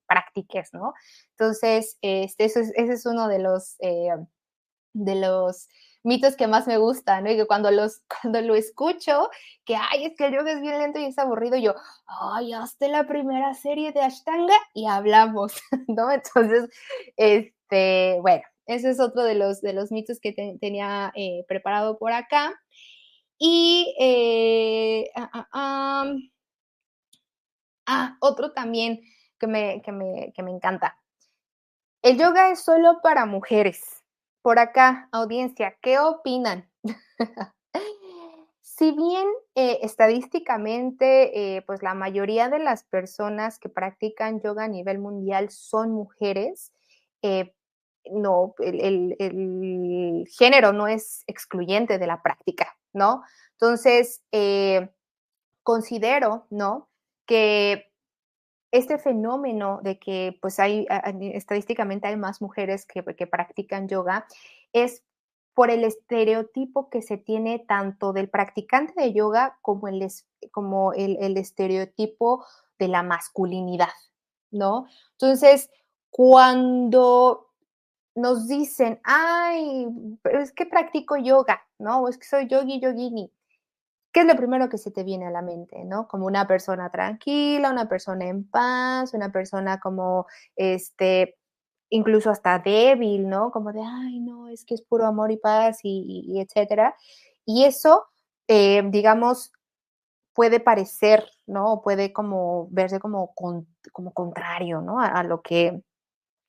practiques, 0.08 0.74
¿no? 0.74 0.94
Entonces, 1.38 1.98
este, 2.02 2.46
ese 2.46 2.72
es 2.76 3.06
uno 3.06 3.28
de 3.28 3.40
los, 3.40 3.76
eh, 3.80 4.10
de 4.94 5.16
los 5.16 5.70
mitos 6.04 6.36
que 6.36 6.48
más 6.48 6.68
me 6.68 6.78
gustan, 6.78 7.24
¿no? 7.24 7.32
Y 7.32 7.38
que 7.38 7.48
cuando, 7.48 7.72
los, 7.72 8.02
cuando 8.22 8.42
lo 8.42 8.56
escucho, 8.56 9.30
que, 9.66 9.76
ay, 9.76 10.06
es 10.06 10.16
que 10.18 10.28
el 10.28 10.34
yoga 10.34 10.52
es 10.52 10.62
bien 10.62 10.80
lento 10.80 11.00
y 11.00 11.06
es 11.06 11.18
aburrido, 11.18 11.58
yo, 11.58 11.76
ay, 12.08 12.54
hazte 12.54 12.88
la 12.88 13.08
primera 13.08 13.54
serie 13.54 13.92
de 13.92 14.02
Ashtanga 14.02 14.56
y 14.74 14.88
hablamos, 14.88 15.54
¿no? 15.88 16.12
Entonces, 16.12 16.70
este, 17.18 18.20
bueno, 18.22 18.44
ese 18.66 18.90
es 18.90 19.00
otro 19.00 19.24
de 19.24 19.36
los, 19.36 19.62
de 19.62 19.74
los 19.74 19.92
mitos 19.92 20.20
que 20.20 20.34
tenía 20.60 21.12
eh, 21.16 21.46
preparado 21.48 21.98
por 21.98 22.14
acá. 22.14 22.54
Y, 23.38 23.96
eh, 24.00 25.10
ah, 25.16 25.48
ah, 25.52 26.06
ah, 27.88 28.18
otro 28.22 28.54
también 28.54 29.02
que 29.40 29.48
me, 29.48 29.82
que 29.82 29.92
me, 29.92 30.32
que 30.36 30.44
me 30.44 30.52
encanta. 30.52 30.98
El 32.04 32.18
yoga 32.18 32.52
es 32.52 32.64
solo 32.64 33.00
para 33.02 33.26
mujeres. 33.26 34.01
Por 34.42 34.58
acá, 34.58 35.08
audiencia, 35.12 35.78
¿qué 35.82 36.00
opinan? 36.00 36.68
si 38.62 38.92
bien 38.92 39.28
eh, 39.54 39.78
estadísticamente, 39.84 41.58
eh, 41.58 41.62
pues 41.62 41.84
la 41.84 41.94
mayoría 41.94 42.50
de 42.50 42.58
las 42.58 42.84
personas 42.84 43.60
que 43.60 43.70
practican 43.70 44.42
yoga 44.42 44.64
a 44.64 44.68
nivel 44.68 44.98
mundial 44.98 45.52
son 45.52 45.92
mujeres, 45.92 46.74
eh, 47.22 47.54
no, 48.10 48.56
el, 48.58 49.16
el, 49.20 50.28
género 50.36 50.74
no 50.74 50.88
es 50.88 51.24
excluyente 51.28 52.00
de 52.00 52.08
la 52.08 52.24
práctica, 52.24 52.76
¿no? 52.94 53.22
Entonces, 53.52 54.24
considero, 55.62 56.48
¿no? 56.50 56.90
Que 57.28 57.91
este 58.72 58.98
fenómeno 58.98 59.80
de 59.84 60.00
que 60.00 60.38
pues 60.42 60.60
hay 60.60 60.88
estadísticamente 61.34 62.08
hay 62.08 62.16
más 62.16 62.42
mujeres 62.42 62.86
que, 62.86 63.04
practican 63.28 63.88
yoga 63.88 64.26
es 64.74 65.04
por 65.54 65.70
el 65.70 65.84
estereotipo 65.84 66.90
que 66.90 67.02
se 67.02 67.18
tiene 67.18 67.60
tanto 67.60 68.14
del 68.14 68.30
practicante 68.30 68.94
de 68.96 69.14
yoga 69.14 69.58
como 69.62 69.90
el, 69.90 70.08
como 70.52 70.94
el, 70.94 71.38
estereotipo 71.38 72.46
de 72.80 72.88
la 72.88 73.04
masculinidad, 73.04 73.90
¿no? 74.50 74.88
Entonces, 75.12 75.70
cuando 76.10 77.50
nos 78.16 78.48
dicen, 78.48 79.02
ay, 79.04 79.88
pero 80.22 80.42
es 80.42 80.54
que 80.54 80.66
practico 80.66 81.18
yoga, 81.18 81.62
¿no? 81.78 82.08
Es 82.08 82.18
que 82.18 82.26
soy 82.26 82.48
yogi, 82.48 82.80
yogini. 82.80 83.32
¿Qué 84.12 84.22
es 84.22 84.26
lo 84.26 84.36
primero 84.36 84.68
que 84.68 84.78
se 84.78 84.92
te 84.92 85.04
viene 85.04 85.28
a 85.28 85.32
la 85.32 85.42
mente, 85.42 85.86
no? 85.86 86.08
Como 86.08 86.26
una 86.26 86.46
persona 86.46 86.90
tranquila, 86.90 87.70
una 87.72 87.88
persona 87.88 88.28
en 88.28 88.50
paz, 88.50 89.14
una 89.14 89.32
persona 89.32 89.80
como, 89.80 90.28
este, 90.58 91.38
incluso 91.90 92.30
hasta 92.30 92.60
débil, 92.60 93.30
¿no? 93.30 93.52
Como 93.52 93.72
de, 93.72 93.82
ay, 93.82 94.20
no, 94.20 94.50
es 94.50 94.66
que 94.66 94.76
es 94.76 94.82
puro 94.82 95.06
amor 95.06 95.32
y 95.32 95.38
paz 95.38 95.80
y, 95.84 96.40
etcétera. 96.42 96.96
Y 97.46 97.64
eso, 97.64 98.06
eh, 98.48 98.84
digamos, 98.90 99.54
puede 100.34 100.60
parecer, 100.60 101.26
¿no? 101.46 101.82
Puede 101.82 102.12
como 102.12 102.68
verse 102.72 103.00
como, 103.00 103.34
como 103.36 104.14
contrario, 104.14 104.82
¿no? 104.82 105.00
A, 105.00 105.24
lo 105.24 105.42
que, 105.42 105.82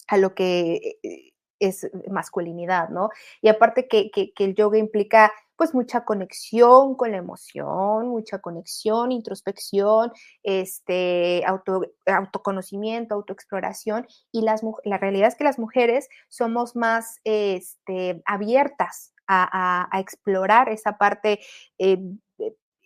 a 0.09 0.17
lo 0.17 0.35
que 0.35 0.99
eh, 1.05 1.33
es 1.61 1.89
masculinidad, 2.11 2.89
¿no? 2.89 3.11
Y 3.41 3.49
aparte 3.49 3.87
que, 3.89 4.11
que 4.11 4.33
el 4.45 4.55
yoga 4.57 4.79
implica 4.79 5.33
pues 5.57 5.75
mucha 5.75 6.05
conexión 6.05 6.95
con 6.95 7.13
la 7.13 7.19
emoción, 7.19 8.09
mucha 8.09 8.39
conexión, 8.39 9.13
introspección, 9.13 10.13
este, 10.43 11.45
auto, 11.47 11.83
autoconocimiento, 12.07 13.15
autoexploración. 13.15 14.07
Y 14.31 14.43
las, 14.43 14.63
la 14.85 14.99
realidad 14.99 15.29
es 15.29 15.37
que 15.37 15.45
las 15.45 15.59
mujeres 15.59 16.09
somos 16.29 16.77
más 16.77 17.21
este, 17.25 18.23
abiertas 18.25 19.13
a, 19.27 19.89
a, 19.91 20.01
explorar 20.01 20.69
esa 20.69 20.99
parte 20.99 21.41
eh, 21.79 21.99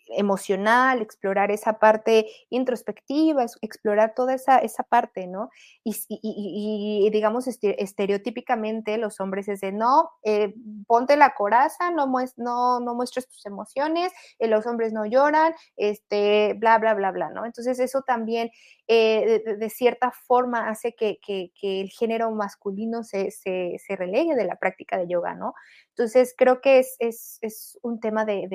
emocional, 0.09 1.03
explorar 1.03 1.51
esa 1.51 1.79
parte 1.79 2.27
introspectiva, 2.51 3.45
explorar 3.63 4.15
toda 4.15 4.35
esa, 4.35 4.59
esa 4.59 4.83
parte, 4.83 5.27
¿no? 5.27 5.51
Y, 5.85 7.09
digamos, 7.11 7.47
estereotípicamente 7.47 8.99
los 8.99 9.21
hombres 9.21 9.49
es 9.49 9.61
de, 9.61 9.73
no, 9.73 10.11
eh, 10.23 10.55
ponte 10.87 11.17
la 11.17 11.35
coraza, 11.35 11.91
no, 11.91 12.07
no, 12.37 12.81
no 12.81 12.95
muestres 12.95 13.29
tus 13.29 13.45
emociones, 13.47 14.13
eh, 14.39 14.49
los 14.49 14.67
hombres 14.67 14.93
no 14.93 15.07
lloran, 15.07 15.55
este, 15.77 16.55
bla, 16.55 16.79
bla, 16.79 16.95
bla, 16.95 17.11
bla, 17.11 17.31
¿no? 17.31 17.47
Entonces 17.47 17.79
eso 17.79 18.03
también 18.03 18.51
eh, 18.89 19.43
de, 19.59 19.71
cierta 19.71 20.13
forma 20.13 20.69
hace 20.69 20.95
que, 20.95 21.19
el 21.61 21.91
género 21.91 22.31
masculino 22.31 23.03
se, 23.03 23.33
se, 23.33 23.97
relegue 23.97 24.37
de 24.37 24.45
la 24.45 24.57
práctica 24.57 24.97
de 24.97 25.09
yoga, 25.09 25.35
¿no? 25.35 25.55
Entonces 25.89 26.35
creo 26.37 26.61
que 26.61 26.79
es, 26.79 26.97
es, 27.01 27.79
un 27.83 27.99
tema 27.99 28.25
de, 28.25 28.47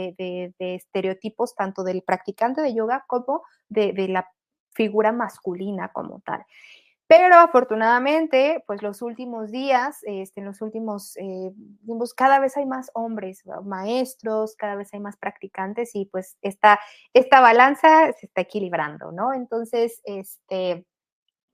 tanto 1.47 1.83
del 1.83 2.01
practicante 2.01 2.61
de 2.61 2.73
yoga 2.73 3.05
como 3.07 3.43
de, 3.69 3.93
la 4.07 4.29
figura 4.73 5.11
masculina 5.11 5.89
como 5.89 6.21
tal. 6.21 6.45
Pero 7.07 7.35
afortunadamente, 7.35 8.63
pues 8.65 8.81
los 8.81 9.01
últimos 9.01 9.51
días, 9.51 9.99
este, 10.03 10.39
en 10.39 10.45
los 10.45 10.61
últimos 10.61 11.17
eh, 11.17 11.51
cada 12.15 12.39
vez 12.39 12.55
hay 12.55 12.65
más 12.65 12.89
hombres, 12.93 13.43
maestros, 13.65 14.55
cada 14.55 14.75
vez 14.75 14.93
hay 14.93 15.01
más 15.01 15.17
practicantes 15.17 15.93
y 15.93 16.05
pues 16.05 16.37
esta, 16.41 16.79
esta 17.13 17.41
balanza 17.41 18.13
se 18.13 18.27
está 18.27 18.41
equilibrando, 18.41 19.11
¿no? 19.11 19.33
Entonces, 19.33 20.01
este, 20.05 20.85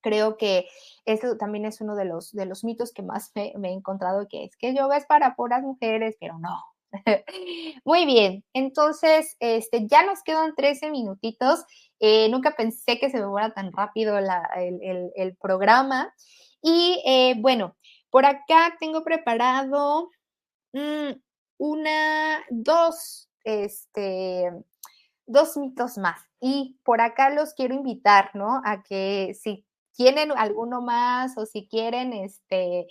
creo 0.01 0.37
que 0.37 0.67
eso 1.05 1.37
también 1.37 1.65
es 1.65 1.81
uno 1.81 1.95
de 1.95 2.05
los, 2.05 2.31
de 2.31 2.45
los 2.45 2.63
mitos 2.63 2.93
que 2.93 3.03
más 3.03 3.31
me, 3.35 3.51
he 3.51 3.73
encontrado, 3.73 4.27
que 4.27 4.45
es 4.45 4.55
que 4.55 4.73
yoga 4.73 4.97
es 4.97 5.05
para 5.05 5.35
puras 5.35 5.63
mujeres, 5.63 6.15
pero 6.19 6.39
no, 6.39 6.63
muy 7.85 8.05
bien, 8.05 8.43
entonces 8.53 9.35
este, 9.39 9.87
ya 9.87 10.05
nos 10.05 10.23
quedan 10.23 10.55
13 10.55 10.89
minutitos. 10.91 11.65
Eh, 11.99 12.29
nunca 12.29 12.55
pensé 12.55 12.99
que 12.99 13.09
se 13.09 13.19
me 13.19 13.27
fuera 13.27 13.53
tan 13.53 13.71
rápido 13.71 14.17
el, 14.17 15.37
programa. 15.41 16.13
Y 16.61 17.01
eh, 17.05 17.35
bueno, 17.39 17.75
por 18.09 18.25
acá 18.25 18.75
tengo 18.79 19.03
preparado 19.03 20.09
mm, 20.73 21.11
una, 21.57 22.43
dos, 22.49 23.29
este, 23.43 24.51
dos 25.25 25.57
mitos 25.57 25.97
más. 25.97 26.21
Y 26.39 26.79
por 26.83 27.01
acá 27.01 27.29
los 27.29 27.53
quiero 27.53 27.73
invitar, 27.73 28.31
¿no? 28.35 28.61
A 28.63 28.83
que 28.83 29.35
si 29.39 29.65
tienen 29.95 30.31
alguno 30.31 30.81
más 30.81 31.37
o 31.37 31.45
si 31.45 31.67
quieren, 31.67 32.13
este, 32.13 32.87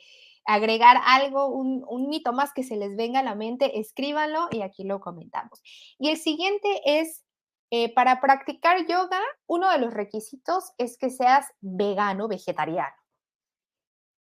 agregar 0.46 0.96
algo, 1.04 1.48
un, 1.48 2.08
mito 2.08 2.32
más 2.32 2.52
que 2.52 2.62
se 2.62 2.76
les 2.76 2.96
venga 2.96 3.20
a 3.20 3.24
la 3.24 3.34
mente, 3.34 3.78
escríbanlo 3.80 4.48
y 4.50 4.62
aquí 4.62 4.84
lo 4.84 5.00
comentamos. 5.00 5.60
Y 5.98 6.10
el 6.10 6.16
siguiente 6.16 6.80
es, 6.84 7.24
eh, 7.70 7.92
para 7.92 8.20
practicar 8.20 8.86
yoga, 8.86 9.20
uno 9.46 9.70
de 9.70 9.78
los 9.78 9.92
requisitos 9.92 10.72
es 10.78 10.96
que 10.96 11.10
seas 11.10 11.52
vegano, 11.60 12.28
vegetariano. 12.28 12.94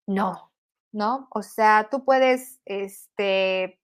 No, 0.08 0.52
¿no? 0.92 1.28
O 1.32 1.44
sea, 1.44 1.88
tú 1.92 2.04
puedes, 2.04 2.60
este, 2.66 3.80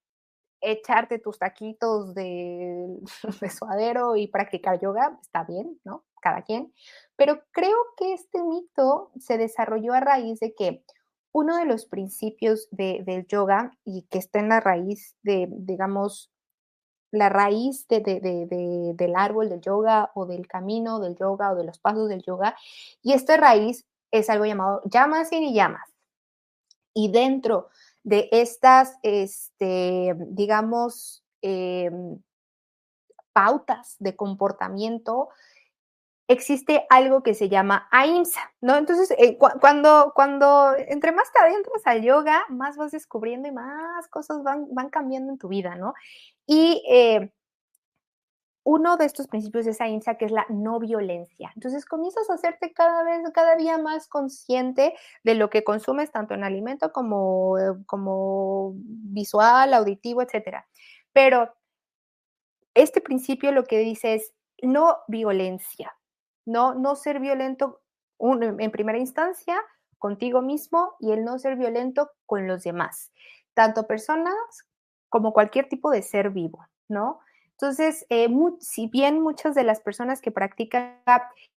echarte 0.62 1.18
tus 1.18 1.38
taquitos 1.38 2.14
de, 2.14 2.98
de, 3.40 3.50
suadero 3.50 4.16
y 4.16 4.28
practicar 4.28 4.80
yoga, 4.80 5.18
está 5.20 5.44
bien, 5.44 5.78
¿no? 5.84 6.04
Cada 6.20 6.42
quien. 6.42 6.72
Pero 7.16 7.42
creo 7.50 7.76
que 7.96 8.14
este 8.14 8.42
mito 8.42 9.10
se 9.18 9.38
desarrolló 9.38 9.92
a 9.92 10.00
raíz 10.00 10.38
de 10.38 10.54
que 10.54 10.84
uno 11.32 11.56
de 11.56 11.64
los 11.64 11.86
principios 11.86 12.68
del 12.70 13.26
yoga 13.26 13.76
y 13.84 14.02
que 14.10 14.18
está 14.18 14.38
en 14.38 14.50
la 14.50 14.60
raíz 14.60 15.16
de, 15.22 15.48
digamos, 15.50 16.30
la 17.10 17.28
raíz 17.28 17.86
del 17.88 19.12
árbol 19.16 19.48
del 19.50 19.60
yoga 19.60 20.10
o 20.14 20.26
del 20.26 20.46
camino 20.46 20.98
del 21.00 21.16
yoga 21.16 21.52
o 21.52 21.54
de 21.54 21.64
los 21.64 21.78
pasos 21.78 22.08
del 22.08 22.22
yoga. 22.22 22.56
Y 23.02 23.12
esta 23.12 23.36
raíz 23.36 23.86
es 24.10 24.30
algo 24.30 24.46
llamado 24.46 24.82
llamas 24.84 25.32
y 25.32 25.40
ni 25.40 25.54
llamas, 25.54 25.88
Y 26.94 27.10
dentro 27.10 27.68
de 28.02 28.28
estas, 28.32 28.98
este, 29.02 30.14
digamos, 30.28 31.24
em, 31.40 32.20
pautas 33.32 33.96
de 33.98 34.14
comportamiento, 34.14 35.30
existe 36.28 36.86
algo 36.88 37.22
que 37.22 37.34
se 37.34 37.48
llama 37.48 37.88
AIMSA, 37.90 38.52
¿no? 38.60 38.76
Entonces, 38.76 39.12
eh, 39.18 39.38
cuando, 39.38 40.12
cuando 40.14 40.74
entre 40.76 41.12
más 41.12 41.30
te 41.32 41.38
adentras 41.40 41.86
al 41.86 42.02
yoga, 42.02 42.44
más 42.48 42.76
vas 42.76 42.92
descubriendo 42.92 43.48
y 43.48 43.52
más 43.52 44.08
cosas 44.08 44.42
van, 44.42 44.66
van 44.74 44.88
cambiando 44.90 45.32
en 45.32 45.38
tu 45.38 45.48
vida, 45.48 45.74
¿no? 45.76 45.94
Y 46.46 46.82
eh, 46.88 47.30
uno 48.64 48.96
de 48.96 49.06
estos 49.06 49.26
principios 49.26 49.66
es 49.66 49.80
AIMSA, 49.80 50.16
que 50.16 50.26
es 50.26 50.32
la 50.32 50.46
no 50.48 50.78
violencia. 50.78 51.52
Entonces 51.56 51.84
comienzas 51.84 52.30
a 52.30 52.34
hacerte 52.34 52.72
cada 52.72 53.02
vez, 53.02 53.28
cada 53.34 53.56
día 53.56 53.78
más 53.78 54.06
consciente 54.06 54.94
de 55.24 55.34
lo 55.34 55.50
que 55.50 55.64
consumes, 55.64 56.12
tanto 56.12 56.34
en 56.34 56.44
alimento 56.44 56.92
como, 56.92 57.58
eh, 57.58 57.74
como 57.86 58.74
visual, 58.76 59.74
auditivo, 59.74 60.22
etcétera. 60.22 60.66
Pero 61.12 61.52
este 62.74 63.00
principio 63.00 63.52
lo 63.52 63.64
que 63.64 63.78
dice 63.78 64.14
es 64.14 64.32
no 64.62 64.98
violencia, 65.08 65.92
no, 66.44 66.74
no 66.74 66.96
ser 66.96 67.20
violento 67.20 67.80
en 68.18 68.70
primera 68.70 68.98
instancia 68.98 69.60
contigo 69.98 70.42
mismo 70.42 70.94
y 71.00 71.12
el 71.12 71.24
no 71.24 71.38
ser 71.38 71.56
violento 71.56 72.10
con 72.26 72.46
los 72.46 72.62
demás, 72.62 73.12
tanto 73.54 73.86
personas 73.86 74.34
como 75.08 75.32
cualquier 75.32 75.68
tipo 75.68 75.90
de 75.90 76.02
ser 76.02 76.30
vivo, 76.30 76.66
¿no? 76.88 77.20
Entonces, 77.52 78.06
eh, 78.08 78.28
si 78.60 78.88
bien 78.88 79.20
muchas 79.20 79.54
de 79.54 79.62
las 79.62 79.80
personas 79.80 80.20
que 80.20 80.32
practican, 80.32 81.00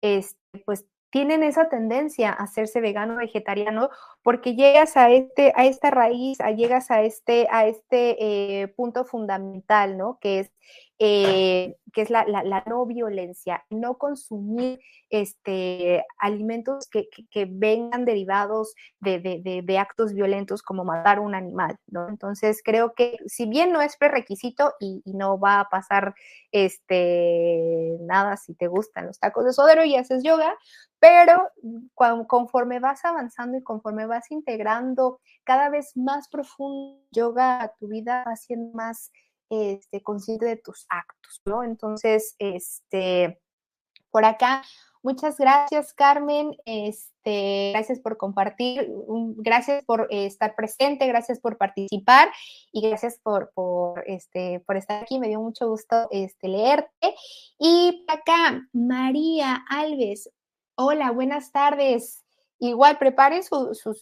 este, 0.02 0.38
pues 0.66 0.86
tienen 1.10 1.44
esa 1.44 1.70
tendencia 1.70 2.30
a 2.30 2.44
hacerse 2.44 2.82
vegano 2.82 3.16
vegetariano 3.16 3.90
porque 4.22 4.54
llegas 4.56 4.98
a 4.98 5.10
este 5.10 5.54
a 5.56 5.66
esta 5.66 5.90
raíz, 5.90 6.42
a, 6.42 6.52
llegas 6.52 6.92
a 6.92 7.04
este 7.04 7.48
a 7.50 7.66
este 7.68 8.18
eh, 8.62 8.68
punto 8.68 9.06
fundamental, 9.06 9.98
¿no? 9.98 10.20
Que 10.20 10.42
es 10.42 10.52
eh, 10.98 11.76
que 11.92 12.02
es 12.02 12.10
la, 12.10 12.26
no 12.68 12.86
violencia, 12.86 13.64
no 13.70 13.98
consumir 13.98 14.80
este, 15.10 16.04
alimentos 16.20 16.90
que, 16.90 17.08
vengan 17.50 18.06
derivados 18.06 18.74
de, 19.00 19.78
actos 19.80 20.14
violentos 20.14 20.62
como 20.62 20.84
matar 20.84 21.20
un 21.20 21.36
animal. 21.36 21.78
Entonces 22.10 22.62
creo 22.64 22.94
que 22.94 23.18
si 23.28 23.46
bien 23.46 23.72
no 23.72 23.82
es 23.82 23.98
prerequisito 23.98 24.74
y, 24.80 25.02
no 25.06 25.40
va 25.40 25.62
a 25.62 25.70
pasar 25.70 26.16
este, 26.52 27.98
nada 28.02 28.38
si 28.38 28.54
te 28.54 28.68
gustan 28.68 29.08
los 29.08 29.20
tacos 29.20 29.46
de 29.46 29.54
sodero 29.54 29.86
y 29.86 29.96
haces 29.96 30.24
yoga, 30.24 30.54
pero 31.00 31.50
conforme 32.28 32.80
vas 32.80 33.06
avanzando 33.06 33.58
y 33.58 33.64
conforme 33.64 34.06
vas 34.06 34.32
integrando 34.32 35.20
cada 35.44 35.70
vez 35.70 35.96
más 35.96 36.28
profundo 36.30 37.00
yoga 37.12 37.62
a 37.62 37.74
tu 37.76 37.88
vida, 37.88 38.24
vas 38.26 38.44
siendo 38.44 38.76
más 38.76 39.12
este, 39.50 40.02
consciente 40.02 40.46
de 40.46 40.58
tus 40.58 40.86
actos, 40.90 41.42
¿no? 41.46 41.64
Entonces, 41.64 42.36
este, 42.40 43.40
por 44.12 44.26
acá, 44.26 44.64
muchas 45.04 45.38
gracias, 45.38 45.94
Carmen, 45.94 46.56
este, 46.66 47.72
gracias 47.74 48.00
por 48.00 48.18
compartir, 48.18 48.90
gracias 49.38 49.84
por 49.86 50.08
eh, 50.10 50.26
estar 50.26 50.56
presente, 50.56 51.08
gracias 51.08 51.40
por 51.40 51.58
participar 51.58 52.30
y 52.72 52.88
gracias 52.88 53.20
por, 53.22 53.52
por, 53.54 54.04
este, 54.08 54.62
por 54.62 54.78
estar 54.78 55.04
aquí, 55.04 55.20
me 55.20 55.28
dio 55.28 55.42
mucho 55.42 55.68
gusto 55.68 56.08
este, 56.12 56.48
leerte. 56.48 57.16
Y 57.60 58.04
por 58.08 58.18
acá, 58.18 58.68
María 58.74 59.64
Alves, 59.70 60.30
hola, 60.76 61.12
buenas 61.12 61.52
tardes. 61.52 62.25
Igual, 62.60 62.98
preparen 62.98 63.44
sus, 63.44 63.80
sus, 63.80 64.02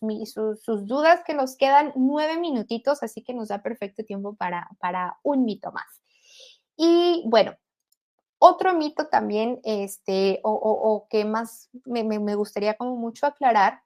dudas 0.86 1.22
que 1.26 1.34
nos 1.34 1.58
quedan 1.58 1.92
nueve 1.96 2.38
minutitos, 2.38 3.02
así 3.02 3.24
que 3.24 3.34
nos 3.34 3.48
da 3.48 3.64
perfecto 3.64 4.04
tiempo 4.04 4.36
para, 4.36 4.70
para 4.80 5.18
un 5.24 5.44
mito 5.44 5.72
más. 5.72 6.02
Y 6.78 7.24
bueno, 7.26 7.56
otro 8.38 8.74
mito 8.74 9.08
también, 9.08 9.60
este, 9.64 10.40
o, 10.44 11.08
que 11.10 11.26
más 11.26 11.70
me, 11.86 12.04
me, 12.04 12.36
gustaría 12.36 12.76
como 12.76 12.96
mucho 12.96 13.26
aclarar, 13.26 13.82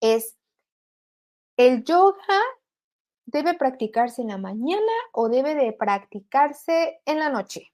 es 0.00 0.36
el 1.56 1.84
yoga 1.84 2.40
debe 3.26 3.54
practicarse 3.54 4.22
en 4.22 4.28
la 4.28 4.38
mañana 4.38 4.92
o 5.12 5.28
debe 5.28 5.54
de 5.54 5.72
practicarse 5.72 7.00
en 7.06 7.18
la 7.18 7.28
noche. 7.28 7.72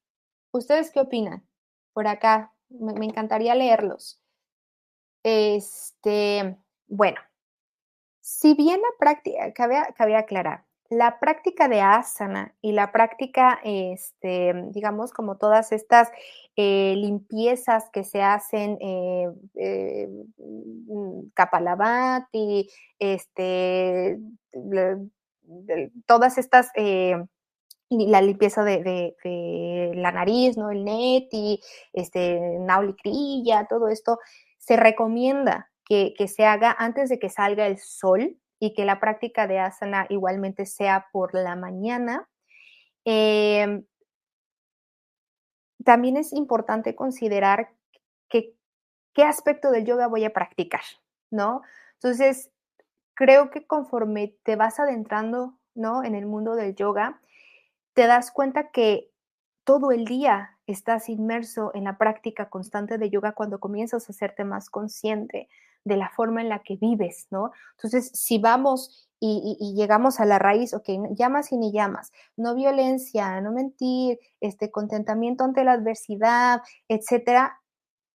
¿Ustedes 0.53 0.91
qué 0.91 1.01
opinan? 1.01 1.47
Por 1.93 2.07
acá, 2.07 2.53
me 2.69 3.05
encantaría 3.05 3.55
leerlos. 3.55 4.22
Este, 5.23 6.57
bueno, 6.89 7.21
si 8.21 8.55
bien 8.55 8.81
la 8.81 8.89
práctica, 8.99 9.53
cabe, 9.53 10.17
aclarar, 10.17 10.65
la 10.91 11.19
práctica 11.21 11.69
de 11.69 11.81
asana 11.81 12.55
y 12.61 12.73
la 12.73 12.93
práctica, 12.93 13.61
este, 13.65 14.53
digamos, 14.71 15.13
como 15.13 15.39
todas 15.39 15.73
estas 15.73 16.11
eh, 16.57 16.95
limpiezas 16.97 17.89
que 17.91 18.05
se 18.05 18.23
hacen, 18.23 18.79
eh, 18.81 19.29
eh, 19.55 20.09
mm, 20.39 21.31
Kapalabhati, 21.35 22.69
este, 22.99 24.19
todas 26.07 26.39
estas, 26.39 26.71
la 27.91 28.23
limpieza 28.23 28.65
de, 28.65 29.15
la 29.95 30.13
nariz, 30.13 30.57
¿no? 30.57 30.71
El 30.71 30.85
neti, 30.85 31.61
este, 31.93 32.59
naulicrilla, 32.61 33.67
todo 33.67 33.89
esto, 33.89 34.19
se 34.63 34.77
recomienda 34.77 35.71
que, 35.85 36.15
se 36.29 36.47
haga 36.47 36.75
antes 36.79 37.11
de 37.11 37.19
que 37.19 37.29
salga 37.29 37.67
el 37.67 37.79
sol 37.79 38.39
y 38.59 38.73
que 38.75 38.85
la 38.85 39.01
práctica 39.01 39.47
de 39.47 39.59
asana 39.59 40.07
igualmente 40.09 40.67
sea 40.67 41.09
por 41.13 41.35
la 41.35 41.57
mañana. 41.57 42.29
Em, 43.05 43.85
también 45.85 46.17
es 46.17 46.33
importante 46.33 46.95
considerar 46.95 47.73
que, 48.31 48.55
qué 49.13 49.25
aspecto 49.25 49.71
del 49.73 49.85
yoga 49.85 50.07
voy 50.07 50.25
a 50.25 50.33
practicar, 50.33 50.85
¿no? 51.31 51.63
Entonces, 51.95 52.51
creo 53.15 53.51
que 53.51 53.67
conforme 53.67 54.37
te 54.45 54.55
vas 54.55 54.79
adentrando, 54.79 55.59
¿no? 55.75 56.05
En 56.05 56.15
el 56.15 56.27
mundo 56.27 56.55
del 56.55 56.77
yoga, 56.77 57.21
te 57.95 58.07
das 58.07 58.31
cuenta 58.31 58.71
que 58.71 59.12
todo 59.65 59.93
el 59.93 60.05
día 60.05 60.59
estás 60.67 61.09
inmerso 61.09 61.71
en 61.75 61.85
la 61.85 61.99
práctica 61.99 62.49
constante 62.49 62.99
de 62.99 63.11
yoga 63.11 63.33
cuando 63.33 63.61
comienzas 63.61 64.09
a 64.09 64.13
hacerte 64.13 64.45
más 64.45 64.71
consciente 64.71 65.49
de 65.85 65.97
la 65.97 66.11
forma 66.11 66.41
en 66.41 66.49
la 66.49 66.61
que 66.61 66.77
vives, 66.77 67.27
¿no? 67.31 67.53
Entonces, 67.77 68.11
si 68.15 68.39
vamos 68.39 69.09
y, 69.25 69.75
llegamos 69.77 70.19
a 70.19 70.25
la 70.25 70.39
raíz, 70.39 70.75
ok, 70.75 70.89
llamas 71.17 71.53
y 71.53 71.57
ni 71.57 71.73
llamas, 71.73 72.13
no 72.37 72.55
violencia, 72.55 73.41
no 73.41 73.53
mentir, 73.53 74.19
este 74.41 74.71
contentamiento 74.71 75.45
ante 75.45 75.65
la 75.65 75.73
adversidad, 75.73 76.61
etcétera, 76.89 77.61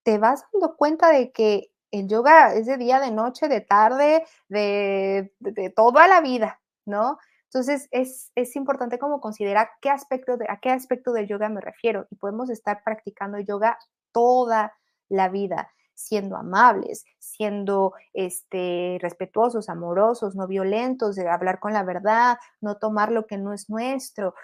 te 0.03 0.17
vas 0.17 0.45
dando 0.51 0.75
cuenta 0.75 1.09
de 1.09 1.31
que 1.31 1.71
el 1.91 2.09
yoga 2.09 2.53
es 2.53 2.65
de 2.65 2.77
día, 2.77 2.99
de 2.99 3.11
noche, 3.11 3.47
de 3.47 3.61
tarde, 3.61 4.25
de, 4.49 5.33
de 5.39 5.69
toda 5.69 6.07
la 6.09 6.19
vida, 6.19 6.59
¿no? 6.85 7.17
Entonces, 7.47 7.87
es, 7.91 8.55
importante 8.55 8.99
como 8.99 9.21
considerar 9.21 9.69
qué 9.81 9.89
aspecto 9.89 10.35
de, 10.35 10.45
a 10.49 10.59
qué 10.59 10.69
aspecto 10.69 11.13
del 11.13 11.27
yoga 11.27 11.47
me 11.47 11.61
refiero 11.61 12.05
y 12.11 12.15
podemos 12.15 12.49
estar 12.49 12.83
practicando 12.83 13.39
yoga 13.39 13.77
toda 14.11 14.73
la 15.07 15.29
vida, 15.29 15.71
siendo 15.93 16.35
amables, 16.35 17.05
siendo 17.19 17.93
este, 18.13 18.97
respetuosos, 19.01 19.69
amorosos, 19.69 20.35
no 20.35 20.45
violentos, 20.47 21.15
de 21.15 21.29
hablar 21.29 21.59
con 21.59 21.71
la 21.71 21.83
verdad, 21.83 22.37
no 22.59 22.77
tomar 22.77 23.11
lo 23.11 23.25
que 23.27 23.37
no 23.37 23.53
es 23.53 23.69
nuestro. 23.69 24.35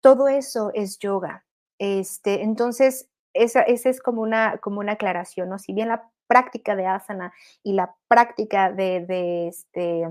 Todo 0.00 0.28
eso 0.28 0.70
es 0.74 0.98
yoga. 0.98 1.44
Este, 1.78 2.42
entonces, 2.42 3.10
esa, 3.34 3.62
es 3.62 4.00
como 4.00 4.22
una, 4.22 4.58
como 4.58 4.78
una 4.78 4.92
aclaración, 4.92 5.48
¿no? 5.48 5.58
Si 5.58 5.72
bien 5.72 5.88
la 5.88 6.08
práctica 6.28 6.76
de 6.76 6.86
asana 6.86 7.32
y 7.64 7.72
la 7.72 7.96
práctica 8.08 8.70
de, 8.70 9.04
de 9.06 9.48
este, 9.48 10.08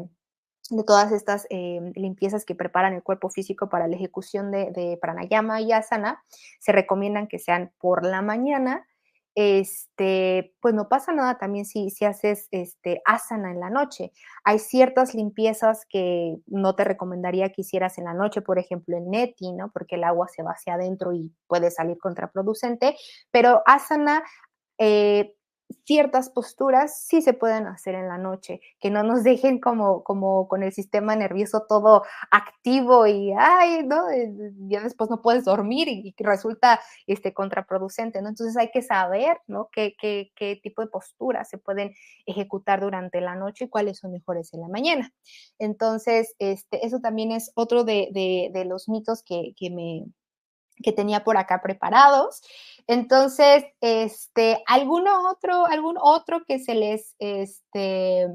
de 0.69 0.83
todas 0.83 1.11
estas 1.11 1.45
eh, 1.49 1.79
limpiezas 1.95 2.45
que 2.45 2.55
preparan 2.55 2.93
el 2.93 3.03
cuerpo 3.03 3.29
físico 3.29 3.69
para 3.69 3.87
la 3.87 3.95
ejecución 3.95 4.51
de, 4.51 4.97
pranayama 5.01 5.61
y 5.61 5.71
asana, 5.71 6.23
se 6.59 6.71
recomiendan 6.71 7.27
que 7.27 7.39
sean 7.39 7.71
por 7.79 8.05
la 8.05 8.21
mañana. 8.21 8.85
Este, 9.37 10.55
pues 10.61 10.73
no 10.73 10.87
pasa 10.87 11.11
nada 11.11 11.37
también 11.37 11.65
si, 11.65 11.89
si 11.89 12.05
haces 12.05 12.47
este, 12.51 13.01
asana 13.03 13.51
en 13.51 13.59
la 13.59 13.69
noche. 13.69 14.13
Hay 14.45 14.59
ciertas 14.59 15.13
limpiezas 15.13 15.85
que 15.89 16.37
no 16.47 16.73
te 16.73 16.85
recomendaría 16.85 17.49
que 17.49 17.61
hicieras 17.61 17.97
en 17.97 18.05
la 18.05 18.13
noche, 18.13 18.41
por 18.41 18.59
ejemplo, 18.59 18.97
el 18.97 19.09
neti, 19.09 19.51
¿no? 19.51 19.71
Porque 19.71 19.95
el 19.95 20.05
agua 20.05 20.29
se 20.29 20.41
va 20.41 20.51
hacia 20.51 20.75
adentro 20.75 21.11
y 21.11 21.33
puede 21.47 21.69
salir 21.69 21.97
contraproducente, 21.97 22.95
pero 23.29 23.61
asana 23.65 24.23
eh, 24.77 25.35
ciertas 25.85 26.29
posturas 26.29 27.05
sí 27.05 27.21
se 27.21 27.33
pueden 27.33 27.67
hacer 27.67 27.95
en 27.95 28.07
la 28.07 28.17
noche, 28.17 28.61
que 28.79 28.89
no 28.89 29.03
nos 29.03 29.23
dejen 29.23 29.59
como, 29.59 30.03
como 30.03 30.47
con 30.47 30.63
el 30.63 30.73
sistema 30.73 31.15
nervioso 31.15 31.65
todo 31.67 32.03
activo 32.31 33.07
y, 33.07 33.33
ay, 33.37 33.83
¿no? 33.85 34.09
Eh, 34.09 34.31
ya 34.67 34.81
después 34.81 35.09
no 35.09 35.21
puedes 35.21 35.45
dormir 35.45 35.87
y, 35.87 36.13
resulta 36.17 36.79
este, 37.07 37.33
contraproducente, 37.33 38.21
¿no? 38.21 38.29
Entonces 38.29 38.57
hay 38.57 38.71
que 38.71 38.81
saber, 38.81 39.37
¿no? 39.47 39.69
Qué, 39.71 39.95
qué, 39.99 40.31
qué, 40.35 40.59
tipo 40.61 40.81
de 40.81 40.87
posturas 40.87 41.49
se 41.49 41.57
pueden 41.57 41.93
ejecutar 42.25 42.81
durante 42.81 43.21
la 43.21 43.35
noche 43.35 43.65
y 43.65 43.69
cuáles 43.69 43.99
son 43.99 44.11
mejores 44.11 44.53
en 44.53 44.61
la 44.61 44.67
mañana. 44.67 45.13
Entonces, 45.59 46.35
este, 46.39 46.85
eso 46.85 46.99
también 46.99 47.31
es 47.31 47.51
otro 47.55 47.83
de, 47.83 48.09
de, 48.11 48.49
de 48.53 48.65
los 48.65 48.89
mitos 48.89 49.23
que, 49.23 49.53
que 49.57 49.69
me 49.69 50.05
que 50.83 50.91
tenía 50.91 51.23
por 51.23 51.37
acá 51.37 51.61
preparados. 51.61 52.41
Entonces, 52.87 53.65
este, 53.81 54.63
alguno 54.67 55.29
otro, 55.29 55.65
algún 55.65 55.97
otro 55.99 56.43
que 56.45 56.59
se 56.59 56.75
les, 56.75 57.15
este, 57.19 58.27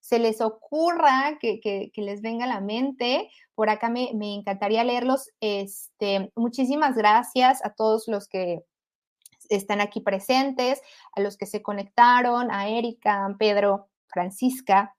se 0.00 0.18
les 0.18 0.40
ocurra, 0.40 1.38
que, 1.40 1.60
que, 1.60 1.90
les 1.96 2.22
venga 2.22 2.44
a 2.44 2.48
la 2.48 2.60
mente, 2.60 3.30
por 3.54 3.70
acá 3.70 3.88
me, 3.88 4.10
me, 4.14 4.34
encantaría 4.34 4.84
leerlos. 4.84 5.30
Este, 5.40 6.32
muchísimas 6.36 6.96
gracias 6.96 7.64
a 7.64 7.74
todos 7.74 8.08
los 8.08 8.28
que 8.28 8.62
están 9.48 9.80
aquí 9.80 10.00
presentes, 10.00 10.80
a 11.14 11.20
los 11.20 11.36
que 11.36 11.46
se 11.46 11.62
conectaron, 11.62 12.50
a 12.50 12.68
Erika, 12.68 13.34
Pedro, 13.38 13.88
Francisca, 14.08 14.94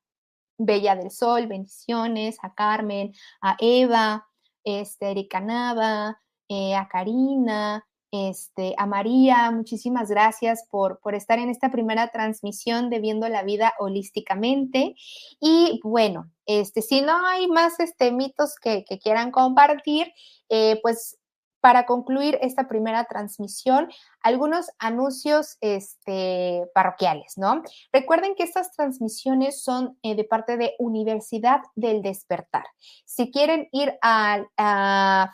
Bella 0.58 0.96
del 0.96 1.12
Sol, 1.12 1.48
bendiciones, 1.48 2.38
a 2.42 2.54
Carmen, 2.54 3.14
a 3.42 3.56
Eva, 3.60 4.28
este, 4.64 5.12
Erika 5.12 5.40
Nava, 5.40 6.22
eh, 6.50 6.76
a 6.76 6.88
Karina, 6.88 7.86
este, 8.12 8.74
a 8.78 8.88
María, 8.88 9.52
muchísimas 9.52 10.10
gracias 10.10 10.66
por, 10.70 11.00
por, 11.00 11.14
estar 11.14 11.38
en 11.38 11.50
esta 11.50 11.72
primera 11.72 12.08
transmisión 12.08 12.90
de 12.90 13.00
Viendo 13.00 13.30
la 13.30 13.44
Vida 13.44 13.74
Holísticamente. 13.78 14.96
Y 15.40 15.80
bueno, 15.84 16.32
este, 16.48 16.82
si 16.82 17.02
no 17.02 17.26
hay 17.26 17.48
más 17.48 17.80
este, 17.80 18.12
mitos 18.12 18.56
que, 18.56 18.84
que 18.84 18.98
quieran 18.98 19.32
compartir, 19.32 20.12
eh, 20.50 20.80
pues 20.82 21.20
para 21.62 21.86
concluir 21.86 22.38
esta 22.42 22.68
primera 22.68 23.06
transmisión, 23.06 23.90
algunos 24.22 24.70
anuncios 24.80 25.58
este, 25.62 26.68
parroquiales, 26.74 27.34
¿no? 27.38 27.62
Recuerden 27.92 28.36
que 28.36 28.44
estas 28.44 28.72
transmisiones 28.72 29.62
son 29.62 29.98
eh, 30.04 30.16
de 30.16 30.24
parte 30.24 30.58
de 30.58 30.76
Universidad 30.80 31.62
del 31.76 32.02
Despertar. 32.02 32.66
Si 33.06 33.32
quieren 33.32 33.68
ir 33.72 33.98
a, 34.02 34.46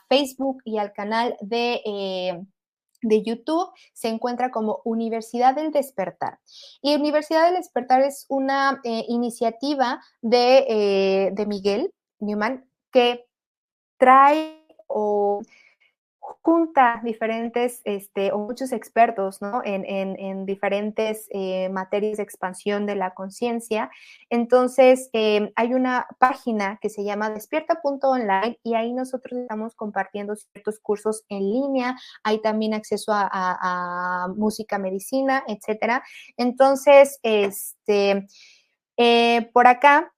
Facebook 0.09 0.61
y 0.65 0.78
al 0.78 0.93
canal 0.93 1.38
de... 1.41 1.82
Eh, 1.86 2.45
de 3.01 3.21
YouTube 3.21 3.69
se 3.93 4.07
encuentra 4.07 4.49
como 4.49 4.82
Universidad 4.84 5.53
del 5.53 5.71
Despertar. 5.71 6.39
Y 6.82 6.95
Universidad 6.95 7.45
del 7.45 7.57
Despertar 7.57 8.01
es 8.01 8.26
una 8.30 8.82
eh, 8.84 9.05
iniciativa 9.07 10.01
de, 10.23 11.32
de 11.32 11.45
Miguel 11.45 11.93
Newman 12.19 12.65
que 12.91 13.28
trae 13.99 14.65
o 14.88 15.41
junta 16.45 17.01
diferentes 17.03 17.81
este, 17.85 18.31
o 18.31 18.37
muchos 18.37 18.71
expertos 18.71 19.39
en, 19.63 19.83
en, 19.83 20.45
diferentes 20.45 21.27
eh, 21.31 21.69
materias 21.69 22.17
de 22.17 22.23
expansión 22.23 22.85
de 22.85 22.95
la 22.95 23.15
conciencia. 23.15 23.89
Entonces, 24.29 25.09
em, 25.13 25.51
hay 25.55 25.73
una 25.73 26.05
página 26.19 26.77
que 26.79 26.89
se 26.89 27.03
llama 27.03 27.31
despierta.online 27.31 28.59
y 28.61 28.75
ahí 28.75 28.93
nosotros 28.93 29.39
estamos 29.41 29.73
compartiendo 29.73 30.35
ciertos 30.35 30.79
cursos 30.79 31.23
en 31.29 31.49
línea. 31.51 31.95
Hay 32.23 32.39
también 32.43 32.75
acceso 32.75 33.11
a, 33.11 33.27
a 33.31 34.27
música, 34.27 34.77
medicina, 34.77 35.43
etcétera. 35.47 36.03
Entonces, 36.37 37.17
este, 37.23 38.27
eh, 38.97 39.49
por 39.51 39.65
acá, 39.65 40.13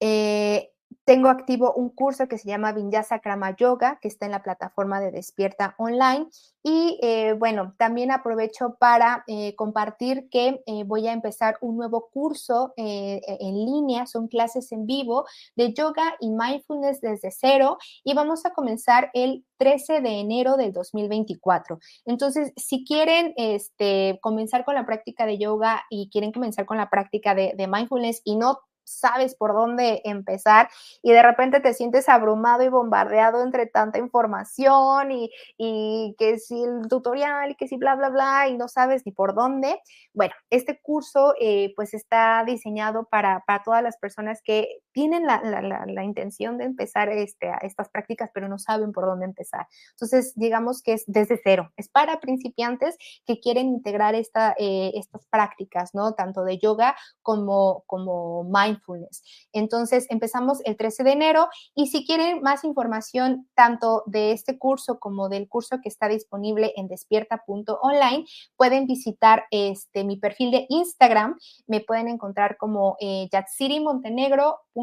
eh, 0.00 0.72
tengo 1.06 1.28
activo 1.28 1.72
un 1.72 1.88
curso 1.90 2.26
que 2.26 2.36
se 2.36 2.48
llama 2.48 2.72
Vinyasa 2.72 3.20
Krama 3.20 3.54
Yoga, 3.54 4.00
que 4.02 4.08
está 4.08 4.26
en 4.26 4.32
la 4.32 4.42
plataforma 4.42 4.98
de 4.98 5.12
Despierta 5.12 5.76
Online. 5.78 6.26
Y 6.64 6.98
eh, 7.00 7.34
bueno, 7.34 7.74
también 7.78 8.10
aprovecho 8.10 8.76
para 8.80 9.22
eh, 9.28 9.54
compartir 9.54 10.28
que 10.30 10.60
eh, 10.66 10.82
voy 10.84 11.06
a 11.06 11.12
empezar 11.12 11.58
un 11.60 11.76
nuevo 11.76 12.08
curso 12.12 12.74
e, 12.76 13.20
en 13.38 13.54
línea, 13.54 14.06
son 14.06 14.26
clases 14.26 14.72
en 14.72 14.84
vivo 14.84 15.26
de 15.54 15.72
yoga 15.72 16.16
y 16.18 16.30
mindfulness 16.30 17.00
desde 17.00 17.30
cero 17.30 17.78
y 18.02 18.12
vamos 18.14 18.44
a 18.44 18.50
comenzar 18.50 19.10
el 19.14 19.44
13 19.58 20.00
de 20.00 20.18
enero 20.18 20.56
del 20.56 20.72
2024. 20.72 21.78
Entonces, 22.04 22.52
si 22.56 22.84
quieren 22.84 23.32
este, 23.36 24.18
comenzar 24.22 24.64
con 24.64 24.74
la 24.74 24.84
práctica 24.84 25.24
de 25.24 25.38
yoga 25.38 25.84
y 25.88 26.10
quieren 26.10 26.32
comenzar 26.32 26.66
con 26.66 26.78
la 26.78 26.90
práctica 26.90 27.36
de, 27.36 27.54
de 27.56 27.68
mindfulness 27.68 28.22
y 28.24 28.34
no 28.34 28.58
sabes 28.86 29.34
por 29.34 29.52
dónde 29.52 30.00
empezar 30.04 30.68
y 31.02 31.12
de 31.12 31.22
repente 31.22 31.60
te 31.60 31.74
sientes 31.74 32.08
abrumado 32.08 32.62
y 32.62 32.68
bombardeado 32.68 33.42
entre 33.42 33.66
tanta 33.66 33.98
información 33.98 35.10
y, 35.10 35.30
y 35.58 36.14
que 36.18 36.38
si 36.38 36.62
el 36.62 36.88
tutorial 36.88 37.50
y 37.50 37.54
que 37.56 37.68
si 37.68 37.76
bla, 37.76 37.94
bla, 37.96 38.08
bla 38.08 38.48
y 38.48 38.56
no 38.56 38.68
sabes 38.68 39.04
ni 39.04 39.12
por 39.12 39.34
dónde. 39.34 39.80
Bueno, 40.12 40.34
este 40.50 40.80
curso 40.80 41.34
eh, 41.40 41.72
pues 41.76 41.94
está 41.94 42.44
diseñado 42.46 43.04
para, 43.04 43.42
para, 43.46 43.62
todas 43.62 43.82
las 43.82 43.96
personas 43.98 44.40
que 44.42 44.80
tienen 44.96 45.26
la, 45.26 45.42
la, 45.42 45.60
la, 45.60 46.04
intención 46.04 46.56
de 46.56 46.64
empezar 46.64 47.10
este, 47.10 47.52
estas 47.60 47.90
prácticas, 47.90 48.30
pero 48.32 48.48
no 48.48 48.58
saben 48.58 48.92
por 48.92 49.04
dónde 49.04 49.26
empezar. 49.26 49.66
Entonces, 49.90 50.32
digamos 50.36 50.80
que 50.80 50.94
es 50.94 51.04
desde 51.06 51.38
cero. 51.44 51.70
Es 51.76 51.90
para 51.90 52.18
principiantes 52.18 52.96
que 53.26 53.38
quieren 53.38 53.66
integrar 53.66 54.14
esta, 54.14 54.54
eh, 54.58 54.92
estas 54.94 55.26
prácticas, 55.26 55.94
¿no? 55.94 56.14
Tanto 56.14 56.44
de 56.44 56.56
yoga 56.56 56.96
como, 57.20 57.82
como 57.86 58.44
mindfulness 58.44 59.22
entonces, 59.52 60.06
empezamos 60.10 60.60
el 60.64 60.76
13 60.76 61.04
de 61.04 61.12
enero 61.12 61.48
y 61.74 61.88
si 61.88 62.06
quieren 62.06 62.40
más 62.42 62.64
información 62.64 63.48
tanto 63.54 64.02
de 64.06 64.32
este 64.32 64.58
curso 64.58 64.98
como 64.98 65.28
del 65.28 65.48
curso 65.48 65.80
que 65.82 65.88
está 65.88 66.08
disponible 66.08 66.72
en 66.76 66.88
despierta.online, 66.88 68.24
pueden 68.56 68.86
visitar 68.86 69.44
este, 69.50 70.04
mi 70.04 70.16
perfil 70.16 70.50
de 70.50 70.66
Instagram. 70.68 71.38
Me 71.66 71.80
pueden 71.80 72.08
encontrar 72.08 72.56
como 72.56 72.96
eh, 73.00 73.28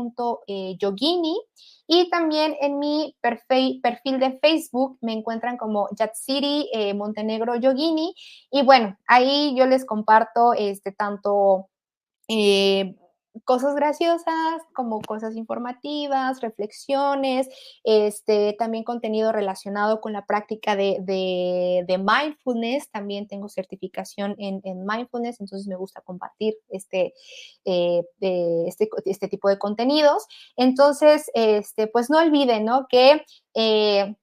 yatsirimontenegro.yogini 0.03 1.41
y 1.87 2.09
también 2.09 2.55
en 2.61 2.79
mi 2.79 3.15
perfil, 3.21 3.81
perfil 3.81 4.19
de 4.19 4.39
Facebook 4.39 4.97
me 5.01 5.13
encuentran 5.13 5.57
como 5.57 5.89
Yatsiri 5.97 6.69
eh, 6.73 6.93
Montenegro 6.93 7.55
Yogini. 7.55 8.15
Y 8.51 8.63
bueno, 8.63 8.97
ahí 9.07 9.53
yo 9.57 9.65
les 9.65 9.85
comparto 9.85 10.53
este, 10.53 10.91
tanto... 10.91 11.69
Eh, 12.29 12.95
cosas 13.45 13.75
graciosas, 13.75 14.61
como 14.73 15.01
cosas 15.01 15.35
informativas, 15.35 16.41
reflexiones, 16.41 17.49
este, 17.83 18.53
también 18.53 18.83
contenido 18.83 19.31
relacionado 19.31 20.01
con 20.01 20.13
la 20.13 20.25
práctica 20.25 20.75
de, 20.75 20.97
de, 21.01 21.97
mindfulness. 21.97 22.89
También 22.91 23.27
tengo 23.27 23.49
certificación 23.49 24.35
en, 24.37 24.61
en, 24.63 24.85
mindfulness, 24.85 25.39
entonces 25.39 25.67
me 25.67 25.75
gusta 25.75 26.01
compartir 26.01 26.55
este, 26.69 27.13
eh, 27.65 28.03
este, 28.19 28.89
este, 29.05 29.27
tipo 29.27 29.49
de 29.49 29.57
contenidos. 29.57 30.25
Entonces, 30.55 31.29
este, 31.33 31.87
pues 31.87 32.09
no 32.09 32.19
olviden, 32.19 32.65
¿no? 32.65 32.87
Que 32.87 33.23
eh, 33.55 34.15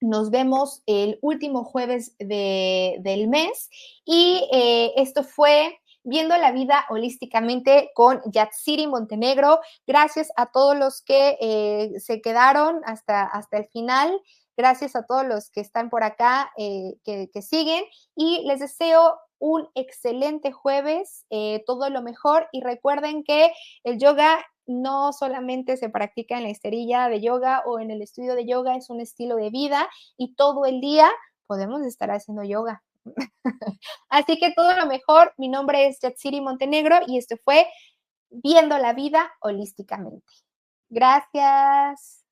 nos 0.00 0.30
vemos 0.30 0.82
el 0.86 1.18
último 1.22 1.64
jueves 1.64 2.14
de, 2.18 2.96
del 3.00 3.28
mes 3.28 3.70
y 4.04 4.48
eh, 4.52 4.92
esto 4.96 5.22
fue 5.24 5.78
viendo 6.04 6.36
la 6.36 6.52
vida 6.52 6.84
holísticamente 6.90 7.90
con 7.94 8.20
Yatsiri 8.30 8.86
Montenegro. 8.86 9.60
Gracias 9.86 10.30
a 10.36 10.46
todos 10.52 10.76
los 10.76 11.02
que 11.02 11.36
eh, 11.40 11.98
se 11.98 12.20
quedaron 12.20 12.80
hasta, 12.84 13.24
hasta 13.24 13.58
el 13.58 13.66
final. 13.68 14.20
Gracias 14.56 14.94
a 14.94 15.04
todos 15.04 15.26
los 15.26 15.50
que 15.50 15.60
están 15.60 15.90
por 15.90 16.04
acá, 16.04 16.52
eh, 16.56 16.94
que, 17.04 17.42
siguen. 17.42 17.84
Y 18.14 18.46
les 18.46 18.60
deseo 18.60 19.18
un 19.40 19.68
excelente 19.74 20.52
jueves, 20.52 21.26
eh, 21.30 21.64
todo 21.66 21.90
lo 21.90 22.02
mejor. 22.02 22.48
Y 22.52 22.60
recuerden 22.60 23.24
que 23.24 23.52
el 23.82 23.98
yoga 23.98 24.44
no 24.66 25.12
solamente 25.12 25.76
se 25.76 25.88
practica 25.88 26.36
en 26.36 26.44
la 26.44 26.50
esterilla 26.50 27.08
de 27.08 27.20
yoga 27.20 27.62
o 27.66 27.80
en 27.80 27.90
el 27.90 28.00
estudio 28.00 28.34
de 28.34 28.46
yoga, 28.46 28.76
es 28.76 28.90
un 28.90 29.00
estilo 29.00 29.36
de 29.36 29.50
vida 29.50 29.88
y 30.16 30.34
todo 30.36 30.64
el 30.64 30.80
día 30.80 31.10
podemos 31.46 31.82
estar 31.82 32.10
haciendo 32.10 32.44
yoga. 32.44 32.82
Así 34.08 34.38
que 34.38 34.52
todo 34.54 34.74
lo 34.76 34.86
mejor. 34.86 35.34
Mi 35.38 35.48
nombre 35.48 35.86
es 35.86 36.00
Yatsiri 36.00 36.40
Montenegro 36.40 37.00
y 37.06 37.18
esto 37.18 37.36
fue 37.44 37.66
Viendo 38.36 38.76
la 38.78 38.94
vida 38.94 39.32
holísticamente. 39.42 40.26
Gracias. 40.88 42.23